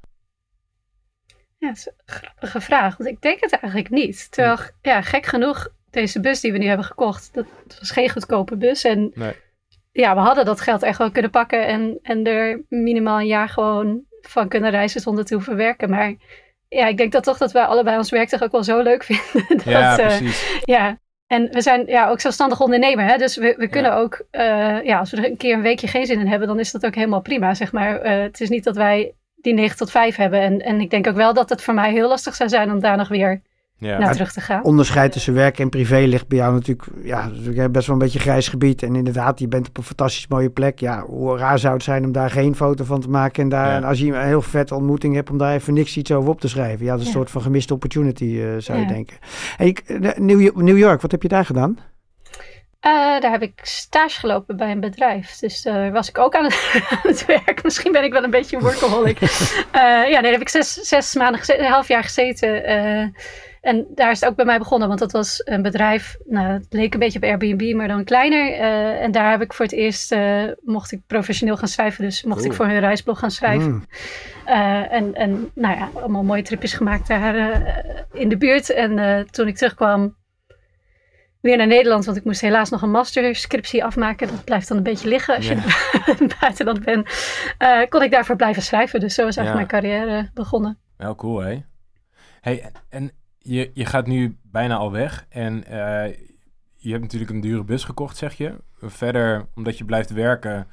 Ja, 1.59 1.69
dat 1.69 1.77
is 1.77 1.87
een 1.87 2.15
grappige 2.15 2.61
vraag, 2.61 2.97
want 2.97 3.11
ik 3.11 3.23
denk 3.23 3.41
het 3.41 3.53
eigenlijk 3.53 3.91
niet. 3.91 4.31
Terwijl, 4.33 4.59
ja, 4.83 5.03
gek 5.03 5.27
genoeg, 5.27 5.69
deze 5.91 6.21
bus 6.21 6.41
die 6.41 6.53
we 6.53 6.59
nu 6.59 6.67
hebben 6.67 6.87
gekocht, 6.87 7.31
dat 7.35 7.47
was 7.79 7.91
geen 7.91 8.11
goedkope 8.11 8.57
bus. 8.57 8.85
En 8.85 9.11
nee. 9.15 9.37
ja, 9.93 10.15
we 10.15 10.21
hadden 10.21 10.45
dat 10.45 10.61
geld 10.61 10.83
echt 10.83 10.99
wel 10.99 11.11
kunnen 11.11 11.31
pakken 11.31 11.67
en, 11.67 11.99
en 12.03 12.25
er 12.25 12.63
minimaal 12.69 13.19
een 13.19 13.27
jaar 13.27 13.49
gewoon 13.49 14.07
van 14.21 14.49
kunnen 14.49 14.71
reizen 14.71 15.01
zonder 15.01 15.25
te 15.25 15.35
hoeven 15.35 15.57
werken. 15.57 15.91
Maar 15.91 16.15
ja, 16.69 16.87
ik 16.87 16.97
denk 16.97 17.13
dat 17.13 17.25
toch 17.25 17.39
dat 17.39 17.53
wij 17.53 17.65
allebei 17.65 17.97
ons 17.97 18.11
werk 18.11 18.29
toch 18.29 18.43
ook 18.43 18.53
wel 18.53 18.65
zo 18.65 18.83
leuk 18.83 19.05
vinden. 19.09 19.57
dat, 19.57 19.65
ja, 19.65 19.99
eh, 19.99 20.07
precies. 20.07 20.61
ja, 20.65 20.99
en 21.27 21.49
we 21.51 21.61
zijn 21.61 21.87
ja, 21.87 22.09
ook 22.09 22.21
zelfstandig 22.21 22.61
ondernemer. 22.61 23.05
Hè? 23.05 23.17
Dus 23.17 23.37
we, 23.37 23.55
we 23.57 23.69
kunnen 23.69 23.95
ook, 23.95 24.27
uh, 24.33 24.85
ja, 24.85 24.99
als 24.99 25.11
we 25.11 25.17
er 25.17 25.25
een 25.25 25.37
keer 25.37 25.55
een 25.55 25.63
weekje 25.63 25.87
geen 25.87 26.07
zin 26.07 26.21
in 26.21 26.27
hebben, 26.27 26.49
dan 26.49 26.59
is 26.59 26.73
dat 26.73 26.87
ook 26.87 26.95
helemaal 26.95 27.21
prima. 27.21 27.55
Zeg 27.55 27.73
maar. 27.73 28.05
Uh, 28.05 28.23
het 28.23 28.41
is 28.41 28.49
niet 28.49 28.65
dat 28.65 28.77
wij 28.77 29.15
die 29.41 29.55
9 29.55 29.77
tot 29.77 29.91
5 29.91 30.17
hebben. 30.17 30.41
En, 30.41 30.59
en 30.59 30.81
ik 30.81 30.91
denk 30.91 31.07
ook 31.07 31.17
wel 31.17 31.35
dat 31.35 31.49
het 31.49 31.63
voor 31.63 31.75
mij 31.75 31.93
heel 31.93 32.09
lastig 32.09 32.35
zou 32.35 32.49
zijn 32.49 32.71
om 32.71 32.81
daar 32.81 32.97
nog 32.97 33.09
weer 33.09 33.43
ja. 33.79 33.99
naar 33.99 34.13
terug 34.13 34.33
te 34.33 34.41
gaan. 34.41 34.65
Onderscheid 34.65 35.13
tussen 35.13 35.35
werk 35.35 35.59
en 35.59 35.69
privé 35.69 35.99
ligt 35.99 36.29
bij 36.29 36.39
jou 36.39 36.53
natuurlijk, 36.53 36.89
ja, 37.03 37.31
best 37.71 37.87
wel 37.87 37.97
een 37.97 38.03
beetje 38.03 38.19
grijs 38.19 38.49
gebied. 38.49 38.83
En 38.83 38.97
inderdaad, 38.97 39.39
je 39.39 39.49
bent 39.49 39.69
op 39.69 39.77
een 39.77 39.83
fantastisch 39.83 40.27
mooie 40.27 40.51
plek. 40.51 40.81
Ja, 40.81 41.03
hoe 41.03 41.37
raar 41.37 41.59
zou 41.59 41.75
het 41.75 41.83
zijn 41.83 42.05
om 42.05 42.13
daar 42.13 42.31
geen 42.31 42.55
foto 42.55 42.85
van 42.85 43.01
te 43.01 43.11
maken. 43.11 43.43
En 43.43 43.49
daar, 43.49 43.85
als 43.85 43.99
je 43.99 44.07
een 44.07 44.27
heel 44.27 44.43
vette 44.43 44.75
ontmoeting 44.75 45.15
hebt, 45.15 45.31
om 45.31 45.39
daar 45.39 45.55
even 45.55 45.75
niks 45.75 45.97
iets 45.97 46.13
over 46.13 46.31
op 46.31 46.41
te 46.41 46.49
schrijven. 46.49 46.85
Ja, 46.85 46.93
dat 46.93 47.01
is 47.01 47.07
een 47.07 47.13
soort 47.13 47.31
van 47.31 47.43
gemiste 47.43 47.75
opportunity, 47.75 48.25
uh, 48.25 48.51
zou 48.59 48.79
je 48.79 48.87
denken. 48.87 49.17
Hey, 49.57 49.77
New 50.55 50.79
York, 50.79 51.01
wat 51.01 51.11
heb 51.11 51.23
je 51.23 51.29
daar 51.29 51.45
gedaan? 51.45 51.79
Uh, 52.87 53.21
daar 53.21 53.31
heb 53.31 53.43
ik 53.43 53.61
stage 53.63 54.19
gelopen 54.19 54.57
bij 54.57 54.71
een 54.71 54.81
bedrijf. 54.81 55.39
Dus 55.39 55.63
daar 55.63 55.93
was 55.93 56.09
ik 56.09 56.19
ook 56.19 56.35
aan 56.35 56.45
het, 56.45 57.25
werk. 57.27 57.63
Misschien 57.63 57.93
ben 57.93 58.05
ik 58.05 58.13
wel 58.13 58.25
een 58.25 58.31
beetje 58.31 58.57
een 58.57 58.63
workaholic. 58.63 59.21
uh, 59.21 59.29
ja, 60.13 60.21
daar 60.21 60.33
heb 60.33 60.41
ik 60.41 60.49
zes, 60.49 60.73
zes 60.73 61.15
maanden, 61.15 61.39
gezeten, 61.39 61.65
een 61.65 61.71
half 61.71 61.89
jaar 61.89 62.03
gezeten. 62.03 62.71
Uh, 62.71 63.07
en 63.61 63.87
daar 63.95 64.11
is 64.11 64.21
het 64.21 64.29
ook 64.29 64.37
bij 64.37 64.45
mij 64.45 64.59
begonnen, 64.59 64.89
want 64.89 65.01
dat 65.01 65.13
was 65.13 65.41
een 65.45 65.63
bedrijf, 65.63 66.17
nou, 66.25 66.47
het 66.47 66.67
leek 66.71 66.93
een 66.93 67.01
beetje 67.01 67.19
op 67.19 67.25
Airbnb, 67.25 67.75
maar 67.75 67.89
dan 67.89 68.05
kleiner. 68.05 68.53
en 69.01 69.13
daar 69.13 69.31
heb 69.31 69.43
ik 69.43 69.53
voor 69.53 69.65
het 69.65 69.75
eerst, 69.75 70.15
mocht 70.63 70.93
ik 70.93 71.01
professioneel 71.07 71.57
gaan 71.57 71.69
schrijven, 71.69 72.05
dus 72.05 72.23
mocht 72.23 72.45
ik 72.45 72.53
voor 72.53 72.67
hun 72.67 72.81
reisblog 72.81 73.19
gaan 73.19 73.31
schrijven. 73.31 73.71
Mm. 73.71 73.85
en, 74.91 75.15
en 75.15 75.51
nou 75.55 75.79
ja, 75.79 75.91
allemaal 75.95 76.23
mooie 76.23 76.43
tripjes 76.43 76.73
gemaakt 76.73 77.09
daar 77.09 77.63
in 78.13 78.29
de 78.29 78.37
buurt. 78.37 78.71
En 78.71 79.27
toen 79.31 79.47
ik 79.47 79.57
terugkwam, 79.57 80.17
weer 81.41 81.57
naar 81.57 81.67
Nederland, 81.67 82.05
want 82.05 82.17
ik 82.17 82.25
moest 82.25 82.41
helaas 82.41 82.71
nog 82.71 82.83
een 82.83 82.91
masterscriptie 82.91 83.85
afmaken. 83.85 84.29
Dat 84.29 84.45
blijft 84.45 84.69
dan 84.69 84.77
een 84.77 84.83
beetje 84.83 85.09
liggen 85.09 85.37
als 85.37 85.49
je 85.49 85.55
in 86.19 86.31
buitenland 86.41 86.85
bent. 86.85 87.09
Uh, 87.59 87.89
kon 87.89 88.03
ik 88.03 88.11
daarvoor 88.11 88.37
blijven 88.37 88.63
schrijven. 88.63 89.01
Dus 89.01 89.15
zo 89.15 89.27
is 89.27 89.37
eigenlijk 89.37 89.71
mijn 89.71 89.83
carrière 89.83 90.31
begonnen. 90.35 90.79
Wel 90.97 91.15
cool, 91.15 91.39
hè? 91.39 91.63
Hey, 92.41 92.71
en 92.89 93.11
je, 93.39 93.71
je 93.75 93.85
gaat 93.85 94.07
nu 94.07 94.37
bijna 94.43 94.77
al 94.77 94.93
weg. 94.93 95.27
En 95.29 95.65
uh, 95.71 96.15
je 96.77 96.91
hebt 96.91 97.03
natuurlijk 97.03 97.31
een 97.31 97.41
dure 97.41 97.65
bus 97.65 97.85
gekocht, 97.85 98.17
zeg 98.17 98.35
je. 98.35 98.55
Verder, 98.81 99.47
omdat 99.55 99.79
je 99.79 99.85
blijft 99.85 100.11
werken, 100.11 100.67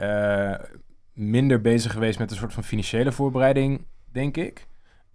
uh, 0.00 0.54
minder 1.12 1.60
bezig 1.60 1.92
geweest 1.92 2.18
met 2.18 2.30
een 2.30 2.36
soort 2.36 2.52
van 2.52 2.64
financiële 2.64 3.12
voorbereiding, 3.12 3.86
denk 4.12 4.36
ik. 4.36 4.66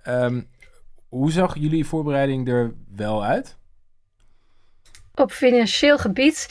Um, 0.07 0.47
hoe 1.07 1.31
zag 1.31 1.55
jullie 1.57 1.85
voorbereiding 1.85 2.47
er 2.47 2.73
wel 2.95 3.23
uit? 3.23 3.57
Op 5.19 5.31
financieel 5.31 5.97
gebied. 5.97 6.47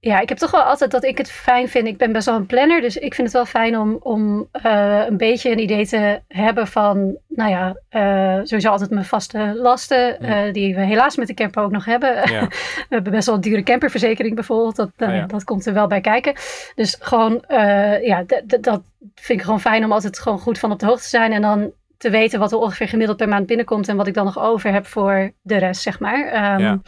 Ja, 0.00 0.20
ik 0.20 0.28
heb 0.28 0.38
toch 0.38 0.50
wel 0.50 0.62
altijd 0.62 0.90
dat 0.90 1.04
ik 1.04 1.18
het 1.18 1.30
fijn 1.30 1.68
vind. 1.68 1.86
Ik 1.86 1.96
ben 1.96 2.12
best 2.12 2.26
wel 2.26 2.34
een 2.34 2.46
planner, 2.46 2.80
dus 2.80 2.96
ik 2.96 3.14
vind 3.14 3.26
het 3.26 3.36
wel 3.36 3.46
fijn 3.46 3.78
om, 3.78 3.96
om 4.00 4.48
uh, 4.64 5.04
een 5.06 5.16
beetje 5.16 5.50
een 5.50 5.58
idee 5.58 5.86
te 5.86 6.20
hebben 6.28 6.66
van, 6.66 7.18
nou 7.28 7.50
ja, 7.50 7.76
uh, 7.90 8.44
sowieso 8.44 8.70
altijd 8.70 8.90
mijn 8.90 9.04
vaste 9.04 9.54
lasten, 9.56 10.24
uh, 10.24 10.52
die 10.52 10.74
we 10.74 10.80
helaas 10.80 11.16
met 11.16 11.26
de 11.26 11.34
camper 11.34 11.62
ook 11.62 11.70
nog 11.70 11.84
hebben. 11.84 12.14
Ja. 12.14 12.46
we 12.88 12.94
hebben 12.94 13.12
best 13.12 13.26
wel 13.26 13.34
een 13.34 13.40
dure 13.40 13.62
camperverzekering 13.62 14.34
bijvoorbeeld, 14.34 14.76
dat, 14.76 14.90
oh, 14.98 15.14
ja. 15.14 15.26
dat 15.26 15.44
komt 15.44 15.66
er 15.66 15.74
wel 15.74 15.86
bij 15.86 16.00
kijken. 16.00 16.34
Dus 16.74 16.96
gewoon, 17.00 17.44
ja, 18.02 18.24
dat 18.60 18.82
vind 19.14 19.38
ik 19.38 19.44
gewoon 19.44 19.60
fijn 19.60 19.84
om 19.84 19.92
altijd 19.92 20.18
gewoon 20.18 20.38
goed 20.38 20.58
van 20.58 20.72
op 20.72 20.78
de 20.78 20.86
hoogte 20.86 21.02
te 21.02 21.08
zijn 21.08 21.32
en 21.32 21.42
dan 21.42 21.72
te 21.96 22.10
weten 22.10 22.38
wat 22.38 22.52
er 22.52 22.58
ongeveer 22.58 22.88
gemiddeld 22.88 23.18
per 23.18 23.28
maand 23.28 23.46
binnenkomt 23.46 23.88
en 23.88 23.96
wat 23.96 24.06
ik 24.06 24.14
dan 24.14 24.24
nog 24.24 24.38
over 24.38 24.72
heb 24.72 24.86
voor 24.86 25.32
de 25.42 25.56
rest, 25.56 25.82
zeg 25.82 26.00
maar. 26.00 26.52
Um, 26.54 26.60
ja. 26.60 26.80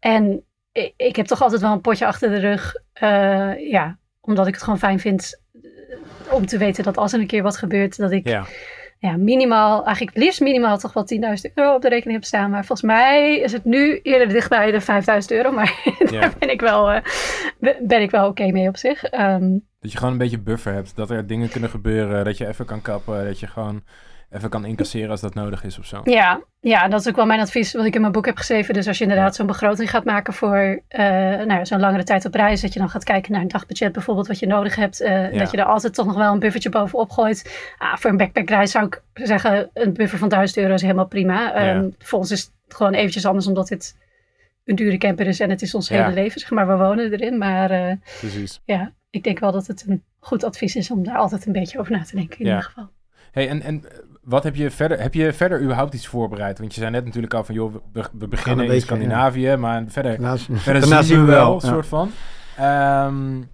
En 0.00 0.44
ik, 0.96 1.16
heb 1.16 1.26
toch 1.26 1.42
altijd 1.42 1.60
wel 1.60 1.72
een 1.72 1.80
potje 1.80 2.06
achter 2.06 2.30
de 2.30 2.38
rug. 2.38 2.74
Uh, 3.02 3.70
ja, 3.70 3.98
omdat 4.20 4.46
ik 4.46 4.54
het 4.54 4.62
gewoon 4.62 4.78
fijn 4.78 4.98
vind 4.98 5.40
eh, 5.52 6.32
om 6.32 6.46
te 6.46 6.58
weten 6.58 6.84
dat 6.84 6.96
als 6.96 7.12
er 7.12 7.20
een 7.20 7.26
keer 7.26 7.42
wat 7.42 7.56
gebeurt, 7.56 7.96
dat 7.96 8.10
ik 8.10 8.28
ja. 8.28 8.46
ja 8.98 9.16
minimaal, 9.16 9.84
eigenlijk 9.84 10.16
liefst 10.16 10.40
minimaal 10.40 10.78
toch 10.78 10.92
wel 10.92 11.06
10.000 11.48 11.52
euro 11.54 11.74
op 11.74 11.82
de 11.82 11.88
rekening 11.88 12.18
heb 12.18 12.24
staan. 12.24 12.50
Maar 12.50 12.64
volgens 12.64 12.88
mij 12.88 13.38
is 13.38 13.52
het 13.52 13.64
nu 13.64 14.00
eerder 14.02 14.28
dichtbij 14.28 14.70
de 14.70 14.80
5.000 14.80 14.86
euro. 15.26 15.50
Maar 15.52 15.82
daar 16.10 16.34
ben 16.38 16.50
ik 16.50 16.60
wel, 16.60 16.92
uh, 16.92 17.00
ben 17.82 18.02
ik 18.02 18.10
wel 18.10 18.28
oké 18.28 18.50
mee 18.50 18.68
op 18.68 18.76
zich. 18.76 19.12
Um, 19.12 19.64
dat 19.80 19.92
je 19.92 19.98
gewoon 19.98 20.12
een 20.12 20.18
beetje 20.18 20.38
buffer 20.38 20.72
hebt. 20.72 20.96
Dat 20.96 21.10
er 21.10 21.26
dingen 21.26 21.48
kunnen 21.48 21.70
gebeuren. 21.70 22.24
Dat 22.24 22.38
je 22.38 22.46
even 22.46 22.64
kan 22.64 22.82
kappen. 22.82 23.24
Dat 23.24 23.40
je 23.40 23.46
gewoon 23.46 23.82
even 24.30 24.48
kan 24.48 24.64
incasseren 24.64 25.10
als 25.10 25.20
dat 25.20 25.34
nodig 25.34 25.64
is 25.64 25.78
of 25.78 25.86
zo. 25.86 26.00
Ja, 26.04 26.40
ja, 26.60 26.88
dat 26.88 27.00
is 27.00 27.08
ook 27.08 27.16
wel 27.16 27.26
mijn 27.26 27.40
advies 27.40 27.72
wat 27.72 27.84
ik 27.84 27.94
in 27.94 28.00
mijn 28.00 28.12
boek 28.12 28.26
heb 28.26 28.36
geschreven. 28.36 28.74
Dus 28.74 28.86
als 28.86 28.98
je 28.98 29.04
inderdaad 29.04 29.34
zo'n 29.34 29.46
begroting 29.46 29.90
gaat 29.90 30.04
maken 30.04 30.32
voor 30.32 30.82
uh, 30.88 31.00
nou, 31.44 31.66
zo'n 31.66 31.80
langere 31.80 32.04
tijd 32.04 32.24
op 32.24 32.34
reis, 32.34 32.60
dat 32.60 32.72
je 32.72 32.78
dan 32.78 32.90
gaat 32.90 33.04
kijken 33.04 33.32
naar 33.32 33.40
een 33.40 33.48
dagbudget 33.48 33.92
bijvoorbeeld 33.92 34.26
wat 34.26 34.38
je 34.38 34.46
nodig 34.46 34.76
hebt, 34.76 35.00
uh, 35.00 35.38
dat 35.38 35.50
je 35.50 35.56
er 35.56 35.64
altijd 35.64 35.94
toch 35.94 36.06
nog 36.06 36.16
wel 36.16 36.32
een 36.32 36.38
buffertje 36.38 36.70
bovenop 36.70 37.10
gooit. 37.10 37.70
Ah, 37.78 37.96
voor 37.96 38.10
een 38.10 38.16
backpackreis 38.16 38.70
zou 38.70 38.86
ik 38.86 39.02
zeggen, 39.14 39.70
een 39.72 39.92
buffer 39.92 40.18
van 40.18 40.28
1000 40.28 40.58
euro 40.58 40.74
is 40.74 40.82
helemaal 40.82 41.06
prima. 41.06 41.64
Ja. 41.64 41.74
Um, 41.74 41.94
voor 41.98 42.18
ons 42.18 42.30
is 42.30 42.40
het 42.40 42.76
gewoon 42.76 42.94
eventjes 42.94 43.26
anders 43.26 43.46
omdat 43.46 43.68
dit 43.68 43.96
een 44.64 44.76
dure 44.76 44.98
camper 44.98 45.26
is 45.26 45.40
en 45.40 45.50
het 45.50 45.62
is 45.62 45.74
ons 45.74 45.88
hele 45.88 46.12
leven, 46.12 46.40
zeg 46.40 46.50
maar. 46.50 46.66
We 46.66 46.76
wonen 46.76 47.12
erin, 47.12 47.38
maar 47.38 47.70
uh, 47.70 47.92
Precies. 48.18 48.60
ja, 48.64 48.92
ik 49.10 49.24
denk 49.24 49.38
wel 49.38 49.52
dat 49.52 49.66
het 49.66 49.84
een 49.88 50.02
goed 50.18 50.44
advies 50.44 50.76
is 50.76 50.90
om 50.90 51.04
daar 51.04 51.16
altijd 51.16 51.46
een 51.46 51.52
beetje 51.52 51.78
over 51.78 51.92
na 51.92 52.02
te 52.02 52.16
denken 52.16 52.38
in 52.38 52.46
ieder 52.46 52.62
geval. 52.62 52.88
Hey, 53.32 53.48
en, 53.48 53.62
en 53.62 53.84
wat 54.26 54.42
heb 54.42 54.56
je 54.56 54.70
verder? 54.70 55.00
Heb 55.00 55.14
je 55.14 55.32
verder 55.32 55.62
überhaupt 55.62 55.94
iets 55.94 56.06
voorbereid? 56.06 56.58
Want 56.58 56.74
je 56.74 56.80
zei 56.80 56.92
net 56.92 57.04
natuurlijk 57.04 57.34
al 57.34 57.44
van, 57.44 57.54
joh, 57.54 57.74
we, 57.92 58.28
beginnen 58.28 58.66
in 58.66 58.80
Scandinavië, 58.80 59.56
maar 59.56 59.84
verder, 59.88 60.20
Naast, 60.20 60.46
verder 60.50 61.04
zien 61.04 61.20
we 61.20 61.30
wel, 61.30 61.54
een 61.54 61.60
soort 61.60 61.86
van. 61.86 62.10
Um, 62.60 63.48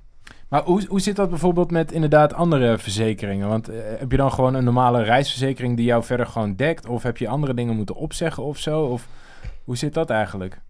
maar 0.49 0.63
hoe, 0.63 0.87
hoe 0.89 1.01
zit 1.01 1.17
dat 1.17 1.29
bijvoorbeeld 1.29 1.71
met 1.71 1.93
inderdaad 1.93 2.35
andere 2.35 2.79
verzekeringen? 2.79 3.49
Want 3.49 3.71
uh, 3.71 3.77
heb 3.99 4.11
je 4.11 4.17
dan 4.17 4.33
gewoon 4.33 4.55
een 4.55 4.65
normale 4.65 5.03
reisverzekering 5.03 5.77
die 5.77 5.87
jou 5.87 6.05
verder 6.05 6.27
gewoon 6.27 6.57
dekt? 6.57 6.87
Of 6.87 7.03
heb 7.03 7.17
je 7.17 7.29
andere 7.29 7.55
dingen 7.55 7.77
moeten 7.77 7.95
opzeggen 7.95 8.43
of 8.43 8.59
zo? 8.59 8.83
Of 8.83 9.09
hoe 9.65 9.77
zit 9.77 9.95
dat 9.95 10.11
eigenlijk? 10.11 10.61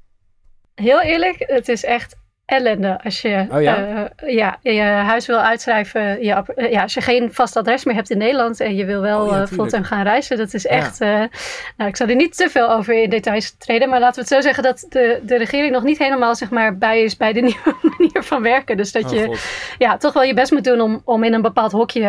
Heel 0.74 1.00
eerlijk, 1.00 1.36
het 1.38 1.68
is 1.68 1.84
echt 1.84 2.16
ellende 2.44 3.00
als 3.02 3.22
je, 3.22 3.46
oh 3.50 3.62
ja? 3.62 4.08
Uh, 4.24 4.34
ja, 4.34 4.58
je 4.62 4.80
huis 4.82 5.26
wil 5.26 5.38
uitschrijven. 5.38 6.24
Ja, 6.24 6.44
uh, 6.56 6.70
ja, 6.70 6.82
als 6.82 6.94
je 6.94 7.00
geen 7.00 7.32
vast 7.32 7.56
adres 7.56 7.84
meer 7.84 7.94
hebt 7.94 8.10
in 8.10 8.18
Nederland 8.18 8.60
en 8.60 8.74
je 8.74 8.84
wil 8.84 9.00
wel 9.00 9.20
oh, 9.20 9.30
ja, 9.30 9.40
uh, 9.40 9.46
fulltime 9.46 9.84
gaan 9.84 10.02
reizen. 10.02 10.36
Dat 10.36 10.54
is 10.54 10.66
echt. 10.66 10.98
Ja. 10.98 11.28
nou, 11.76 11.90
ik 11.90 11.96
zal 11.96 12.08
er 12.08 12.14
niet 12.14 12.36
te 12.36 12.48
veel 12.50 12.70
over 12.70 13.02
in 13.02 13.10
details 13.10 13.56
treden. 13.56 13.88
Maar 13.88 14.00
laten 14.00 14.14
we 14.14 14.20
het 14.20 14.30
zo 14.30 14.40
zeggen 14.40 14.62
dat 14.62 14.86
de, 14.88 15.20
de 15.22 15.36
regering 15.36 15.72
nog 15.72 15.82
niet 15.82 15.98
helemaal 15.98 16.34
zeg 16.34 16.50
maar, 16.50 16.78
bij 16.78 17.02
is 17.02 17.16
bij 17.16 17.32
de 17.32 17.40
nieuwe 17.50 17.76
manier 17.82 18.22
van 18.22 18.42
werken. 18.42 18.76
Dus 18.76 18.92
dat 18.92 19.04
oh, 19.04 19.12
je 19.12 19.38
ja, 19.78 19.96
toch 19.96 20.12
wel 20.12 20.22
je 20.22 20.34
best 20.34 20.52
moet 20.52 20.64
doen 20.64 20.80
om, 20.80 21.02
om 21.04 21.24
in 21.24 21.32
een 21.32 21.42
bepaald 21.42 21.72
hokje 21.72 22.00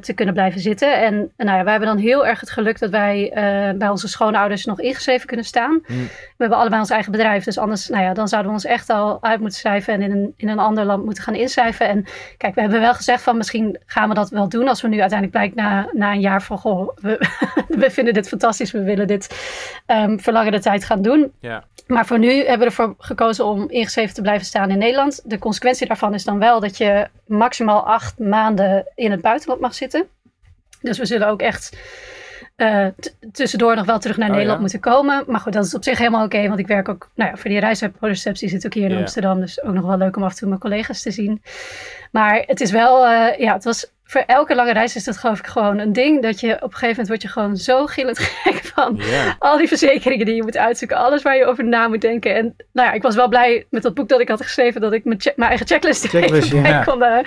te 0.00 0.12
kunnen 0.12 0.34
blijven 0.34 0.60
zitten. 0.60 1.00
En 1.00 1.32
nou 1.36 1.58
ja, 1.58 1.62
wij 1.62 1.72
hebben 1.72 1.88
dan 1.88 1.98
heel 1.98 2.26
erg 2.26 2.40
het 2.40 2.50
geluk 2.50 2.78
dat 2.78 2.90
wij 2.90 3.30
bij 3.78 3.88
onze 3.88 4.08
schoonouders 4.08 4.64
nog 4.64 4.80
ingeschreven 4.80 5.26
kunnen 5.26 5.46
staan. 5.46 5.72
Mm. 5.86 6.08
We 6.08 6.46
hebben 6.46 6.58
allebei 6.58 6.80
ons 6.80 6.90
eigen 6.90 7.12
bedrijf. 7.12 7.44
Dus 7.44 7.58
anders, 7.58 7.88
nou 7.88 8.04
ja, 8.04 8.14
dan 8.14 8.28
zouden 8.28 8.50
we 8.50 8.56
ons 8.56 8.66
echt 8.66 8.90
al 8.90 9.22
uit 9.22 9.39
moeten 9.40 9.58
schrijven 9.58 9.94
en 9.94 10.02
in 10.02 10.10
een, 10.10 10.34
in 10.36 10.48
een 10.48 10.58
ander 10.58 10.84
land 10.84 11.04
moeten 11.04 11.22
gaan 11.22 11.34
inschrijven. 11.34 11.88
En 11.88 12.04
kijk, 12.36 12.54
we 12.54 12.60
hebben 12.60 12.80
wel 12.80 12.94
gezegd 12.94 13.22
van 13.22 13.36
misschien 13.36 13.78
gaan 13.86 14.08
we 14.08 14.14
dat 14.14 14.30
wel 14.30 14.48
doen 14.48 14.68
als 14.68 14.82
we 14.82 14.88
nu 14.88 15.00
uiteindelijk 15.00 15.38
blijkt 15.38 15.54
na, 15.54 15.90
na 15.92 16.12
een 16.12 16.20
jaar 16.20 16.42
van 16.42 16.58
goh, 16.58 16.96
we, 16.96 17.28
we 17.68 17.90
vinden 17.90 18.14
dit 18.14 18.28
fantastisch, 18.28 18.70
we 18.70 18.82
willen 18.82 19.06
dit 19.06 19.28
um, 19.86 20.20
voor 20.20 20.32
langere 20.32 20.60
tijd 20.60 20.84
gaan 20.84 21.02
doen. 21.02 21.32
Ja. 21.40 21.64
Maar 21.86 22.06
voor 22.06 22.18
nu 22.18 22.32
hebben 22.32 22.58
we 22.58 22.64
ervoor 22.64 22.94
gekozen 22.98 23.44
om 23.44 23.70
ingeschreven 23.70 24.14
te 24.14 24.22
blijven 24.22 24.46
staan 24.46 24.70
in 24.70 24.78
Nederland. 24.78 25.22
De 25.24 25.38
consequentie 25.38 25.86
daarvan 25.86 26.14
is 26.14 26.24
dan 26.24 26.38
wel 26.38 26.60
dat 26.60 26.76
je 26.76 27.08
maximaal 27.26 27.86
acht 27.86 28.18
maanden 28.18 28.86
in 28.94 29.10
het 29.10 29.20
buitenland 29.20 29.60
mag 29.60 29.74
zitten. 29.74 30.06
Dus 30.80 30.98
we 30.98 31.06
zullen 31.06 31.28
ook 31.28 31.40
echt 31.40 31.76
uh, 32.60 32.86
tussendoor 33.32 33.76
nog 33.76 33.86
wel 33.86 33.98
terug 33.98 34.16
naar 34.16 34.28
oh, 34.28 34.34
Nederland 34.34 34.60
moeten 34.60 34.80
komen. 34.80 35.24
Maar 35.26 35.40
goed, 35.40 35.52
dat 35.52 35.64
is 35.64 35.74
op 35.74 35.84
zich 35.84 35.98
helemaal 35.98 36.24
oké. 36.24 36.48
want 36.48 36.58
ik 36.58 36.66
werk 36.66 36.88
ook 36.88 37.10
nou 37.14 37.30
ja, 37.30 37.36
voor 37.36 37.50
die 37.50 37.60
reisreceptie 37.60 38.48
zit 38.48 38.66
ook 38.66 38.74
hier 38.74 38.90
in 38.90 38.96
Amsterdam. 38.96 39.40
Dus 39.40 39.62
ook 39.62 39.74
nog 39.74 39.86
wel 39.86 39.96
leuk 39.96 40.16
om 40.16 40.22
af 40.22 40.30
en 40.30 40.36
toe 40.36 40.48
mijn 40.48 40.60
collega's 40.60 41.02
te 41.02 41.10
zien. 41.10 41.42
Maar 42.12 42.42
het 42.46 42.60
is 42.60 42.70
wel, 42.70 43.06
uh, 43.06 43.38
ja, 43.38 43.52
het 43.52 43.64
was 43.64 43.92
voor 44.10 44.20
elke 44.26 44.54
lange 44.54 44.72
reis 44.72 44.96
is 44.96 45.04
dat 45.04 45.16
geloof 45.16 45.38
ik 45.38 45.46
gewoon 45.46 45.78
een 45.78 45.92
ding. 45.92 46.22
Dat 46.22 46.40
je 46.40 46.54
op 46.54 46.62
een 46.62 46.70
gegeven 46.70 46.88
moment 46.88 47.08
word 47.08 47.22
je 47.22 47.28
gewoon 47.28 47.56
zo 47.56 47.86
gillend 47.86 48.18
gek 48.42 48.64
van 48.64 49.00
al 49.38 49.58
die 49.58 49.68
verzekeringen 49.68 50.26
die 50.26 50.34
je 50.34 50.42
moet 50.42 50.56
uitzoeken. 50.56 50.96
Alles 50.96 51.22
waar 51.22 51.36
je 51.36 51.46
over 51.46 51.64
na 51.64 51.88
moet 51.88 52.00
denken. 52.00 52.34
En 52.34 52.56
nou 52.72 52.88
ja, 52.88 52.94
ik 52.94 53.02
was 53.02 53.14
wel 53.14 53.28
blij 53.28 53.66
met 53.70 53.82
dat 53.82 53.94
boek 53.94 54.08
dat 54.08 54.20
ik 54.20 54.28
had 54.28 54.42
geschreven. 54.42 54.80
Dat 54.80 54.92
ik 54.92 55.04
mijn, 55.04 55.20
mijn 55.36 55.48
eigen 55.48 55.66
checklist, 55.66 56.06
checklist 56.06 56.52
ja. 56.52 56.82
kon, 56.84 57.02
uh, 57.02 57.18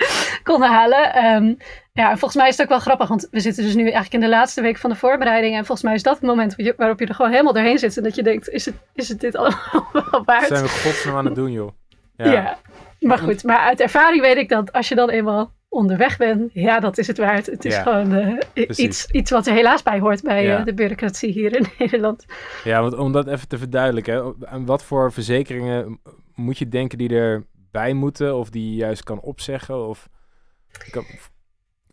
kon 0.42 0.62
halen. 0.62 1.24
Um, 1.24 1.56
ja, 1.92 2.10
en 2.10 2.18
volgens 2.18 2.40
mij 2.40 2.48
is 2.48 2.56
het 2.56 2.62
ook 2.62 2.72
wel 2.72 2.80
grappig, 2.80 3.08
want 3.08 3.28
we 3.30 3.40
zitten 3.40 3.64
dus 3.64 3.74
nu 3.74 3.82
eigenlijk 3.82 4.14
in 4.14 4.20
de 4.20 4.28
laatste 4.28 4.60
week 4.60 4.78
van 4.78 4.90
de 4.90 4.96
voorbereiding. 4.96 5.56
En 5.56 5.64
volgens 5.64 5.82
mij 5.82 5.94
is 5.94 6.02
dat 6.02 6.14
het 6.14 6.24
moment 6.24 6.54
waarop 6.76 6.98
je 6.98 7.06
er 7.06 7.14
gewoon 7.14 7.30
helemaal 7.30 7.52
doorheen 7.52 7.78
zit. 7.78 7.96
En 7.96 8.02
dat 8.02 8.14
je 8.14 8.22
denkt, 8.22 8.48
is 8.48 8.64
het, 8.64 8.74
is 8.94 9.08
het 9.08 9.20
dit 9.20 9.36
allemaal 9.38 9.88
wel 9.92 10.24
waard? 10.24 10.46
zijn 10.46 10.62
we 10.62 10.68
godsnaam 10.68 11.16
aan 11.16 11.24
het 11.24 11.34
doen, 11.34 11.52
joh. 11.52 11.70
Ja. 12.16 12.32
ja. 12.32 12.58
maar 13.00 13.18
goed. 13.18 13.44
Maar 13.44 13.58
uit 13.58 13.80
ervaring 13.80 14.20
weet 14.20 14.36
ik 14.36 14.48
dat 14.48 14.72
als 14.72 14.88
je 14.88 14.94
dan 14.94 15.10
eenmaal 15.10 15.52
onderweg 15.74 16.16
bent, 16.16 16.50
ja, 16.52 16.80
dat 16.80 16.98
is 16.98 17.06
het 17.06 17.18
waard. 17.18 17.46
Het 17.46 17.64
is 17.64 17.76
gewoon 17.76 18.12
uh, 18.12 18.38
iets, 18.76 19.06
iets 19.10 19.30
wat 19.30 19.46
er 19.46 19.54
helaas 19.54 19.82
bij 19.82 19.98
hoort 19.98 20.22
bij 20.22 20.44
ja. 20.44 20.58
uh, 20.58 20.64
de 20.64 20.74
bureaucratie 20.74 21.32
hier 21.32 21.56
in 21.56 21.66
Nederland. 21.78 22.24
Ja, 22.64 22.80
want 22.80 22.94
om 22.94 23.12
dat 23.12 23.26
even 23.26 23.48
te 23.48 23.58
verduidelijken, 23.58 24.34
aan 24.44 24.66
wat 24.66 24.82
voor 24.82 25.12
verzekeringen 25.12 26.00
moet 26.34 26.58
je 26.58 26.68
denken 26.68 26.98
die 26.98 27.08
erbij 27.08 27.92
moeten 27.92 28.36
of 28.36 28.50
die 28.50 28.70
je 28.70 28.76
juist 28.76 29.02
kan 29.02 29.20
opzeggen? 29.20 29.88
Of... 29.88 30.08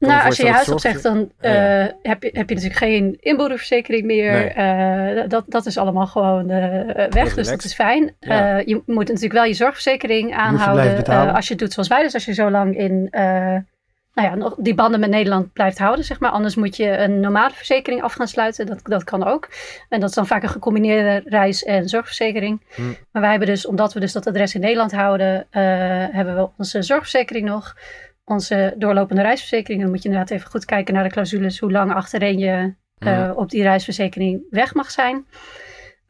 Nou, 0.08 0.26
als 0.26 0.38
je 0.38 0.46
je 0.46 0.52
huis 0.52 0.70
opzegt, 0.70 1.04
dan 1.04 1.18
uh, 1.18 1.86
heb, 2.02 2.24
je, 2.24 2.30
heb 2.34 2.50
je 2.50 2.56
natuurlijk 2.56 2.76
geen 2.76 3.18
inboedelverzekering 3.20 4.06
meer. 4.06 4.54
Nee. 4.56 5.22
Uh, 5.22 5.30
dat, 5.30 5.44
dat 5.48 5.66
is 5.66 5.78
allemaal 5.78 6.08
gewoon 6.08 6.52
uh, 6.52 7.08
weg, 7.10 7.34
dus 7.34 7.50
dat 7.50 7.64
is 7.64 7.74
fijn. 7.74 8.16
Ja. 8.20 8.58
je 8.58 8.82
moet 8.86 9.08
natuurlijk 9.08 9.34
wel 9.34 9.44
je 9.44 9.54
zorgverzekering 9.54 10.36
aanhouden 10.36 10.96
je 10.96 11.32
als 11.32 11.48
je 11.48 11.54
het 11.54 11.62
doet 11.62 11.74
zoals 11.74 11.88
wij. 11.88 12.04
Dus 12.04 12.14
als 12.14 12.26
je 12.26 12.34
zo 12.34 12.50
lang 12.50 12.78
in 12.78 13.10
nou 14.22 14.34
ja, 14.34 14.44
nog 14.44 14.56
die 14.58 14.76
banden 14.76 15.00
met 15.00 15.10
Nederland 15.10 15.54
blijft 15.54 15.78
houden, 15.78 16.06
zeg 16.06 16.20
maar. 16.20 16.32
Anders 16.32 16.56
moet 16.56 16.76
je 16.76 16.98
een 16.98 17.20
normale 17.20 17.54
verzekering 17.54 18.02
af 18.02 18.14
gaan 18.14 18.28
sluiten. 18.28 18.66
Dat, 18.66 18.80
dat 18.84 19.04
kan 19.04 19.24
ook. 19.24 19.50
En 19.90 20.00
dat 20.00 20.10
is 20.10 20.16
dan 20.16 20.28
vaak 20.28 20.44
een 20.44 20.50
gecombineerde 20.50 21.30
reis- 21.30 21.64
en 21.64 21.90
zorgverzekering. 21.90 22.62
Hm. 22.76 22.82
Maar 23.12 23.22
wij 23.22 23.30
hebben 23.30 23.48
dus, 23.48 23.66
omdat 23.66 23.94
we 23.94 24.00
dus 24.00 24.12
dat 24.12 24.28
adres 24.28 24.56
in 24.56 24.62
Nederland 24.62 24.92
houden, 24.92 25.48
hebben 26.12 26.36
we 26.36 26.50
onze 26.58 26.82
zorgverzekering 26.82 27.48
nog 27.48 27.76
onze 28.26 28.74
doorlopende 28.78 29.22
reisverzekering. 29.22 29.82
Dan 29.82 29.92
moet 29.92 30.04
je 30.04 30.10
inderdaad 30.10 30.32
even 30.32 30.50
goed 30.50 30.66
kijken 30.66 30.94
naar 30.94 31.04
de 31.04 31.10
clausules, 31.10 31.60
hoe 31.60 31.72
lang 31.72 31.94
achtereen 31.94 32.40
je 32.40 32.74
uh, 33.00 33.32
op 33.36 33.50
die 33.50 33.64
reisverzekering 33.64 34.42
weg 34.50 34.74
mag 34.74 34.92
zijn. 34.92 35.26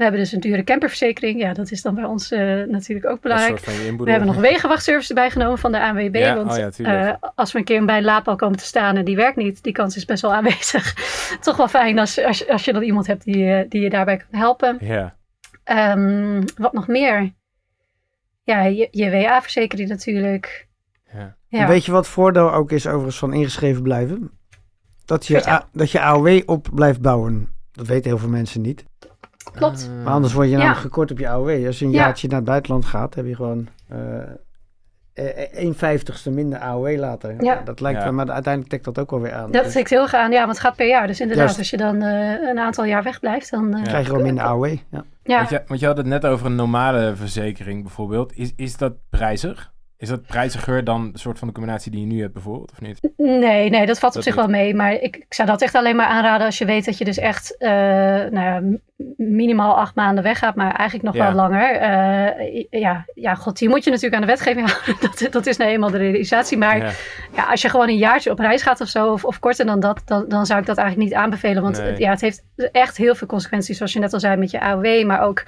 We 0.01 0.07
hebben 0.07 0.25
dus 0.25 0.33
een 0.33 0.39
dure 0.39 0.63
camperverzekering. 0.63 1.39
Ja, 1.39 1.53
dat 1.53 1.71
is 1.71 1.81
dan 1.81 1.95
bij 1.95 2.03
ons 2.03 2.31
uh, 2.31 2.39
natuurlijk 2.63 3.07
ook 3.07 3.21
belangrijk. 3.21 3.59
We 3.59 4.09
hebben 4.11 4.27
nog 4.27 4.35
wegenwachtservice 4.35 5.09
erbij 5.09 5.29
genomen 5.29 5.57
van 5.57 5.71
de 5.71 5.81
ANWB. 5.81 6.15
Ja, 6.15 6.35
want 6.35 6.51
oh 6.51 6.57
ja, 6.77 7.07
uh, 7.09 7.15
als 7.35 7.51
we 7.51 7.59
een 7.59 7.65
keer 7.65 7.85
bij 7.85 7.97
een 7.97 8.03
laadpaal 8.03 8.35
komen 8.35 8.57
te 8.57 8.65
staan 8.65 8.95
en 8.95 9.05
die 9.05 9.15
werkt 9.15 9.35
niet, 9.35 9.63
die 9.63 9.73
kans 9.73 9.95
is 9.95 10.05
best 10.05 10.21
wel 10.21 10.33
aanwezig. 10.33 10.93
Toch 11.41 11.57
wel 11.57 11.67
fijn 11.67 11.99
als, 11.99 12.23
als, 12.23 12.47
als 12.47 12.65
je 12.65 12.73
dan 12.73 12.81
iemand 12.81 13.07
hebt 13.07 13.23
die, 13.23 13.67
die 13.67 13.81
je 13.81 13.89
daarbij 13.89 14.17
kan 14.17 14.39
helpen. 14.39 14.77
Ja. 14.79 15.15
Um, 15.95 16.43
wat 16.57 16.73
nog 16.73 16.87
meer? 16.87 17.33
Ja, 18.43 18.63
je, 18.63 18.87
je 18.91 19.11
WA-verzekering 19.11 19.89
natuurlijk. 19.89 20.67
Ja. 21.47 21.67
Weet 21.67 21.85
je 21.85 21.91
wat 21.91 22.07
voordeel 22.07 22.53
ook 22.53 22.71
is 22.71 22.87
overigens 22.87 23.17
van 23.17 23.33
ingeschreven 23.33 23.83
blijven? 23.83 24.31
Dat 25.05 25.27
je, 25.27 25.61
dat 25.71 25.91
je 25.91 26.01
AOW 26.01 26.41
op 26.45 26.67
blijft 26.73 27.01
bouwen. 27.01 27.53
Dat 27.71 27.87
weten 27.87 28.09
heel 28.09 28.19
veel 28.19 28.29
mensen 28.29 28.61
niet. 28.61 28.85
Klopt. 29.43 29.89
maar 30.03 30.13
anders 30.13 30.33
word 30.33 30.49
je 30.49 30.55
namelijk 30.55 30.79
gekort 30.79 31.11
op 31.11 31.19
je 31.19 31.29
AOW. 31.29 31.65
Als 31.65 31.79
je 31.79 31.85
een 31.85 31.91
jaartje 31.91 32.27
naar 32.27 32.37
het 32.37 32.47
buitenland 32.47 32.85
gaat, 32.85 33.15
heb 33.15 33.25
je 33.25 33.35
gewoon 33.35 33.67
uh, 33.93 33.97
een 35.51 35.73
vijftigste 35.75 36.29
minder 36.29 36.59
AOW 36.59 36.97
later. 36.97 37.43
Ja. 37.43 37.61
Dat 37.65 37.79
lijkt 37.79 38.03
ja. 38.03 38.11
maar 38.11 38.31
uiteindelijk 38.31 38.73
tikt 38.73 38.85
dat 38.85 38.99
ook 38.99 39.09
wel 39.09 39.21
weer 39.21 39.33
aan. 39.33 39.51
Dat 39.51 39.63
dus. 39.63 39.73
tikt 39.73 39.89
heel 39.89 40.01
erg 40.01 40.13
aan, 40.13 40.31
ja, 40.31 40.39
want 40.39 40.51
het 40.51 40.59
gaat 40.59 40.75
per 40.75 40.87
jaar. 40.87 41.07
Dus 41.07 41.19
inderdaad, 41.19 41.57
als 41.57 41.69
je 41.69 41.77
dan 41.77 42.03
uh, 42.03 42.49
een 42.49 42.59
aantal 42.59 42.85
jaar 42.85 43.03
wegblijft, 43.03 43.51
dan... 43.51 43.77
Uh, 43.77 43.83
krijg 43.83 44.05
je 44.05 44.13
wel 44.13 44.21
minder 44.21 44.43
AOW, 44.43 44.65
ja. 44.65 45.03
ja. 45.23 45.37
Want, 45.37 45.49
je, 45.49 45.63
want 45.67 45.79
je 45.79 45.85
had 45.85 45.97
het 45.97 46.05
net 46.05 46.25
over 46.25 46.45
een 46.45 46.55
normale 46.55 47.15
verzekering 47.15 47.81
bijvoorbeeld. 47.81 48.37
Is, 48.37 48.53
is 48.55 48.77
dat 48.77 48.93
prijzig? 49.09 49.71
Is 50.01 50.09
dat 50.09 50.25
prijziger 50.25 50.83
dan 50.83 51.11
de 51.11 51.19
soort 51.19 51.39
van 51.39 51.47
de 51.47 51.53
combinatie 51.53 51.91
die 51.91 51.99
je 51.99 52.05
nu 52.05 52.21
hebt 52.21 52.33
bijvoorbeeld, 52.33 52.71
of 52.71 52.81
niet? 52.81 52.99
Nee, 53.17 53.69
nee, 53.69 53.85
dat 53.85 53.99
valt 53.99 54.15
op 54.15 54.21
zich 54.21 54.35
wel 54.35 54.47
mee. 54.47 54.75
Maar 54.75 54.93
ik, 54.93 55.15
ik, 55.17 55.25
zou 55.29 55.47
dat 55.47 55.61
echt 55.61 55.75
alleen 55.75 55.95
maar 55.95 56.05
aanraden 56.05 56.45
als 56.45 56.57
je 56.57 56.65
weet 56.65 56.85
dat 56.85 56.97
je 56.97 57.05
dus 57.05 57.17
echt 57.17 57.55
uh, 57.59 57.69
nou 57.69 58.39
ja, 58.39 58.61
minimaal 59.17 59.77
acht 59.77 59.95
maanden 59.95 60.23
weggaat, 60.23 60.55
maar 60.55 60.75
eigenlijk 60.75 61.13
nog 61.13 61.25
wel 61.25 61.33
langer. 61.33 61.81
Uh, 61.81 62.63
ja, 62.69 63.05
ja, 63.13 63.35
god, 63.35 63.59
hier 63.59 63.69
moet 63.69 63.83
je 63.83 63.89
natuurlijk 63.89 64.15
aan 64.15 64.27
de 64.27 64.33
wetgeving 64.33 64.67
houden. 64.71 64.95
dat, 64.99 65.31
dat 65.31 65.45
is 65.45 65.57
nou 65.57 65.71
eenmaal 65.71 65.91
de 65.91 65.97
realisatie. 65.97 66.57
Maar 66.57 66.77
ja. 66.77 66.91
ja. 67.35 67.43
als 67.43 67.61
je 67.61 67.69
gewoon 67.69 67.89
een 67.89 67.97
jaartje 67.97 68.31
op 68.31 68.39
reis 68.39 68.61
gaat 68.61 68.81
of 68.81 68.87
zo, 68.87 69.11
of, 69.11 69.25
of 69.25 69.39
korter 69.39 69.65
dan 69.65 69.79
dat, 69.79 70.01
dan, 70.05 70.25
dan 70.27 70.45
zou 70.45 70.59
ik 70.59 70.65
dat 70.65 70.77
eigenlijk 70.77 71.09
niet 71.09 71.19
aanbevelen. 71.19 71.63
Want 71.63 71.77
nee. 71.77 71.99
ja, 71.99 72.09
het 72.09 72.21
heeft 72.21 72.43
echt 72.71 72.97
heel 72.97 73.15
veel 73.15 73.27
consequenties, 73.27 73.77
zoals 73.77 73.93
je 73.93 73.99
net 73.99 74.13
al 74.13 74.19
zei 74.19 74.37
met 74.37 74.51
je 74.51 74.59
AOW, 74.59 75.05
maar 75.05 75.21
ook 75.21 75.43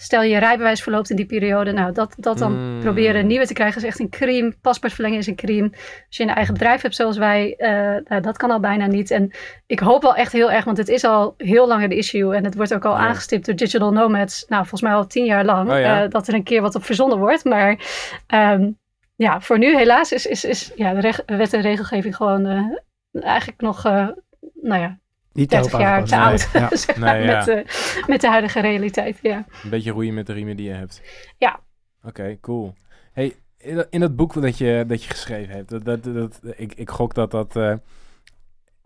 Stel 0.00 0.22
je 0.22 0.38
rijbewijs 0.38 0.82
verloopt 0.82 1.10
in 1.10 1.16
die 1.16 1.26
periode. 1.26 1.72
Nou, 1.72 1.92
dat, 1.92 2.14
dat 2.16 2.38
dan 2.38 2.74
mm. 2.74 2.80
proberen 2.80 3.26
nieuwe 3.26 3.46
te 3.46 3.52
krijgen 3.52 3.82
is 3.82 3.86
echt 3.86 4.00
een 4.00 4.10
crime. 4.10 4.54
Paspoort 4.60 4.92
verlengen 4.92 5.18
is 5.18 5.26
een 5.26 5.36
crime. 5.36 5.70
Als 6.06 6.16
je 6.16 6.22
een 6.22 6.34
eigen 6.34 6.52
bedrijf 6.52 6.82
hebt 6.82 6.94
zoals 6.94 7.16
wij, 7.16 7.54
uh, 7.58 7.68
nou, 8.08 8.22
dat 8.22 8.36
kan 8.36 8.50
al 8.50 8.60
bijna 8.60 8.86
niet. 8.86 9.10
En 9.10 9.30
ik 9.66 9.78
hoop 9.78 10.02
wel 10.02 10.14
echt 10.14 10.32
heel 10.32 10.50
erg, 10.50 10.64
want 10.64 10.76
het 10.76 10.88
is 10.88 11.04
al 11.04 11.34
heel 11.36 11.66
lang 11.66 11.82
een 11.82 11.90
issue. 11.90 12.34
En 12.34 12.44
het 12.44 12.54
wordt 12.54 12.74
ook 12.74 12.84
al 12.84 12.96
aangestipt 12.96 13.46
door 13.46 13.54
digital 13.54 13.92
nomads. 13.92 14.44
Nou, 14.48 14.60
volgens 14.60 14.82
mij 14.82 14.92
al 14.92 15.06
tien 15.06 15.24
jaar 15.24 15.44
lang. 15.44 15.70
Oh, 15.70 15.78
ja. 15.78 16.04
uh, 16.04 16.10
dat 16.10 16.28
er 16.28 16.34
een 16.34 16.42
keer 16.42 16.62
wat 16.62 16.74
op 16.74 16.84
verzonnen 16.84 17.18
wordt. 17.18 17.44
Maar 17.44 17.78
um, 18.34 18.78
ja, 19.16 19.40
voor 19.40 19.58
nu 19.58 19.76
helaas 19.76 20.12
is, 20.12 20.26
is, 20.26 20.44
is 20.44 20.72
ja, 20.76 20.94
de 20.94 21.22
wet 21.26 21.52
en 21.52 21.60
regelgeving 21.60 22.16
gewoon 22.16 22.46
uh, 22.46 23.22
eigenlijk 23.24 23.60
nog, 23.60 23.82
nou 23.82 24.80
ja, 24.80 24.98
niet 25.32 25.50
30 25.50 25.78
jaar 25.78 26.04
te 26.04 26.16
oud. 26.16 26.48
Ja. 26.52 26.68
nee, 27.12 27.26
met, 27.26 27.44
de, 27.44 27.64
met 28.06 28.20
de 28.20 28.28
huidige 28.28 28.60
realiteit. 28.60 29.18
Ja. 29.22 29.44
Een 29.64 29.70
beetje 29.70 29.90
roeien 29.90 30.14
met 30.14 30.26
de 30.26 30.32
riemen 30.32 30.56
die 30.56 30.66
je 30.66 30.74
hebt. 30.74 31.02
Ja. 31.38 31.60
Oké, 32.02 32.38
cool. 32.40 32.74
Hey, 33.12 33.36
in 33.90 34.00
dat 34.00 34.16
boek 34.16 34.42
dat 34.42 34.58
je, 34.58 34.84
dat 34.86 35.04
je 35.04 35.10
geschreven 35.10 35.54
hebt, 35.54 35.68
dat, 35.68 35.84
dat, 35.84 36.04
dat, 36.04 36.40
ik, 36.56 36.74
ik 36.74 36.90
gok 36.90 37.14
dat 37.14 37.30
dat 37.30 37.56
uh, 37.56 37.74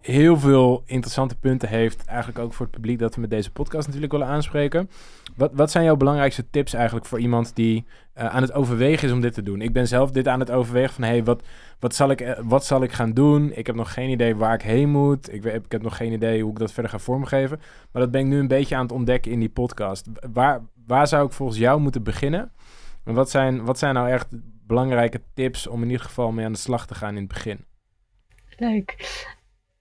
heel 0.02 0.38
veel 0.38 0.82
interessante 0.86 1.36
punten 1.36 1.68
heeft. 1.68 2.04
Eigenlijk 2.04 2.38
ook 2.38 2.52
voor 2.52 2.66
het 2.66 2.74
publiek 2.74 2.98
dat 2.98 3.14
we 3.14 3.20
met 3.20 3.30
deze 3.30 3.50
podcast 3.50 3.86
natuurlijk 3.86 4.12
willen 4.12 4.26
aanspreken. 4.26 4.90
Wat, 5.36 5.50
wat 5.54 5.70
zijn 5.70 5.84
jouw 5.84 5.96
belangrijkste 5.96 6.50
tips 6.50 6.72
eigenlijk 6.72 7.06
voor 7.06 7.20
iemand 7.20 7.56
die 7.56 7.84
uh, 8.18 8.24
aan 8.24 8.42
het 8.42 8.52
overwegen 8.52 9.08
is 9.08 9.14
om 9.14 9.20
dit 9.20 9.34
te 9.34 9.42
doen? 9.42 9.60
Ik 9.60 9.72
ben 9.72 9.88
zelf 9.88 10.10
dit 10.10 10.28
aan 10.28 10.40
het 10.40 10.50
overwegen 10.50 10.94
van, 10.94 11.04
hey, 11.04 11.24
wat, 11.24 11.42
wat, 11.78 11.94
zal 11.94 12.10
ik, 12.10 12.20
uh, 12.20 12.32
wat 12.42 12.64
zal 12.64 12.82
ik 12.82 12.92
gaan 12.92 13.12
doen? 13.12 13.52
Ik 13.54 13.66
heb 13.66 13.76
nog 13.76 13.92
geen 13.92 14.10
idee 14.10 14.36
waar 14.36 14.54
ik 14.54 14.62
heen 14.62 14.90
moet. 14.90 15.32
Ik, 15.32 15.44
ik 15.44 15.72
heb 15.72 15.82
nog 15.82 15.96
geen 15.96 16.12
idee 16.12 16.42
hoe 16.42 16.52
ik 16.52 16.58
dat 16.58 16.72
verder 16.72 16.90
ga 16.90 16.98
vormgeven. 16.98 17.60
Maar 17.92 18.02
dat 18.02 18.10
ben 18.10 18.20
ik 18.20 18.26
nu 18.26 18.38
een 18.38 18.48
beetje 18.48 18.76
aan 18.76 18.82
het 18.82 18.92
ontdekken 18.92 19.32
in 19.32 19.40
die 19.40 19.48
podcast. 19.48 20.06
Waar, 20.32 20.60
waar 20.86 21.08
zou 21.08 21.26
ik 21.26 21.32
volgens 21.32 21.58
jou 21.58 21.80
moeten 21.80 22.02
beginnen? 22.02 22.52
En 23.04 23.14
wat 23.14 23.30
zijn, 23.30 23.64
wat 23.64 23.78
zijn 23.78 23.94
nou 23.94 24.10
echt 24.10 24.28
belangrijke 24.66 25.20
tips 25.34 25.66
om 25.66 25.82
in 25.82 25.90
ieder 25.90 26.04
geval 26.04 26.32
mee 26.32 26.44
aan 26.44 26.52
de 26.52 26.58
slag 26.58 26.86
te 26.86 26.94
gaan 26.94 27.14
in 27.14 27.22
het 27.22 27.32
begin? 27.32 27.64
Leuk. 28.56 28.96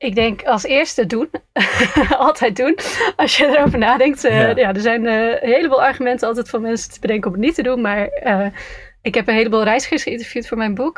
Ik 0.02 0.16
denk 0.16 0.44
als 0.44 0.64
eerste 0.64 1.06
doen. 1.06 1.30
altijd 2.18 2.56
doen. 2.56 2.78
Als 3.16 3.38
je 3.38 3.46
erover 3.46 3.80
nadenkt. 3.80 4.26
Uh, 4.26 4.56
ja. 4.56 4.74
er 4.74 4.82
zijn 4.82 5.04
uh, 5.04 5.28
een 5.28 5.50
heleboel 5.50 5.84
argumenten 5.84 6.28
altijd 6.28 6.50
van 6.50 6.62
mensen 6.62 6.92
te 6.92 7.00
bedenken 7.00 7.28
om 7.28 7.36
het 7.36 7.46
niet 7.46 7.56
te 7.56 7.64
doen. 7.64 7.82
Maar 7.82 8.10
uh, 8.24 8.46
ik 9.02 9.16
heb 9.16 9.28
een 9.28 9.34
heleboel 9.34 9.64
reizigers 9.64 10.04
geïnterviewd 10.04 10.48
voor 10.48 10.58
mijn 10.58 10.76
boek. 10.76 10.98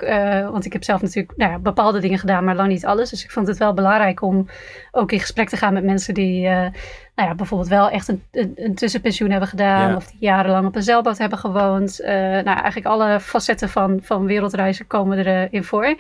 want 0.52 0.66
ik 0.66 0.74
heb 0.74 0.84
zelf 0.84 1.02
natuurlijk 1.02 1.38
nou 1.38 1.52
ja, 1.52 1.60
bepaalde 1.60 2.00
dingen 2.00 2.20
gedaan, 2.20 2.44
maar 2.44 2.56
lang 2.56 2.70
niet 2.70 2.86
alles. 2.86 3.10
Dus 3.10 3.24
ik 3.24 3.32
vond 3.32 3.48
het 3.48 3.58
wel 3.58 3.74
belangrijk 3.74 4.22
om 4.22 4.48
ook 4.92 5.12
in 5.12 5.20
gesprek 5.20 5.50
te 5.50 5.58
gaan 5.58 5.74
met 5.74 5.84
mensen 5.84 6.14
die 6.14 6.48
nou 7.16 7.30
ja, 7.30 7.36
bijvoorbeeld 7.36 7.70
wel 7.70 7.90
echt 7.90 8.08
een, 8.08 8.24
een, 8.32 8.52
een 8.56 8.76
tussenpensioen 8.76 9.32
hebben 9.32 9.50
gedaan. 9.50 9.90
Ja. 9.90 9.96
Of 9.96 10.08
die 10.08 10.18
jarenlang 10.20 10.66
op 10.66 10.76
een 10.76 10.84
zeilboot 10.84 11.18
hebben 11.18 11.38
gewoond. 11.38 12.00
nou, 12.04 12.46
eigenlijk 12.46 12.86
alle 12.86 13.20
facetten 13.20 13.70
van, 13.70 14.00
van 14.04 14.26
wereldreizen 14.26 14.88
komen 14.88 15.26
erin 15.26 15.64
voor. 15.64 15.96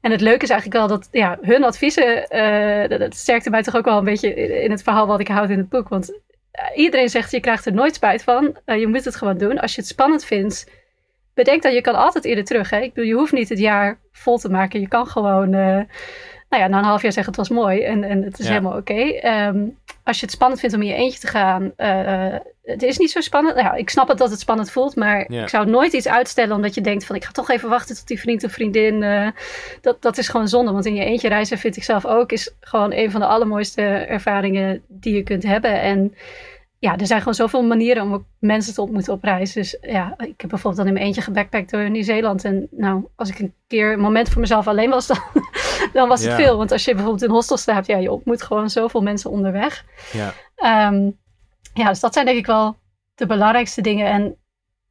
En 0.00 0.10
het 0.10 0.20
leuke 0.20 0.42
is 0.42 0.50
eigenlijk 0.50 0.80
wel 0.80 0.98
dat 0.98 1.08
ja, 1.10 1.38
hun 1.40 1.64
adviezen, 1.64 2.36
uh, 2.36 2.98
dat 2.98 3.14
sterkte 3.14 3.50
mij 3.50 3.62
toch 3.62 3.76
ook 3.76 3.84
wel 3.84 3.98
een 3.98 4.04
beetje 4.04 4.34
in 4.62 4.70
het 4.70 4.82
verhaal 4.82 5.06
wat 5.06 5.20
ik 5.20 5.28
houd 5.28 5.50
in 5.50 5.58
het 5.58 5.68
boek. 5.68 5.88
Want 5.88 6.20
eh, 6.50 6.64
iedereen 6.74 7.08
zegt, 7.08 7.30
je 7.30 7.40
krijgt 7.40 7.66
er 7.66 7.72
nooit 7.72 7.94
spijt 7.94 8.22
van. 8.22 8.56
Uh, 8.66 8.78
je 8.78 8.86
moet 8.86 9.04
het 9.04 9.16
gewoon 9.16 9.38
doen. 9.38 9.58
Als 9.58 9.74
je 9.74 9.80
het 9.80 9.90
spannend 9.90 10.24
vindt, 10.24 10.70
bedenk 11.34 11.62
dat 11.62 11.72
je 11.72 11.80
kan 11.80 11.94
altijd 11.94 12.24
eerder 12.24 12.44
terug. 12.44 12.70
Hè? 12.70 12.80
Ik 12.80 12.94
bedoel, 12.94 13.08
je 13.08 13.16
hoeft 13.16 13.32
niet 13.32 13.48
het 13.48 13.58
jaar 13.58 13.98
vol 14.12 14.38
te 14.38 14.50
maken. 14.50 14.80
Je 14.80 14.88
kan 14.88 15.06
gewoon, 15.06 15.50
nou 15.50 15.86
ja, 16.48 16.66
na 16.66 16.78
een 16.78 16.84
half 16.84 17.02
jaar 17.02 17.12
zeggen 17.12 17.32
het 17.32 17.48
was 17.48 17.58
mooi 17.58 17.82
en, 17.82 18.04
en 18.04 18.22
het 18.22 18.38
is 18.38 18.48
helemaal 18.48 18.76
oké. 18.76 18.92
Okay. 18.92 19.46
Um, 19.48 19.78
als 20.04 20.18
je 20.18 20.24
het 20.24 20.34
spannend 20.34 20.60
vindt 20.60 20.74
om 20.74 20.82
in 20.82 20.88
je 20.88 20.94
eentje 20.94 21.18
te 21.18 21.26
gaan, 21.26 21.72
het 22.68 22.82
is 22.82 22.98
niet 22.98 23.10
zo 23.10 23.20
spannend. 23.20 23.56
Nou, 23.56 23.78
ik 23.78 23.90
snap 23.90 24.08
het 24.08 24.18
dat 24.18 24.30
het 24.30 24.40
spannend 24.40 24.70
voelt, 24.70 24.96
maar 24.96 25.30
ik 25.30 25.48
zou 25.48 25.66
nooit 25.66 25.92
iets 25.92 26.08
uitstellen 26.08 26.56
omdat 26.56 26.74
je 26.74 26.80
denkt 26.80 27.04
van 27.04 27.16
ik 27.16 27.24
ga 27.24 27.30
toch 27.30 27.50
even 27.50 27.68
wachten 27.68 27.96
tot 27.96 28.06
die 28.06 28.20
vriend 28.20 28.44
of 28.44 28.52
vriendin. 28.52 29.02
Uh, 29.02 29.28
dat, 29.80 30.02
dat 30.02 30.18
is 30.18 30.28
gewoon 30.28 30.48
zonde, 30.48 30.72
want 30.72 30.86
in 30.86 30.94
je 30.94 31.04
eentje 31.04 31.28
reizen 31.28 31.58
vind 31.58 31.76
ik 31.76 31.84
zelf 31.84 32.06
ook 32.06 32.32
is 32.32 32.54
gewoon 32.60 32.92
een 32.92 33.10
van 33.10 33.20
de 33.20 33.26
allermooiste 33.26 33.82
ervaringen 33.82 34.82
die 34.88 35.14
je 35.14 35.22
kunt 35.22 35.42
hebben. 35.42 35.80
En 35.80 36.14
ja, 36.78 36.96
er 36.96 37.06
zijn 37.06 37.18
gewoon 37.18 37.34
zoveel 37.34 37.62
manieren 37.62 38.02
om 38.02 38.26
mensen 38.38 38.74
te 38.74 38.80
ontmoeten 38.80 39.12
op 39.12 39.22
reis. 39.22 39.52
Dus 39.52 39.78
ja, 39.80 40.14
ik 40.18 40.40
heb 40.40 40.50
bijvoorbeeld 40.50 40.76
dan 40.76 40.86
in 40.86 40.92
mijn 40.92 41.04
eentje 41.04 41.22
gebackpackt 41.22 41.70
door 41.70 41.90
Nieuw-Zeeland. 41.90 42.44
En 42.44 42.68
nou, 42.70 43.04
als 43.16 43.28
ik 43.28 43.38
een 43.38 43.54
keer 43.66 43.92
een 43.92 44.00
moment 44.00 44.28
voor 44.28 44.40
mezelf 44.40 44.66
alleen 44.66 44.90
was, 44.90 45.06
dan, 45.12 45.18
dan 45.92 46.08
was 46.08 46.24
het 46.24 46.34
veel. 46.34 46.56
Want 46.56 46.72
als 46.72 46.84
je 46.84 46.92
bijvoorbeeld 46.92 47.24
in 47.24 47.30
hostel 47.30 47.56
staat, 47.56 47.86
ja, 47.86 47.96
je 47.96 48.12
ontmoet 48.12 48.42
gewoon 48.42 48.70
zoveel 48.70 49.00
mensen 49.00 49.30
onderweg. 49.30 49.84
Ja. 50.12 50.32
Um, 50.88 51.18
ja, 51.74 51.88
dus 51.88 52.00
dat 52.00 52.12
zijn 52.12 52.26
denk 52.26 52.38
ik 52.38 52.46
wel 52.46 52.76
de 53.14 53.26
belangrijkste 53.26 53.80
dingen. 53.80 54.06
En 54.06 54.36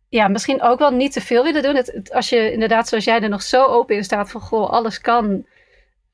ja, 0.10 0.28
misschien 0.28 0.62
ook 0.62 0.80
wel 0.80 0.92
niet 0.92 1.14
te 1.14 1.22
veel 1.22 1.44
willen 1.44 1.64
doen. 1.64 1.76
Het, 1.76 2.14
als 2.14 2.30
je 2.30 2.52
inderdaad, 2.52 2.88
zoals 2.88 3.04
jij 3.04 3.22
er 3.22 3.30
nog 3.30 3.42
zo 3.42 3.66
open 3.66 3.96
in 3.96 4.04
staat 4.04 4.32
van, 4.32 4.42
goh, 4.42 4.70
alles 4.70 5.02
kan 5.02 5.46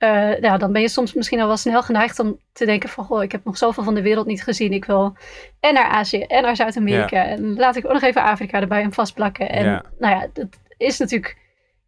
uh, 0.03 0.39
ja, 0.39 0.57
dan 0.57 0.71
ben 0.71 0.81
je 0.81 0.87
soms 0.89 1.13
misschien 1.13 1.39
al 1.39 1.47
wel 1.47 1.57
snel 1.57 1.83
geneigd 1.83 2.19
om 2.19 2.39
te 2.53 2.65
denken 2.65 2.89
van... 2.89 3.05
Goh, 3.05 3.23
ik 3.23 3.31
heb 3.31 3.43
nog 3.43 3.57
zoveel 3.57 3.83
van 3.83 3.95
de 3.95 4.01
wereld 4.01 4.25
niet 4.25 4.43
gezien. 4.43 4.73
Ik 4.73 4.85
wil 4.85 5.15
en 5.59 5.73
naar 5.73 5.89
Azië 5.89 6.21
en 6.21 6.41
naar 6.43 6.55
Zuid-Amerika. 6.55 7.25
En 7.25 7.55
laat 7.55 7.75
ik 7.75 7.85
ook 7.85 7.93
nog 7.93 8.01
even 8.01 8.23
Afrika 8.23 8.61
erbij 8.61 8.81
hem 8.81 8.93
vastplakken. 8.93 9.49
En 9.49 9.85
nou 9.99 10.15
ja, 10.15 10.27
dat 10.33 10.47
is 10.77 10.97
natuurlijk... 10.97 11.37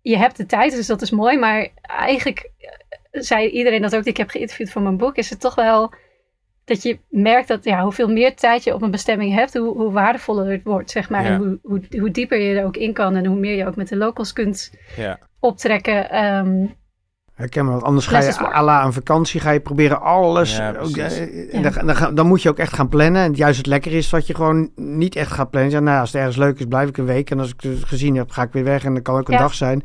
Je 0.01 0.17
hebt 0.17 0.37
de 0.37 0.45
tijd, 0.45 0.75
dus 0.75 0.87
dat 0.87 1.01
is 1.01 1.11
mooi. 1.11 1.37
Maar 1.37 1.67
eigenlijk 1.81 2.51
eh, 2.59 2.69
zei 3.11 3.47
iedereen 3.47 3.81
dat 3.81 3.95
ook 3.95 4.03
die 4.03 4.11
ik 4.11 4.17
heb 4.17 4.29
geïnterviewd 4.29 4.71
voor 4.71 4.81
mijn 4.81 4.97
boek... 4.97 5.15
is 5.15 5.29
het 5.29 5.39
toch 5.39 5.55
wel 5.55 5.93
dat 6.65 6.83
je 6.83 6.99
merkt 7.09 7.47
dat 7.47 7.63
ja, 7.63 7.83
hoeveel 7.83 8.07
meer 8.07 8.35
tijd 8.35 8.63
je 8.63 8.73
op 8.73 8.81
een 8.81 8.91
bestemming 8.91 9.33
hebt... 9.33 9.53
hoe, 9.53 9.77
hoe 9.77 9.91
waardevoller 9.91 10.51
het 10.51 10.63
wordt, 10.63 10.91
zeg 10.91 11.09
maar. 11.09 11.25
En 11.25 11.37
hoe, 11.37 11.59
hoe, 11.61 11.81
hoe, 11.99 12.11
dieper 12.11 12.39
je 12.39 12.55
er 12.59 12.65
ook 12.65 12.77
in 12.77 12.93
kan... 12.93 13.15
en 13.15 13.25
hoe 13.25 13.39
meer 13.39 13.55
je 13.55 13.65
ook 13.65 13.75
met 13.75 13.87
de 13.87 13.97
locals 13.97 14.33
kunt 14.33 14.71
optrekken... 15.39 16.25
Um, 16.25 16.75
herken 17.35 17.65
me. 17.65 17.71
Want 17.71 17.83
anders 17.83 18.07
ga 18.07 18.19
je 18.19 18.53
à 18.55 18.63
la 18.63 18.85
een 18.85 18.93
vakantie, 18.93 19.39
ga 19.39 19.51
je 19.51 19.59
proberen 19.59 20.01
alles. 20.01 20.55
Ja, 20.57 20.73
ook, 20.79 20.97
eh, 20.97 21.53
en 21.55 21.61
dan, 21.61 21.73
dan, 21.85 22.15
dan 22.15 22.27
moet 22.27 22.41
je 22.41 22.49
ook 22.49 22.57
echt 22.57 22.73
gaan 22.73 22.89
plannen. 22.89 23.21
En 23.21 23.33
juist 23.33 23.57
het 23.57 23.65
lekker 23.67 23.91
is 23.93 24.09
dat 24.09 24.27
je 24.27 24.35
gewoon 24.35 24.69
niet 24.75 25.15
echt 25.15 25.31
gaat 25.31 25.49
plannen. 25.49 25.71
Zeg, 25.71 25.81
nou, 25.81 25.99
als 25.99 26.11
het 26.11 26.17
ergens 26.17 26.37
leuk 26.37 26.59
is, 26.59 26.65
blijf 26.65 26.89
ik 26.89 26.97
een 26.97 27.05
week. 27.05 27.31
En 27.31 27.39
als 27.39 27.49
ik 27.49 27.61
het 27.61 27.83
gezien 27.83 28.15
heb, 28.15 28.31
ga 28.31 28.41
ik 28.41 28.51
weer 28.51 28.63
weg. 28.63 28.83
En 28.83 28.93
dat 28.93 29.03
kan 29.03 29.15
ook 29.15 29.27
een 29.27 29.33
Ja. 29.33 29.39
dag 29.39 29.53
zijn. 29.53 29.83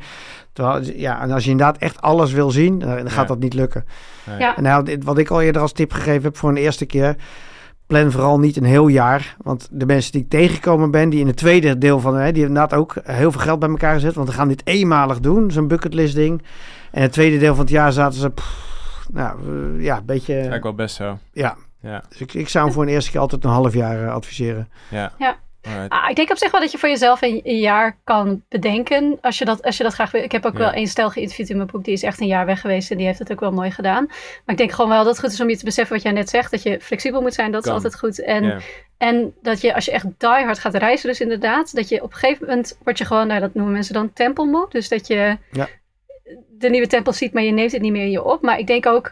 Terwijl, 0.53 0.83
ja, 0.95 1.21
en 1.21 1.31
als 1.31 1.43
je 1.43 1.49
inderdaad 1.49 1.77
echt 1.77 2.01
alles 2.01 2.31
wil 2.31 2.51
zien, 2.51 2.79
dan 2.79 2.89
dan 2.89 3.09
gaat 3.09 3.21
Ja. 3.21 3.33
dat 3.33 3.39
niet 3.39 3.53
lukken. 3.53 3.85
Ja. 4.39 4.55
En 4.55 4.63
nou, 4.63 4.97
wat 5.03 5.17
ik 5.17 5.29
al 5.29 5.41
eerder 5.41 5.61
als 5.61 5.71
tip 5.71 5.93
gegeven 5.93 6.23
heb 6.23 6.37
voor 6.37 6.49
een 6.49 6.57
eerste 6.57 6.85
keer. 6.85 7.15
Plan 7.91 8.11
vooral 8.11 8.39
niet 8.39 8.57
een 8.57 8.63
heel 8.63 8.87
jaar. 8.87 9.35
Want 9.37 9.67
de 9.71 9.85
mensen 9.85 10.11
die 10.11 10.21
ik 10.21 10.29
tegengekomen 10.29 10.91
ben, 10.91 11.09
die 11.09 11.19
in 11.19 11.27
het 11.27 11.37
tweede 11.37 11.77
deel 11.77 11.99
van... 11.99 12.13
Hè, 12.13 12.31
die 12.31 12.41
hebben 12.41 12.43
inderdaad 12.43 12.73
ook 12.73 12.95
heel 13.03 13.31
veel 13.31 13.41
geld 13.41 13.59
bij 13.59 13.69
elkaar 13.69 13.93
gezet. 13.93 14.15
Want 14.15 14.27
we 14.27 14.33
gaan 14.33 14.47
dit 14.47 14.61
eenmalig 14.65 15.19
doen, 15.19 15.51
zo'n 15.51 15.67
bucketlist 15.67 16.15
ding. 16.15 16.41
En 16.91 17.01
het 17.01 17.11
tweede 17.11 17.37
deel 17.37 17.55
van 17.55 17.63
het 17.63 17.73
jaar 17.73 17.91
zaten 17.91 18.19
ze... 18.19 18.29
pff, 18.29 19.07
nou, 19.13 19.39
eh, 19.39 19.83
ja, 19.83 19.97
een 19.97 20.05
beetje... 20.05 20.33
Lijkt 20.49 20.63
wel 20.63 20.73
best 20.73 20.95
zo. 20.95 21.17
Ja, 21.33 21.55
Ja, 21.81 22.03
dus 22.09 22.21
ik, 22.21 22.33
ik 22.33 22.49
zou 22.49 22.65
hem 22.65 22.73
voor 22.73 22.83
een 22.83 22.89
eerste 22.89 23.11
keer 23.11 23.19
altijd 23.19 23.43
een 23.43 23.49
half 23.49 23.73
jaar 23.73 24.03
eh, 24.03 24.13
adviseren. 24.13 24.69
ja. 24.89 25.11
Ja. 25.17 25.35
Ah, 25.87 26.09
ik 26.09 26.15
denk 26.15 26.29
op 26.29 26.37
zich 26.37 26.51
wel 26.51 26.61
dat 26.61 26.71
je 26.71 26.77
voor 26.77 26.89
jezelf 26.89 27.21
een, 27.21 27.41
een 27.43 27.59
jaar 27.59 27.97
kan 28.03 28.43
bedenken. 28.49 29.17
Als 29.21 29.37
je 29.37 29.45
dat, 29.45 29.63
als 29.63 29.77
je 29.77 29.83
dat 29.83 29.93
graag 29.93 30.11
wil. 30.11 30.23
Ik 30.23 30.31
heb 30.31 30.45
ook 30.45 30.53
Ja. 30.53 30.59
wel 30.59 30.71
één 30.71 30.87
stel 30.87 31.09
geïnterviewd 31.09 31.49
in 31.49 31.55
mijn 31.55 31.67
boek. 31.71 31.83
Die 31.83 31.93
is 31.93 32.03
echt 32.03 32.19
een 32.19 32.27
jaar 32.27 32.45
weg 32.45 32.61
geweest. 32.61 32.91
En 32.91 32.97
die 32.97 33.05
heeft 33.05 33.19
het 33.19 33.31
ook 33.31 33.39
wel 33.39 33.51
mooi 33.51 33.71
gedaan. 33.71 34.05
Maar 34.05 34.41
ik 34.45 34.57
denk 34.57 34.71
gewoon 34.71 34.89
wel 34.89 35.03
dat 35.03 35.07
het 35.07 35.19
goed 35.19 35.31
is 35.33 35.41
om 35.41 35.49
je 35.49 35.57
te 35.57 35.65
beseffen 35.65 35.95
wat 35.95 36.03
jij 36.03 36.11
net 36.11 36.29
zegt. 36.29 36.51
Dat 36.51 36.63
je 36.63 36.79
flexibel 36.81 37.21
moet 37.21 37.33
zijn. 37.33 37.51
Dat 37.51 37.61
Kan. 37.63 37.69
is 37.71 37.83
altijd 37.83 37.99
goed. 37.99 38.21
En, 38.23 38.43
Ja. 38.43 38.59
en 38.97 39.33
dat 39.41 39.61
je 39.61 39.73
als 39.75 39.85
je 39.85 39.91
echt 39.91 40.05
die 40.17 40.29
hard 40.29 40.59
gaat 40.59 40.75
reizen. 40.75 41.09
Dus 41.09 41.19
inderdaad. 41.21 41.75
Dat 41.75 41.89
je 41.89 42.03
op 42.03 42.11
een 42.11 42.17
gegeven 42.17 42.45
moment 42.47 42.77
word 42.83 42.97
je 42.97 43.05
gewoon. 43.05 43.27
Nou, 43.27 43.39
dat 43.39 43.53
noemen 43.53 43.73
mensen 43.73 43.93
dan 43.93 44.13
tempelmoe. 44.13 44.65
Dus 44.69 44.89
dat 44.89 45.07
je 45.07 45.37
Ja. 45.51 45.67
de 46.49 46.69
nieuwe 46.69 46.87
tempel 46.87 47.13
ziet. 47.13 47.33
Maar 47.33 47.43
je 47.43 47.51
neemt 47.51 47.71
het 47.71 47.81
niet 47.81 47.91
meer 47.91 48.03
in 48.05 48.11
je 48.11 48.23
op. 48.23 48.41
Maar 48.41 48.59
ik 48.59 48.67
denk 48.67 48.85
ook 48.85 49.11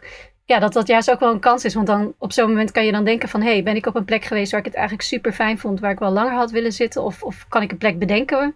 ja, 0.49 0.59
dat 0.59 0.73
dat 0.73 0.87
juist 0.87 1.11
ook 1.11 1.19
wel 1.19 1.31
een 1.31 1.39
kans 1.39 1.65
is. 1.65 1.73
Want 1.73 1.87
dan 1.87 2.13
op 2.17 2.31
zo'n 2.31 2.47
moment 2.47 2.71
kan 2.71 2.85
je 2.85 2.91
dan 2.91 3.03
denken 3.03 3.29
van... 3.29 3.41
hé, 3.41 3.51
hey, 3.51 3.63
ben 3.63 3.75
ik 3.75 3.85
op 3.85 3.95
een 3.95 4.05
plek 4.05 4.23
geweest 4.23 4.51
waar 4.51 4.59
ik 4.59 4.65
het 4.65 4.75
eigenlijk 4.75 5.07
super 5.07 5.33
fijn 5.33 5.59
vond... 5.59 5.79
waar 5.79 5.91
ik 5.91 5.99
wel 5.99 6.11
langer 6.11 6.33
had 6.33 6.51
willen 6.51 6.71
zitten? 6.71 7.03
Of, 7.03 7.23
of 7.23 7.45
kan 7.49 7.61
ik 7.61 7.71
een 7.71 7.77
plek 7.77 7.99
bedenken? 7.99 8.55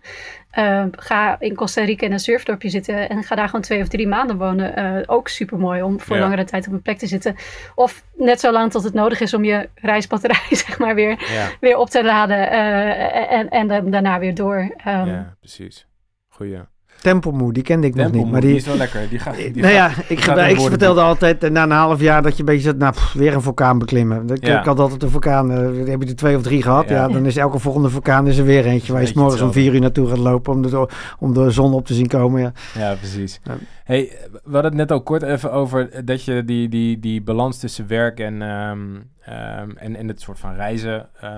Eh, 0.49 0.85
ga 0.91 1.39
in 1.39 1.55
Costa 1.55 1.83
Rica 1.83 2.05
in 2.05 2.11
een 2.11 2.19
surfdorpje 2.19 2.69
zitten... 2.69 3.09
en 3.09 3.23
ga 3.23 3.35
daar 3.35 3.45
gewoon 3.45 3.61
twee 3.61 3.81
of 3.81 3.87
drie 3.87 4.07
maanden 4.07 4.37
wonen. 4.37 4.75
Eh, 4.75 5.01
ook 5.05 5.27
super 5.27 5.57
mooi 5.57 5.81
om 5.81 5.99
voor 5.99 6.15
Ja. 6.15 6.21
langere 6.21 6.43
tijd 6.43 6.67
op 6.67 6.73
een 6.73 6.81
plek 6.81 6.97
te 6.97 7.07
zitten. 7.07 7.35
Of 7.75 8.03
net 8.15 8.39
zo 8.39 8.51
lang 8.51 8.71
tot 8.71 8.83
het 8.83 8.93
nodig 8.93 9.19
is 9.19 9.33
om 9.33 9.43
je 9.43 9.69
reisbatterij 9.75 10.55
zeg 10.65 10.79
maar 10.79 10.95
weer, 10.95 11.31
Ja. 11.33 11.49
weer 11.59 11.77
op 11.77 11.89
te 11.89 12.03
laden... 12.03 12.49
eh, 12.49 13.31
en, 13.31 13.49
en 13.49 13.89
daarna 13.91 14.19
weer 14.19 14.35
door. 14.35 14.73
Ehm, 14.77 15.07
ja, 15.07 15.35
precies. 15.39 15.87
Goeie. 16.27 16.59
Tempelmoe, 17.03 17.53
die 17.53 17.63
kende 17.63 17.87
ik 17.87 17.95
nog 17.95 18.11
niet. 18.11 18.31
Maar 18.31 18.41
die 18.41 18.49
die, 18.49 18.59
is 18.59 18.65
wel 18.65 18.77
lekker. 18.77 19.09
Die 19.09 19.19
gaat, 19.19 19.35
die 19.35 19.51
nou 19.61 19.73
gaat- 19.73 19.95
ja, 19.95 20.03
ik, 20.07 20.19
gaat 20.19 20.49
ik 20.49 20.59
vertelde 20.59 21.01
altijd 21.01 21.43
eh, 21.43 21.49
na 21.51 21.63
een 21.63 21.71
half 21.71 21.99
jaar 22.01 22.21
dat 22.21 22.33
je 22.33 22.39
een 22.39 22.45
beetje 22.45 22.61
zegt, 22.61 22.77
nou, 22.77 22.93
pff, 22.93 23.13
weer 23.13 23.33
een 23.33 23.41
vulkaan 23.41 23.77
beklimmen. 23.79 24.29
Ik, 24.29 24.45
Ja. 24.45 24.59
ik 24.59 24.65
had 24.65 24.79
altijd 24.79 25.03
een 25.03 25.09
vulkaan, 25.09 25.51
eh, 25.51 25.87
heb 25.89 26.01
je 26.01 26.07
er 26.09 26.15
twee 26.15 26.35
of 26.35 26.41
drie 26.41 26.61
gehad. 26.61 26.89
Ja. 26.89 26.95
Ja. 26.95 27.07
dan 27.07 27.25
is 27.25 27.37
elke 27.37 27.59
volgende 27.59 27.89
vulkaan 27.89 28.27
is 28.27 28.37
er 28.37 28.45
weer 28.45 28.65
eentje 28.65 28.91
waar 28.91 29.01
je 29.01 29.07
Beetje 29.07 29.13
s'morgens 29.19 29.41
om 29.41 29.51
vier 29.51 29.73
uur 29.73 29.79
naartoe 29.81 30.07
gaat 30.07 30.17
lopen 30.17 30.53
om 30.53 30.61
de, 30.61 30.87
om 31.19 31.33
de 31.33 31.51
zon 31.51 31.73
op 31.73 31.85
te 31.85 31.93
zien 31.93 32.07
komen. 32.07 32.41
Ja. 32.41 32.51
Ja, 32.79 32.93
precies. 32.95 33.39
Hey, 33.83 34.11
we 34.31 34.39
hadden 34.53 34.63
het 34.71 34.73
net 34.73 34.91
al 34.91 35.01
kort 35.01 35.21
even 35.23 35.51
over 35.51 36.05
dat 36.05 36.23
je 36.23 36.45
die, 36.45 36.69
die, 36.69 36.99
die 36.99 37.21
balans 37.21 37.59
tussen 37.59 37.87
werk 37.87 38.19
en, 38.19 38.41
ehm, 38.41 38.79
ehm, 39.21 39.69
en, 39.75 39.95
en 39.95 40.07
het 40.07 40.21
soort 40.21 40.39
van 40.39 40.53
reizen 40.55 41.09
eh, 41.19 41.29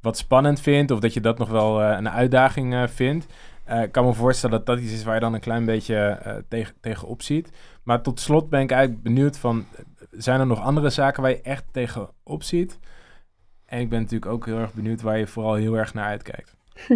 wat 0.00 0.16
spannend 0.16 0.60
vindt. 0.60 0.90
Of 0.90 0.98
dat 0.98 1.14
je 1.14 1.20
dat 1.20 1.38
nog 1.38 1.48
wel 1.50 1.82
eh, 1.82 1.96
een 1.98 2.10
uitdaging 2.10 2.74
eh, 2.74 2.82
vindt. 2.94 3.26
Eh, 3.64 3.82
ik 3.82 3.92
kan 3.92 4.04
me 4.04 4.12
voorstellen 4.12 4.56
dat 4.56 4.66
dat 4.66 4.78
iets 4.78 4.92
is 4.92 5.04
waar 5.04 5.14
je 5.14 5.20
dan 5.20 5.34
een 5.34 5.40
klein 5.40 5.64
beetje 5.64 5.96
eh, 5.96 6.36
tegen, 6.48 6.74
tegenop 6.80 7.22
ziet. 7.22 7.50
Maar 7.82 8.02
tot 8.02 8.20
slot 8.20 8.48
ben 8.48 8.60
ik 8.60 8.70
eigenlijk 8.70 9.02
benieuwd 9.02 9.38
van... 9.38 9.66
Zijn 10.10 10.40
er 10.40 10.46
nog 10.46 10.60
andere 10.60 10.90
zaken 10.90 11.22
waar 11.22 11.30
je 11.30 11.40
echt 11.40 11.64
tegenop 11.72 12.42
ziet? 12.42 12.78
En 13.66 13.80
ik 13.80 13.88
ben 13.88 14.00
natuurlijk 14.00 14.32
ook 14.32 14.46
heel 14.46 14.58
erg 14.58 14.74
benieuwd 14.74 15.00
waar 15.00 15.18
je 15.18 15.26
vooral 15.26 15.54
heel 15.54 15.74
erg 15.74 15.94
naar 15.94 16.06
uitkijkt. 16.06 16.56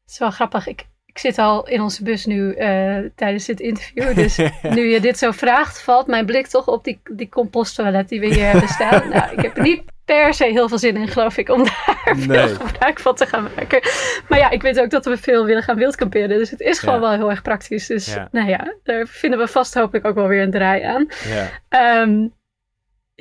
Het 0.00 0.18
is 0.18 0.18
wel 0.18 0.30
grappig. 0.30 0.66
Ik, 0.66 0.88
ik 1.12 1.18
zit 1.18 1.38
al 1.38 1.68
in 1.68 1.80
onze 1.80 2.02
bus 2.02 2.26
nu 2.26 2.52
eh, 2.54 2.96
tijdens 3.16 3.44
dit 3.44 3.60
interview. 3.60 4.14
Dus 4.14 4.36
nu 4.76 4.86
je 4.88 5.00
dit 5.00 5.18
zo 5.18 5.30
vraagt, 5.30 5.82
valt 5.82 6.06
mijn 6.06 6.26
blik 6.26 6.46
toch 6.46 6.66
op 6.66 6.84
die, 6.84 7.00
die 7.10 7.28
composttoilet 7.28 8.08
die 8.08 8.20
we 8.20 8.26
hier 8.26 8.50
hebben 8.50 8.68
staan. 8.68 9.08
nou, 9.14 9.32
ik 9.32 9.40
heb 9.40 9.56
er 9.56 9.62
niet 9.62 9.82
per 10.04 10.34
se 10.34 10.44
heel 10.44 10.68
veel 10.68 10.78
zin 10.78 10.96
in, 10.96 11.08
geloof 11.08 11.36
ik, 11.36 11.48
om 11.48 11.64
daar 11.64 12.16
Nee. 12.26 12.46
veel 12.48 12.66
gebruik 12.66 13.00
van 13.00 13.14
te 13.14 13.26
gaan 13.26 13.48
maken. 13.56 13.80
Maar 14.28 14.38
ja, 14.38 14.50
ik 14.50 14.62
weet 14.62 14.80
ook 14.80 14.90
dat 14.90 15.04
we 15.04 15.16
veel 15.16 15.44
willen 15.44 15.62
gaan 15.62 15.76
wildkamperen. 15.76 16.28
Dus 16.28 16.50
het 16.50 16.60
is 16.60 16.78
gewoon 16.78 16.94
Ja. 16.94 17.00
wel 17.00 17.10
heel 17.12 17.30
erg 17.30 17.42
praktisch. 17.42 17.86
Dus 17.86 18.14
Ja. 18.14 18.28
nou 18.30 18.48
ja, 18.48 18.74
daar 18.82 19.06
vinden 19.06 19.38
we 19.38 19.46
vast 19.48 19.74
hopelijk 19.74 20.06
ook 20.06 20.14
wel 20.14 20.26
weer 20.28 20.42
een 20.42 20.50
draai 20.50 20.82
aan. 20.82 21.06
ja. 21.28 21.48
Ehm, 21.68 22.26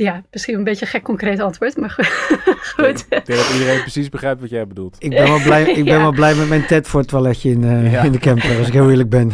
ja, 0.04 0.24
misschien 0.32 0.56
een 0.58 0.64
beetje 0.64 0.86
een 0.86 0.92
gek 0.92 1.04
concreet 1.04 1.40
antwoord, 1.40 1.78
maar 1.78 1.90
goed. 2.76 3.06
Ik 3.10 3.26
denk 3.26 3.26
dat 3.40 3.50
iedereen 3.54 3.82
precies 3.82 4.10
begrijpt 4.10 4.42
wat 4.42 4.50
jij 4.50 4.68
bedoelt. 4.68 4.96
Ik 5.00 5.10
ben 5.10 5.24
wel 5.28 5.42
blij, 5.42 5.62
ik 5.64 5.76
ben 5.86 5.94
Ja. 5.94 6.02
wel 6.02 6.12
blij 6.12 6.36
met 6.36 6.50
mijn 6.50 6.66
ted 6.66 6.88
voor 6.88 7.00
het 7.00 7.10
toiletje 7.10 7.50
in, 7.50 7.64
eh, 7.64 7.92
Ja. 7.92 8.02
in 8.04 8.12
de 8.12 8.20
camper, 8.20 8.58
als 8.58 8.68
ik 8.68 8.74
heel 8.74 8.90
eerlijk 8.90 9.10
ben. 9.10 9.32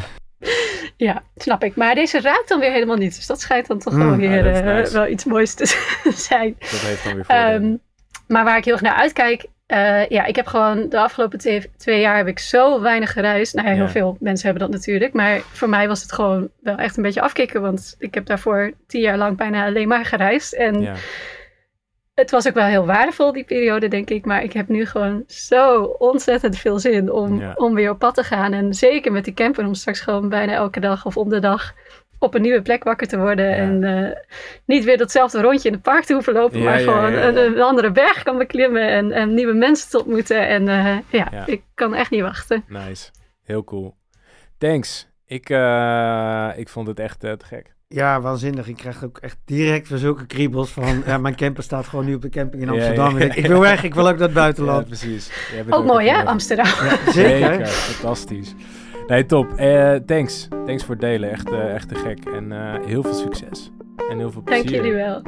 Ja, 0.97 1.23
snap 1.35 1.63
ik. 1.63 1.75
Maar 1.75 1.95
deze 1.95 2.21
ruikt 2.21 2.49
dan 2.49 2.59
weer 2.59 2.71
helemaal 2.71 2.95
niet. 2.95 3.15
Dus 3.15 3.25
dat 3.25 3.41
schijnt 3.41 3.67
dan 3.67 3.79
toch 3.79 3.93
Mm. 3.93 3.99
wel 3.99 4.15
weer 4.17 4.43
Ah, 4.53 4.57
eh, 4.57 4.65
nice. 4.75 4.93
wel 4.93 5.07
iets 5.07 5.23
moois 5.25 5.53
te 5.53 5.65
zijn. 6.29 6.55
Dat 6.59 6.69
heeft 6.69 7.03
dan 7.03 7.13
weer. 7.15 7.25
Ehm, 7.27 7.75
maar 8.27 8.43
waar 8.43 8.57
ik 8.57 8.65
heel 8.65 8.73
erg 8.73 8.81
naar 8.81 8.93
uitkijk. 8.95 9.45
Eh, 9.65 10.07
ja, 10.07 10.25
ik 10.25 10.35
heb 10.35 10.47
gewoon 10.47 10.89
de 10.89 10.99
afgelopen 10.99 11.39
twee, 11.39 11.71
twee 11.77 11.99
jaar 11.99 12.17
heb 12.17 12.27
ik 12.27 12.39
zo 12.39 12.81
weinig 12.81 13.11
gereisd. 13.11 13.53
Nou 13.55 13.67
ja, 13.67 13.73
heel 13.73 13.83
Ja. 13.83 13.89
veel 13.89 14.17
mensen 14.19 14.45
hebben 14.49 14.69
dat 14.69 14.77
natuurlijk. 14.79 15.13
Maar 15.13 15.39
voor 15.39 15.69
mij 15.69 15.87
was 15.87 16.01
het 16.01 16.11
gewoon 16.11 16.49
wel 16.61 16.77
echt 16.77 16.97
een 16.97 17.03
beetje 17.03 17.21
afkicken. 17.21 17.61
Want 17.61 17.95
ik 17.99 18.13
heb 18.13 18.25
daarvoor 18.25 18.71
tien 18.87 19.01
jaar 19.01 19.17
lang 19.17 19.37
bijna 19.37 19.65
alleen 19.65 19.87
maar 19.87 20.05
gereisd. 20.05 20.53
En 20.53 20.81
ja. 20.81 20.93
het 22.13 22.31
was 22.31 22.47
ook 22.47 22.53
wel 22.53 22.65
heel 22.65 22.85
waardevol, 22.85 23.31
die 23.31 23.43
periode, 23.43 23.87
denk 23.87 24.09
ik. 24.09 24.25
Maar 24.25 24.43
ik 24.43 24.53
heb 24.53 24.67
nu 24.67 24.85
gewoon 24.85 25.23
zo 25.27 25.81
ontzettend 25.83 26.57
veel 26.57 26.79
zin 26.79 27.11
om, 27.11 27.39
Ja. 27.39 27.53
om 27.55 27.73
weer 27.73 27.89
op 27.89 27.99
pad 27.99 28.15
te 28.15 28.23
gaan. 28.23 28.53
En 28.53 28.73
zeker 28.73 29.11
met 29.11 29.23
die 29.23 29.33
camper, 29.33 29.65
om 29.65 29.73
straks 29.73 29.99
gewoon 29.99 30.29
bijna 30.29 30.53
elke 30.53 30.79
dag 30.79 31.05
of 31.05 31.17
om 31.17 31.29
de 31.29 31.39
dag 31.39 31.73
op 32.25 32.33
een 32.33 32.41
nieuwe 32.41 32.61
plek 32.61 32.83
wakker 32.83 33.07
te 33.07 33.17
worden. 33.17 33.45
Ja. 33.49 33.55
En 33.55 33.83
eh, 33.83 34.17
niet 34.65 34.83
weer 34.83 34.97
datzelfde 34.97 35.41
rondje 35.41 35.67
in 35.67 35.73
het 35.73 35.83
park 35.83 36.03
te 36.05 36.13
hoeven 36.13 36.33
lopen, 36.33 36.59
Ja, 36.59 36.63
maar 36.65 36.79
ja, 36.81 36.91
gewoon 36.91 37.11
ja, 37.11 37.19
ja. 37.19 37.27
Een, 37.27 37.37
een 37.37 37.61
andere 37.61 37.91
berg 37.91 38.23
kan 38.23 38.37
beklimmen 38.37 38.89
en, 38.89 39.11
en 39.11 39.33
nieuwe 39.33 39.53
mensen 39.53 39.89
te 39.89 39.97
ontmoeten. 39.97 40.47
En 40.47 40.67
eh, 40.67 40.97
ja, 41.09 41.27
Ja. 41.31 41.45
ik 41.45 41.61
kan 41.73 41.95
echt 41.95 42.11
niet 42.11 42.21
wachten. 42.21 42.63
Nice. 42.67 43.09
Heel 43.43 43.63
cool. 43.63 43.95
Thanks. 44.57 45.07
Ik, 45.25 45.49
eh, 45.49 46.49
ik 46.55 46.69
vond 46.69 46.87
het 46.87 46.99
echt 46.99 47.19
te 47.19 47.37
gek. 47.45 47.73
Ja, 47.87 48.21
waanzinnig. 48.21 48.67
Ik 48.67 48.75
krijg 48.75 49.03
ook 49.03 49.17
echt 49.17 49.37
direct 49.45 49.89
weer 49.89 49.97
zulke 49.97 50.25
kriebels 50.25 50.71
van... 50.71 51.03
Ja, 51.05 51.17
mijn 51.17 51.35
camper 51.35 51.63
staat 51.63 51.87
gewoon 51.87 52.05
nu 52.05 52.13
op 52.15 52.21
de 52.21 52.29
camping 52.29 52.61
in 52.61 52.67
Ja, 52.67 52.73
Amsterdam. 52.73 53.19
ja, 53.19 53.25
ik, 53.25 53.35
ik 53.35 53.45
wil 53.47 53.59
weg, 53.59 53.83
ik 53.83 53.93
wil 53.93 54.07
ook 54.07 54.17
naar 54.17 54.27
het 54.27 54.35
Ja, 54.35 54.41
buitenland. 54.41 54.87
precies. 54.87 55.31
Ook 55.69 55.85
mooi, 55.85 56.09
hè, 56.09 56.23
Amsterdam. 56.23 56.65
Ja, 56.65 57.11
Zeker. 57.11 57.13
zeker. 57.53 57.65
Fantastisch. 57.67 58.53
Nee, 59.07 59.25
top. 59.25 59.53
Eh, 59.53 59.93
thanks. 59.95 60.47
Thanks 60.65 60.83
voor 60.83 60.91
het 60.91 60.99
delen. 61.01 61.31
Echt, 61.31 61.49
eh, 61.51 61.73
echt 61.73 61.87
te 61.87 61.95
gek. 61.95 62.25
En 62.25 62.51
eh, 62.51 62.85
heel 62.85 63.01
veel 63.01 63.13
succes. 63.13 63.71
En 64.09 64.17
heel 64.17 64.31
veel 64.31 64.41
plezier. 64.41 64.63
Dank 64.71 64.75
jullie 64.75 64.93
wel. 64.93 65.21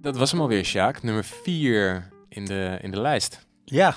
Dat 0.00 0.16
was 0.16 0.30
hem 0.30 0.40
alweer, 0.40 0.64
Sjaak. 0.64 1.02
Nummer 1.02 1.24
4 1.24 2.08
in 2.28 2.44
de, 2.44 2.78
in 2.80 2.90
de 2.90 3.00
lijst. 3.00 3.46
Ja. 3.64 3.94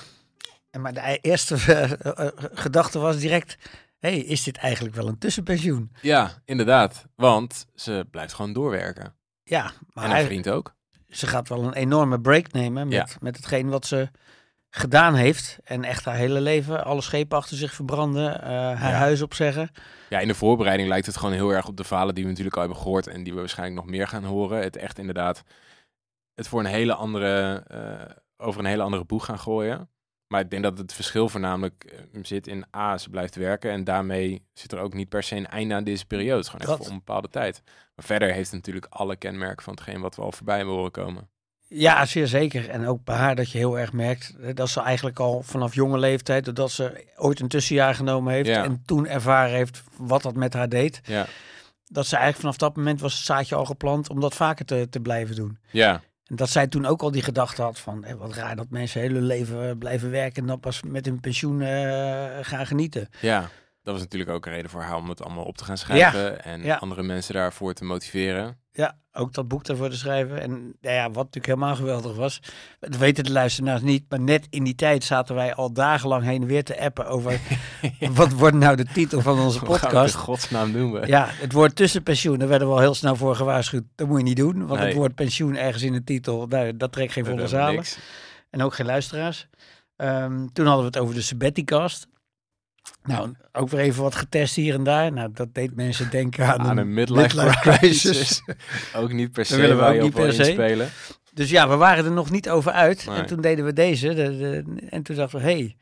En 0.70 0.80
maar 0.80 0.92
de 0.92 1.18
eerste 1.20 1.54
eh, 1.54 1.92
eh, 1.92 2.28
gedachte 2.52 2.98
was 2.98 3.18
direct... 3.18 3.56
hey, 3.98 4.18
is 4.18 4.42
dit 4.42 4.56
eigenlijk 4.56 4.94
wel 4.94 5.08
een 5.08 5.18
tussenpensioen? 5.18 5.92
Ja, 6.02 6.30
inderdaad. 6.44 7.04
Want 7.16 7.66
ze 7.74 8.06
blijft 8.10 8.32
gewoon 8.34 8.52
doorwerken. 8.52 9.14
Ja, 9.42 9.62
maar 9.62 10.04
en 10.04 10.10
eigenlijk- 10.10 10.26
vriend 10.26 10.48
ook. 10.56 10.74
ze 11.08 11.26
gaat 11.26 11.48
wel 11.48 11.64
een 11.64 11.72
enorme 11.74 12.20
break 12.20 12.52
nemen 12.52 12.88
met, 12.88 13.08
Ja. 13.08 13.16
met 13.20 13.36
hetgeen 13.36 13.68
wat 13.68 13.86
ze 13.86 14.08
gedaan 14.76 15.14
heeft. 15.14 15.58
En 15.64 15.84
echt 15.84 16.04
haar 16.04 16.14
hele 16.14 16.40
leven, 16.40 16.84
alle 16.84 17.00
schepen 17.00 17.36
achter 17.38 17.56
zich 17.56 17.72
verbranden, 17.72 18.42
eh, 18.42 18.48
haar 18.50 18.90
Ja. 18.90 18.98
huis 18.98 19.22
opzeggen. 19.22 19.70
Ja, 20.08 20.18
in 20.18 20.28
de 20.28 20.34
voorbereiding 20.34 20.88
lijkt 20.88 21.06
het 21.06 21.16
gewoon 21.16 21.34
heel 21.34 21.50
erg 21.50 21.66
op 21.68 21.76
de 21.76 21.84
verhalen 21.84 22.14
die 22.14 22.22
we 22.24 22.28
natuurlijk 22.30 22.56
al 22.56 22.62
hebben 22.62 22.80
gehoord 22.80 23.06
en 23.06 23.22
die 23.22 23.32
we 23.34 23.38
waarschijnlijk 23.38 23.80
nog 23.80 23.90
meer 23.90 24.08
gaan 24.08 24.24
horen. 24.24 24.62
Het 24.62 24.76
echt 24.76 24.98
inderdaad, 24.98 25.42
het 26.34 26.48
voor 26.48 26.60
een 26.60 26.66
hele 26.66 26.94
andere, 26.94 27.62
eh, 27.66 28.14
over 28.36 28.60
een 28.60 28.66
hele 28.66 28.82
andere 28.82 29.04
boeg 29.04 29.24
gaan 29.24 29.38
gooien. 29.38 29.90
Maar 30.32 30.40
ik 30.40 30.50
denk 30.50 30.62
dat 30.62 30.78
het 30.78 30.92
verschil 30.92 31.28
voornamelijk 31.28 31.84
eh, 31.84 32.20
zit 32.22 32.46
in 32.46 32.64
A, 32.76 32.98
ze 32.98 33.10
blijft 33.10 33.34
werken 33.34 33.70
en 33.70 33.84
daarmee 33.84 34.46
zit 34.52 34.72
er 34.72 34.78
ook 34.78 34.94
niet 34.94 35.08
per 35.08 35.22
se 35.22 35.36
een 35.36 35.46
einde 35.46 35.74
aan 35.74 35.84
deze 35.84 36.06
periode. 36.06 36.36
Het 36.36 36.44
is 36.44 36.50
gewoon 36.50 36.66
echt 36.66 36.70
Dat. 36.76 36.86
voor 36.86 36.92
een 36.96 37.02
bepaalde 37.04 37.28
tijd. 37.28 37.62
Maar 37.94 38.04
verder 38.04 38.28
heeft 38.32 38.46
het 38.46 38.54
natuurlijk 38.56 38.86
alle 38.88 39.16
kenmerken 39.16 39.62
van 39.64 39.74
hetgeen 39.74 40.00
wat 40.00 40.16
we 40.16 40.22
al 40.22 40.32
voorbij 40.32 40.56
hebben 40.56 40.74
horen 40.74 40.90
komen. 40.90 41.30
Ja, 41.68 42.04
zeer 42.06 42.26
zeker. 42.26 42.68
En 42.70 42.86
ook 42.86 43.04
bij 43.04 43.16
haar 43.16 43.34
dat 43.34 43.50
je 43.50 43.58
heel 43.58 43.78
erg 43.78 43.92
merkt 43.92 44.34
dat 44.56 44.68
ze 44.68 44.80
eigenlijk 44.80 45.18
al 45.18 45.42
vanaf 45.42 45.74
jonge 45.74 45.98
leeftijd, 45.98 46.44
doordat 46.44 46.70
ze 46.70 47.04
ooit 47.16 47.40
een 47.40 47.48
tussenjaar 47.48 47.94
genomen 47.94 48.32
heeft 48.32 48.48
Ja. 48.48 48.64
en 48.64 48.82
toen 48.86 49.06
ervaren 49.06 49.54
heeft 49.56 49.82
wat 49.96 50.22
dat 50.22 50.34
met 50.34 50.52
haar 50.54 50.68
deed, 50.68 51.00
Ja, 51.04 51.26
dat 51.86 52.06
ze 52.06 52.16
eigenlijk 52.16 52.40
vanaf 52.40 52.56
dat 52.56 52.76
moment 52.76 53.00
was 53.00 53.14
het 53.14 53.24
zaadje 53.24 53.54
al 53.54 53.64
geplant 53.64 54.08
om 54.10 54.20
dat 54.20 54.34
vaker 54.34 54.64
te, 54.64 54.86
te 54.90 55.00
blijven 55.00 55.36
doen. 55.36 55.58
ja, 55.70 56.00
En 56.24 56.36
dat 56.36 56.48
zij 56.50 56.66
toen 56.66 56.86
ook 56.86 57.02
al 57.02 57.10
die 57.10 57.22
gedachte 57.22 57.62
had 57.62 57.78
van, 57.78 58.04
hé, 58.04 58.16
wat 58.16 58.34
raar 58.34 58.56
dat 58.56 58.70
mensen 58.70 59.00
hun 59.00 59.22
leven 59.22 59.68
eh, 59.68 59.76
blijven 59.78 60.10
werken 60.10 60.42
en 60.42 60.48
dan 60.48 60.60
pas 60.60 60.82
met 60.82 61.04
hun 61.04 61.20
pensioen 61.20 61.60
eh, 61.62 62.26
gaan 62.40 62.66
genieten. 62.66 63.08
ja. 63.20 63.40
dat 63.82 63.94
was 63.94 64.02
natuurlijk 64.02 64.30
ook 64.30 64.46
een 64.46 64.52
reden 64.52 64.70
voor 64.70 64.82
haar 64.82 64.96
om 64.96 65.08
het 65.08 65.22
allemaal 65.22 65.44
op 65.44 65.56
te 65.56 65.64
gaan 65.64 65.78
schrijven. 65.78 66.44
en 66.44 66.78
andere 66.78 67.02
mensen 67.02 67.34
daarvoor 67.34 67.72
te 67.74 67.84
motiveren. 67.84 68.58
Ja, 68.76 68.96
ook 69.12 69.32
dat 69.32 69.48
boek 69.48 69.64
daarvoor 69.64 69.90
te 69.90 69.96
schrijven. 69.96 70.40
En 70.40 70.50
nou 70.80 70.94
ja, 70.94 71.04
wat 71.04 71.24
natuurlijk 71.24 71.46
helemaal 71.46 71.74
geweldig 71.74 72.16
was, 72.16 72.40
dat 72.80 72.96
weten 72.96 73.24
de 73.24 73.32
luisteraars 73.32 73.82
niet, 73.82 74.04
maar 74.08 74.20
net 74.20 74.46
in 74.50 74.64
die 74.64 74.74
tijd 74.74 75.04
zaten 75.04 75.34
wij 75.34 75.54
al 75.54 75.72
dagenlang 75.72 76.24
heen 76.24 76.42
en 76.42 76.48
weer 76.48 76.64
te 76.64 76.80
appen 76.80 77.06
over 77.06 77.40
wat 78.10 78.32
wordt 78.32 78.56
nou 78.56 78.76
de 78.76 78.84
titel 78.84 79.20
van 79.20 79.38
onze 79.38 79.62
podcast. 79.72 80.14
in 80.14 80.20
godsnaam 80.20 80.72
doen 80.72 80.92
we? 80.92 81.06
Ja, 81.06 81.26
het 81.28 81.52
woord 81.52 81.76
tussenpensioen, 81.76 82.38
daar 82.38 82.48
werden 82.48 82.68
we 82.68 82.74
al 82.74 82.80
heel 82.80 82.94
snel 82.94 83.16
voor 83.16 83.36
gewaarschuwd. 83.36 83.84
Dat 83.94 84.08
moet 84.08 84.18
je 84.18 84.24
niet 84.24 84.36
doen, 84.36 84.66
want 84.66 84.80
het 84.80 84.94
woord 84.94 85.14
pensioen 85.14 85.56
ergens 85.56 85.82
in 85.82 85.92
de 85.92 86.04
titel, 86.04 86.46
nou, 86.46 86.76
dat 86.76 86.92
trekt 86.92 87.12
geen 87.12 87.24
volle 87.24 87.48
zalen. 87.48 87.84
En 88.50 88.62
ook 88.62 88.74
geen 88.74 88.86
luisteraars. 88.86 89.48
Ehm, 89.96 90.46
toen 90.52 90.66
hadden 90.66 90.84
we 90.84 90.90
het 90.90 90.98
over 90.98 91.14
de 91.14 91.22
Sabbaticast. 91.22 92.08
Nou, 93.04 93.34
ook 93.52 93.68
weer 93.68 93.80
even 93.80 94.02
wat 94.02 94.14
getest 94.14 94.54
hier 94.54 94.74
en 94.74 94.84
daar. 94.84 95.12
Nou, 95.12 95.30
dat 95.32 95.54
deed 95.54 95.74
mensen 95.74 96.10
denken 96.10 96.46
aan, 96.46 96.60
aan 96.60 96.76
een, 96.76 96.94
midlife, 96.94 97.56
crisis. 97.60 98.42
ook 98.96 99.12
niet 99.12 99.32
per 99.32 99.44
se 99.44 99.56
willen 99.56 99.76
we 99.76 99.84
ook 99.84 100.02
niet 100.02 100.14
per 100.14 100.32
se. 100.32 100.44
spelen. 100.44 100.88
Dus 101.32 101.50
ja, 101.50 101.68
we 101.68 101.76
waren 101.76 102.04
er 102.04 102.12
nog 102.12 102.30
niet 102.30 102.48
over 102.50 102.72
uit. 102.72 103.06
En 103.08 103.26
toen 103.26 103.40
deden 103.40 103.64
we 103.64 103.72
deze. 103.72 104.14
De, 104.14 104.36
de, 104.36 104.64
en 104.88 105.02
toen 105.02 105.16
dachten 105.16 105.38
we, 105.38 105.44
hey, 105.44 105.76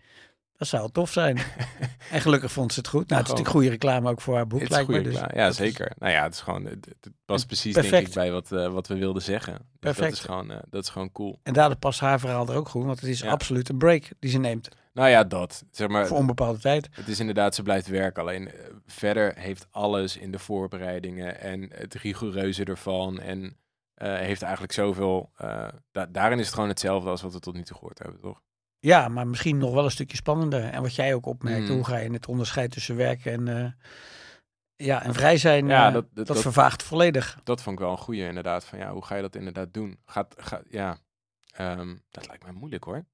dat 0.57 0.69
zou 0.69 0.91
tof 0.93 1.13
zijn. 1.13 1.39
en 2.13 2.21
gelukkig 2.21 2.53
vond 2.53 2.73
ze 2.73 2.79
het 2.79 2.89
goed. 2.89 3.09
Nou, 3.09 3.21
het 3.21 3.23
is 3.23 3.29
natuurlijk 3.29 3.57
goede 3.57 3.69
reclame 3.69 4.11
ook 4.11 4.21
voor 4.21 4.35
haar 4.35 4.47
boek, 4.47 4.69
lijkt 4.69 4.89
me. 4.89 5.03
Dus 5.03 5.21
ja, 5.35 5.51
zeker. 5.51 5.93
Nou 5.99 6.13
ja, 6.13 6.23
het 6.23 6.35
is 6.35 6.41
gewoon, 6.41 6.65
het, 6.65 6.89
past 7.25 7.47
precies 7.47 7.75
denk 7.75 8.07
ik 8.07 8.15
bij 8.15 8.33
wat, 8.33 8.53
uh, 8.53 8.73
wat 8.73 8.87
we 8.87 8.95
wilden 8.95 9.23
zeggen. 9.23 9.53
Dus 9.53 9.63
Perfect. 9.81 10.11
Dat 10.11 10.19
is, 10.19 10.25
gewoon, 10.25 10.51
uh, 10.51 10.57
dat 10.71 10.83
is 10.83 10.89
gewoon 10.89 11.13
cool. 11.13 11.41
En 11.43 11.53
daardoor 11.53 11.79
past 11.79 12.01
haar 12.01 12.21
verhaal 12.21 12.49
er 12.49 12.57
ook 12.57 12.69
goed, 12.69 12.85
want 12.85 13.01
het 13.01 13.11
is 13.11 13.25
absoluut 13.25 13.69
een 13.69 13.79
break 13.79 14.09
die 14.19 14.31
ze 14.31 14.39
neemt. 14.39 14.69
Nou 14.95 15.09
ja, 15.09 15.25
dat. 15.25 15.65
Zeg 15.71 15.89
maar, 15.89 16.07
Voor 16.07 16.17
onbepaalde 16.17 16.59
tijd. 16.59 16.89
Het 16.91 17.09
is 17.09 17.21
inderdaad, 17.21 17.55
ze 17.55 17.63
blijft 17.63 17.87
werken. 17.87 18.23
Alleen 18.23 18.43
uh, 18.43 18.53
verder 18.87 19.39
heeft 19.39 19.67
alles 19.71 20.17
in 20.17 20.31
de 20.31 20.39
voorbereidingen 20.39 21.41
en 21.41 21.71
het 21.75 21.95
rigoureuze 21.95 22.65
ervan. 22.65 23.21
En 23.21 23.43
uh, 23.43 24.15
heeft 24.17 24.43
eigenlijk 24.43 24.73
zoveel. 24.73 25.31
Uh, 25.43 25.69
da 25.93 26.07
daarin 26.07 26.39
is 26.39 26.45
het 26.45 26.55
gewoon 26.55 26.69
hetzelfde 26.69 27.11
als 27.11 27.23
wat 27.23 27.33
we 27.33 27.41
tot 27.41 27.55
nu 27.55 27.63
toe 27.63 27.77
gehoord 27.77 27.99
hebben, 27.99 28.21
toch? 28.21 28.43
Ja, 28.79 29.09
maar 29.09 29.27
misschien 29.27 29.59
nog 29.59 29.75
wel 29.75 29.85
een 29.85 29.91
stukje 29.91 30.17
spannender. 30.17 30.65
En 30.65 30.83
wat 30.83 30.95
jij 30.95 31.15
ook 31.15 31.27
opmerkt, 31.27 31.69
mm. 31.69 31.75
hoe 31.75 31.85
ga 31.85 31.97
je 31.97 32.13
het 32.13 32.27
onderscheid 32.27 32.71
tussen 32.71 32.97
werken 32.97 33.33
en, 33.33 33.77
ja, 34.77 35.03
en 35.03 35.15
vrij 35.15 35.37
zijn? 35.37 35.67
Ja, 35.67 35.91
dat, 35.91 36.07
dat, 36.13 36.27
dat, 36.27 36.41
vervaagt 36.41 36.83
volledig. 36.83 37.41
Dat 37.45 37.63
vond 37.63 37.77
ik 37.77 37.83
wel 37.85 37.93
een 37.93 37.99
goede 37.99 38.27
inderdaad. 38.27 38.65
Van 38.65 38.79
ja, 38.79 38.93
hoe 38.93 39.05
ga 39.05 39.15
je 39.15 39.23
dat 39.23 39.37
inderdaad 39.37 39.75
doen? 39.75 39.99
Gaat, 40.05 40.35
gaat, 40.37 40.63
ja, 40.69 40.99
um, 41.61 42.03
dat 42.11 42.27
lijkt 42.27 42.43
mij 42.43 42.53
moeilijk 42.53 42.85
hoor. 42.85 43.05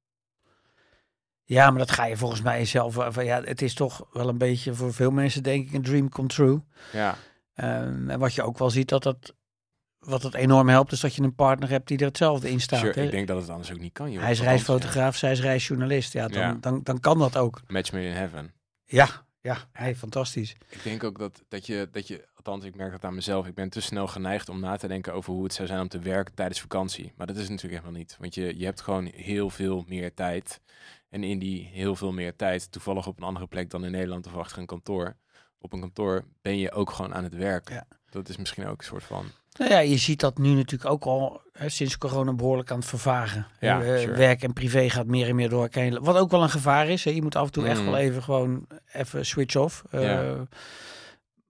Ja, 1.51 1.71
maar 1.71 1.79
dat 1.79 1.91
ga 1.91 2.05
je 2.05 2.17
volgens 2.17 2.43
mij 2.43 2.65
zelf. 2.65 2.95
Van, 3.09 3.25
ja, 3.25 3.43
het 3.43 3.63
is 3.63 3.75
toch 3.75 4.07
wel 4.13 4.29
een 4.29 4.39
beetje 4.39 4.75
voor 4.75 4.95
veel 4.95 5.11
mensen, 5.11 5.43
denk 5.43 5.67
ik, 5.67 5.75
een 5.75 5.83
dream 5.83 6.09
come 6.09 6.29
true. 6.29 6.61
Ja. 6.93 7.17
Um, 7.55 8.11
en 8.11 8.19
wat 8.19 8.35
je 8.35 8.43
ook 8.43 8.59
wel 8.59 8.71
ziet, 8.71 8.89
dat 8.89 9.03
dat. 9.03 9.35
Wat 9.99 10.23
het 10.23 10.35
enorm 10.35 10.69
helpt, 10.69 10.93
is 10.93 11.01
dat 11.01 11.15
je 11.15 11.23
een 11.23 11.35
partner 11.35 11.69
hebt 11.69 11.89
die 11.89 11.99
er 11.99 12.05
hetzelfde 12.05 12.51
in 12.51 12.61
staat. 12.61 12.81
Sure, 12.81 13.03
ik 13.03 13.11
denk 13.11 13.27
dat 13.27 13.41
het 13.41 13.51
anders 13.51 13.73
ook 13.73 13.79
niet 13.81 13.93
kan. 13.93 14.11
Joh. 14.11 14.23
Hij 14.23 14.31
is 14.31 14.41
reisfotograaf, 14.41 15.17
zij 15.17 15.33
is 15.33 15.41
reisjournalist. 15.41 16.13
Ja, 16.13 16.29
dan, 16.29 16.61
Dan, 16.61 16.81
dan 16.83 17.01
kan 17.01 17.19
dat 17.19 17.37
ook. 17.37 17.61
Match 17.67 17.93
made 17.93 18.07
in 18.07 18.15
heaven. 18.15 18.53
Ja, 18.85 19.09
ja, 19.41 19.59
hey, 19.73 19.97
fantastisch. 19.97 20.57
Ik 20.69 20.83
denk 20.83 21.05
ook 21.05 21.19
dat, 21.19 21.43
dat, 21.49 21.67
je, 21.67 21.89
dat 21.93 22.09
je, 22.09 22.29
althans 22.35 22.65
ik 22.65 22.77
merk 22.77 22.91
dat 22.93 23.05
aan 23.05 23.15
mezelf, 23.15 23.47
ik 23.47 23.55
ben 23.55 23.71
te 23.71 23.81
snel 23.81 24.07
geneigd 24.07 24.49
om 24.49 24.61
na 24.61 24.77
te 24.77 24.89
denken 24.89 25.15
over 25.15 25.33
hoe 25.33 25.45
het 25.45 25.55
zou 25.55 25.69
zijn 25.69 25.81
om 25.81 25.89
te 25.89 25.99
werken 25.99 26.35
tijdens 26.35 26.61
vakantie. 26.61 27.13
Maar 27.17 27.27
dat 27.27 27.37
is 27.37 27.49
natuurlijk 27.49 27.83
helemaal 27.83 28.01
niet, 28.01 28.17
want 28.21 28.35
je, 28.35 28.59
je 28.59 28.65
hebt 28.65 28.81
gewoon 28.81 29.05
heel 29.15 29.51
veel 29.51 29.85
meer 29.89 30.15
tijd. 30.15 30.61
En 31.11 31.25
in 31.25 31.39
die 31.39 31.69
heel 31.73 31.97
veel 31.97 32.13
meer 32.13 32.37
tijd, 32.37 32.73
toevallig 32.73 33.07
op 33.07 33.17
een 33.17 33.27
andere 33.27 33.47
plek 33.47 33.71
dan 33.71 33.85
in 33.85 33.91
Nederland 33.91 34.27
of 34.27 34.37
achter 34.37 34.59
een 34.59 34.67
kantoor. 34.67 35.17
Op 35.59 35.73
een 35.73 35.81
kantoor 35.81 36.25
ben 36.43 36.59
je 36.59 36.73
ook 36.73 36.91
gewoon 36.91 37.15
aan 37.15 37.25
het 37.25 37.35
werk. 37.35 37.69
Ja. 37.69 37.87
Dat 38.11 38.29
is 38.29 38.37
misschien 38.37 38.67
ook 38.67 38.79
een 38.79 38.85
soort 38.85 39.05
van. 39.05 39.27
Nou 39.59 39.71
ja, 39.71 39.79
je 39.79 39.97
ziet 39.97 40.21
dat 40.21 40.39
nu 40.39 40.55
natuurlijk 40.55 40.91
ook 40.91 41.05
al 41.05 41.41
hè, 41.53 41.69
sinds 41.69 41.99
corona 41.99 42.33
behoorlijk 42.33 42.71
aan 42.71 42.79
het 42.79 42.89
vervagen. 42.89 43.47
Ja, 43.61 43.83
uh, 43.83 44.05
Werk 44.17 44.43
en 44.43 44.53
privé 44.53 44.91
gaat 44.91 45.07
meer 45.07 45.29
en 45.29 45.35
meer 45.35 45.49
door 45.49 45.63
elkaar. 45.63 46.03
Wat 46.03 46.17
ook 46.17 46.31
wel 46.31 46.43
een 46.43 46.51
gevaar 46.51 46.89
is. 46.89 47.05
Hè. 47.05 47.11
Je 47.11 47.23
moet 47.23 47.37
af 47.37 47.47
en 47.47 47.53
toe 47.53 47.67
echt 47.67 47.81
mm. 47.81 47.87
wel 47.87 47.97
even 47.97 48.23
gewoon 48.23 48.67
even 48.93 49.27
switch 49.27 49.57
off. 49.57 49.83
Uh, 49.95 50.41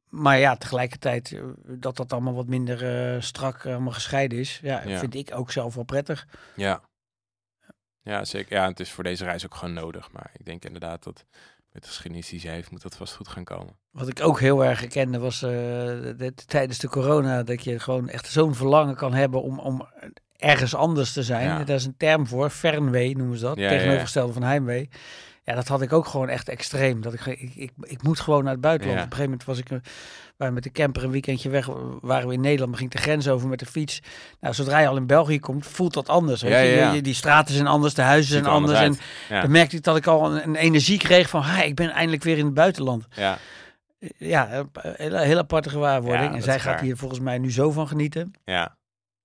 Maar 0.09 0.39
ja, 0.39 0.57
tegelijkertijd 0.57 1.33
eh, 1.33 1.43
dat 1.67 1.97
dat 1.97 2.13
allemaal 2.13 2.35
wat 2.35 2.47
minder 2.47 3.15
uh, 3.15 3.21
strak 3.21 3.67
allemaal 3.67 3.93
gescheiden 3.93 4.39
is. 4.39 4.61
Ja, 4.63 4.83
ja, 4.87 4.99
vind 4.99 5.15
ik 5.15 5.31
ook 5.35 5.51
zelf 5.51 5.75
wel 5.75 5.85
prettig. 5.85 6.27
Ja. 6.57 6.81
Ja, 8.03 8.25
zeker. 8.25 8.57
Ja, 8.57 8.69
het 8.69 8.81
is 8.81 8.91
voor 8.91 9.05
deze 9.05 9.25
reis 9.25 9.45
ook 9.45 9.55
gewoon 9.55 9.75
nodig. 9.75 10.13
Maar 10.13 10.31
ik 10.37 10.45
denk 10.45 10.65
inderdaad 10.65 11.05
dat 11.05 11.25
met 11.73 11.83
de 11.83 11.89
geschiedenis 11.89 12.29
die 12.29 12.41
ze 12.41 12.49
heeft, 12.49 12.71
moet 12.71 12.83
dat 12.83 12.97
vast 12.97 13.15
goed 13.15 13.29
gaan 13.29 13.45
komen. 13.45 13.77
Wat 13.91 14.09
ik 14.09 14.21
ook 14.23 14.41
heel 14.41 14.65
erg 14.65 14.81
herkende 14.81 15.19
was 15.19 15.43
uh, 15.43 16.27
tijdens 16.47 16.79
de 16.79 16.89
corona, 16.89 17.43
dat 17.43 17.65
je 17.65 17.79
gewoon 17.79 18.09
echt 18.09 18.27
zo'n 18.27 18.55
verlangen 18.55 18.97
kan 18.97 19.15
hebben 19.15 19.43
om, 19.43 19.59
om 19.59 19.89
ergens 20.37 20.75
anders 20.75 21.13
te 21.13 21.23
zijn. 21.23 21.47
Ja. 21.47 21.65
Daar 21.65 21.77
is 21.77 21.85
een 21.85 21.97
term 21.97 22.27
voor, 22.27 22.51
fernwee 22.51 23.17
noemen 23.17 23.39
ze 23.39 23.45
dat, 23.45 23.59
ja, 23.59 23.69
tegenovergestelde 23.69 24.33
van 24.33 24.43
heimwee. 24.43 24.89
Ja, 25.43 25.55
dat 25.55 25.69
had 25.69 25.83
ik 25.83 25.93
ook 25.93 26.07
gewoon 26.07 26.29
echt 26.29 26.49
extreem. 26.49 27.03
Dat 27.03 27.15
ik, 27.15 27.27
ik, 27.27 27.55
ik, 27.55 27.73
ik 27.81 28.03
moet 28.03 28.21
gewoon 28.21 28.45
naar 28.45 28.53
het 28.53 28.61
buitenland. 28.61 28.99
Op 28.99 29.05
een 29.05 29.13
gegeven 29.13 29.31
moment 29.31 29.49
was 29.49 29.59
ik 29.59 29.69
waar 30.37 30.53
met 30.53 30.63
de 30.63 30.71
camper 30.71 31.05
een 31.05 31.11
weekendje 31.11 31.49
weg 31.49 31.67
waren 32.01 32.29
we 32.29 32.35
in 32.35 32.41
Nederland, 32.41 32.71
maar 32.71 32.79
ging 32.79 32.91
de 32.91 32.99
grens 32.99 33.29
over 33.29 33.49
met 33.49 33.59
de 33.59 33.67
fiets. 33.67 34.01
Nou, 34.41 34.55
zodra 34.55 34.79
je 34.79 34.89
al 34.89 34.97
in 34.97 35.07
België 35.07 35.41
komt, 35.41 35.67
voelt 35.67 35.95
dat 35.95 36.09
anders. 36.09 36.41
Ja, 36.41 36.59
je, 36.59 37.03
die 37.03 37.15
straten 37.15 37.55
zijn 37.55 37.67
anders, 37.67 37.95
de 37.95 38.03
huizen 38.03 38.33
zijn 38.33 38.47
anders. 38.47 38.79
En 38.79 38.97
dan 39.41 39.51
merkte 39.51 39.77
ik 39.77 39.83
dat 39.83 39.97
ik 39.97 40.07
al 40.07 40.33
een, 40.33 40.43
een 40.43 40.57
energie 40.57 40.99
kreeg 40.99 41.29
van, 41.29 41.43
ha, 41.43 41.63
ik 41.63 41.75
ben 41.75 41.91
eindelijk 41.91 42.23
weer 42.23 42.39
in 42.39 42.45
het 42.45 42.55
buitenland. 42.55 43.07
Ja. 43.11 43.39
Ja, 44.17 44.59
een 44.59 44.95
hele, 44.97 45.21
hele 45.21 45.41
aparte 45.41 45.71
gewaarwording. 45.71 46.35
en 46.35 46.43
zij 46.43 46.61
gaat 46.61 46.81
hier 46.81 46.97
volgens 46.97 47.21
mij 47.21 47.39
nu 47.39 47.53
zo 47.53 47.71
van 47.71 47.89
genieten. 47.89 48.33
Ja, 48.45 48.77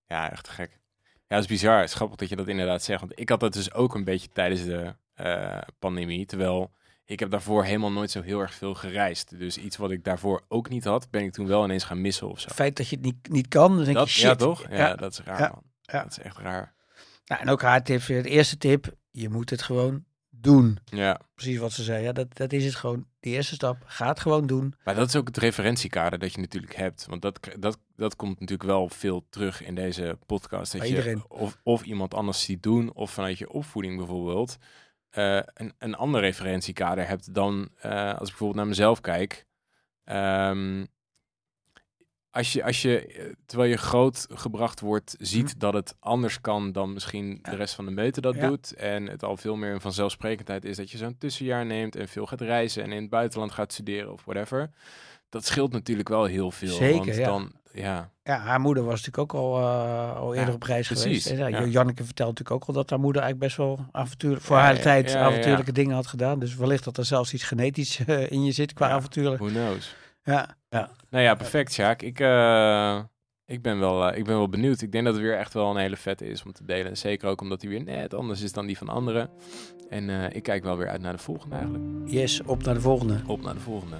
ja 0.05 0.31
echt 0.31 0.49
gek. 0.49 0.79
Ja, 1.03 1.35
dat 1.35 1.39
is 1.39 1.47
bizar. 1.47 1.79
Het 1.79 1.89
is 1.89 1.95
grappig 1.95 2.17
dat 2.17 2.29
je 2.29 2.35
dat 2.35 2.47
inderdaad 2.47 2.83
zegt. 2.83 2.99
Want 2.99 3.19
ik 3.19 3.29
had 3.29 3.39
dat 3.39 3.53
dus 3.53 3.73
ook 3.73 3.95
een 3.95 4.03
beetje 4.03 4.29
tijdens 4.33 4.63
de 4.63 4.95
uh, 5.21 5.57
pandemie. 5.79 6.25
Terwijl 6.25 6.71
ik 7.05 7.19
heb 7.19 7.29
daarvoor 7.29 7.63
helemaal 7.63 7.91
nooit 7.91 8.11
zo 8.11 8.21
heel 8.21 8.39
erg 8.39 8.53
veel 8.53 8.73
gereisd. 8.73 9.39
Dus 9.39 9.57
iets 9.57 9.77
wat 9.77 9.91
ik 9.91 10.03
daarvoor 10.03 10.43
ook 10.47 10.69
niet 10.69 10.83
had, 10.83 11.09
ben 11.09 11.23
ik 11.23 11.31
toen 11.31 11.47
wel 11.47 11.63
ineens 11.63 11.83
gaan 11.83 12.01
missen 12.01 12.29
of 12.29 12.39
zo. 12.39 12.47
Het 12.47 12.55
feit 12.55 12.77
dat 12.77 12.87
je 12.87 12.95
het 12.95 13.05
niet, 13.05 13.29
niet 13.29 13.47
kan, 13.47 13.75
dan 13.75 13.83
denk 13.83 13.97
dat, 13.97 14.11
je 14.11 14.19
shit. 14.19 14.23
Ja, 14.23 14.35
toch? 14.35 14.65
Ja, 14.69 14.95
dat 14.95 15.11
is 15.11 15.19
raar, 15.19 15.39
man. 15.39 15.63
Ja. 15.81 16.03
Dat 16.03 16.11
is 16.11 16.19
echt 16.19 16.37
raar. 16.37 16.73
Nou, 17.25 17.41
en 17.41 17.49
ook 17.49 17.61
haar 17.61 17.83
tip, 17.83 18.05
de 18.05 18.29
eerste 18.29 18.57
tip, 18.57 18.95
je 19.11 19.29
moet 19.29 19.49
het 19.49 19.61
gewoon 19.61 20.03
doen. 20.29 20.77
Ja. 20.85 21.19
Precies 21.35 21.57
wat 21.57 21.71
ze 21.71 21.83
zei. 21.83 22.03
Ja, 22.03 22.11
dat, 22.11 22.37
dat 22.37 22.53
is 22.53 22.65
het 22.65 22.75
gewoon. 22.75 23.05
De 23.19 23.29
eerste 23.29 23.55
stap, 23.55 23.77
ga 23.85 24.07
het 24.07 24.19
gewoon 24.19 24.47
doen. 24.47 24.75
Maar 24.83 24.95
dat 24.95 25.07
is 25.07 25.15
ook 25.15 25.27
het 25.27 25.37
referentiekader 25.37 26.19
dat 26.19 26.33
je 26.33 26.39
natuurlijk 26.39 26.75
hebt. 26.75 27.05
Want 27.09 27.21
dat, 27.21 27.39
dat, 27.59 27.79
dat 27.95 28.15
komt 28.15 28.39
natuurlijk 28.39 28.69
wel 28.69 28.89
veel 28.89 29.25
terug 29.29 29.63
in 29.63 29.75
deze 29.75 30.17
podcast. 30.25 30.71
Dat 30.71 30.87
je 30.87 31.21
of, 31.27 31.57
of 31.63 31.83
iemand 31.83 32.13
anders 32.13 32.43
ziet 32.43 32.63
doen, 32.63 32.93
of 32.93 33.11
vanuit 33.11 33.37
je 33.37 33.49
opvoeding 33.49 33.97
bijvoorbeeld 33.97 34.57
uh, 35.17 35.39
een, 35.53 35.73
een 35.77 35.95
ander 35.95 36.21
referentiekader 36.21 37.07
hebt 37.07 37.33
dan 37.33 37.69
uh, 37.85 38.07
als 38.07 38.13
ik 38.13 38.17
bijvoorbeeld 38.19 38.55
naar 38.55 38.67
mezelf 38.67 39.01
kijk. 39.01 39.45
Um, 40.05 40.87
als 42.35 42.53
je, 42.53 42.63
als 42.63 42.81
je, 42.81 43.05
eh, 43.05 43.25
terwijl 43.45 43.69
je 43.69 43.77
groot 43.77 44.27
gebracht 44.29 44.79
wordt, 44.79 45.15
ziet 45.19 45.51
hm. 45.51 45.59
dat 45.59 45.73
het 45.73 45.95
anders 45.99 46.41
kan 46.41 46.71
dan 46.71 46.93
misschien 46.93 47.39
de 47.41 47.55
rest 47.55 47.75
van 47.75 47.85
de 47.85 47.91
meute 47.91 48.21
dat 48.21 48.39
doet. 48.39 48.73
En 48.73 49.07
het 49.07 49.23
al 49.23 49.37
veel 49.37 49.55
meer 49.55 49.73
een 49.73 49.81
vanzelfsprekendheid 49.81 50.65
is 50.65 50.77
dat 50.77 50.91
je 50.91 50.97
zo'n 50.97 51.17
tussenjaar 51.17 51.65
neemt 51.65 51.95
en 51.95 52.07
veel 52.07 52.25
gaat 52.25 52.41
reizen 52.41 52.83
en 52.83 52.91
in 52.91 53.01
het 53.01 53.09
buitenland 53.09 53.51
gaat 53.51 53.73
studeren 53.73 54.11
of 54.11 54.25
whatever. 54.25 54.69
Dat 55.29 55.45
scheelt 55.45 55.71
natuurlijk 55.71 56.09
wel 56.09 56.25
heel 56.25 56.51
veel. 56.51 56.75
Zeker, 56.75 57.05
want 57.05 57.15
ja. 57.15 57.25
dan 57.25 57.51
ja. 57.75 58.13
Ja, 58.23 58.37
haar 58.37 58.59
moeder 58.59 58.83
was 58.83 59.05
natuurlijk 59.05 59.33
ook 59.33 59.41
al, 59.41 59.59
uh, 59.59 60.15
al 60.15 60.35
eerder 60.35 60.53
op 60.53 60.63
reis 60.63 60.87
geweest. 60.87 61.29
Ja, 61.29 61.47
ja. 61.47 61.63
Janneke 61.63 62.03
vertelt 62.03 62.29
natuurlijk 62.29 62.61
ook 62.61 62.67
al 62.67 62.73
dat 62.73 62.89
haar 62.89 62.99
moeder 62.99 63.21
eigenlijk 63.21 63.53
best 63.53 63.67
wel 63.67 63.85
avontuur, 63.91 64.41
voor 64.41 64.57
haar 64.57 64.79
tijd 64.79 65.15
avontuurlijke 65.15 65.71
dingen 65.71 65.95
had 65.95 66.07
gedaan. 66.07 66.39
Dus 66.39 66.55
wellicht 66.55 66.83
dat 66.83 66.97
er 66.97 67.05
zelfs 67.05 67.33
iets 67.33 67.43
genetisch 67.43 67.99
uh, 67.99 68.31
in 68.31 68.43
je 68.43 68.51
zit 68.51 68.73
qua 68.73 68.89
avonturen. 68.89 69.37
Who 69.37 69.47
knows? 69.47 69.95
Ja, 70.23 70.55
ja. 70.69 70.89
Nou 71.09 71.23
ja, 71.23 71.35
perfect, 71.35 71.73
Sjaak. 71.73 72.01
Ik, 72.01 72.19
uh, 72.19 72.99
ik, 73.45 73.61
ben 73.61 73.79
wel, 73.79 74.13
ik 74.13 74.25
ben 74.25 74.35
wel 74.35 74.49
benieuwd. 74.49 74.81
Ik 74.81 74.91
denk 74.91 75.05
dat 75.05 75.13
het 75.13 75.23
weer 75.23 75.37
echt 75.37 75.53
wel 75.53 75.69
een 75.69 75.77
hele 75.77 75.97
vette 75.97 76.27
is 76.27 76.43
om 76.43 76.53
te 76.53 76.65
delen. 76.65 76.97
Zeker 76.97 77.29
ook 77.29 77.41
omdat 77.41 77.61
hij 77.61 77.69
weer 77.69 77.83
net 77.83 78.13
anders 78.13 78.41
is 78.41 78.51
dan 78.51 78.65
die 78.65 78.77
van 78.77 78.89
anderen. 78.89 79.29
En 79.89 80.09
ik 80.33 80.43
kijk 80.43 80.63
wel 80.63 80.77
weer 80.77 80.89
uit 80.89 81.01
naar 81.01 81.13
de 81.13 81.23
volgende 81.23 81.55
eigenlijk. 81.55 81.83
Yes, 82.05 82.41
op 82.41 82.63
naar 82.63 82.73
de 82.73 82.81
volgende. 82.81 83.21
Op 83.27 83.41
naar 83.41 83.53
de 83.53 83.59
volgende. 83.59 83.95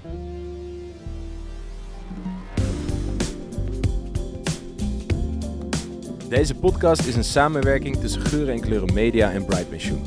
Deze 6.35 6.55
podcast 6.55 7.05
is 7.05 7.15
een 7.15 7.23
samenwerking 7.23 7.97
tussen 7.97 8.21
Geuren 8.21 8.53
en 8.53 8.59
Kleuren 8.59 8.93
Media 8.93 9.31
en 9.31 9.45
Bright 9.45 9.69
Pensioen. 9.69 10.01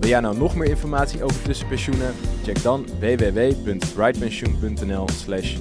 Wil 0.00 0.08
jij 0.08 0.20
nou 0.20 0.36
nog 0.36 0.56
meer 0.56 0.68
informatie 0.68 1.22
over 1.22 1.42
tussenpensioenen? 1.42 2.14
Check 2.44 2.62
dan 2.62 2.86
www.brightpensioen.nl 3.00 5.08
slash. 5.08 5.56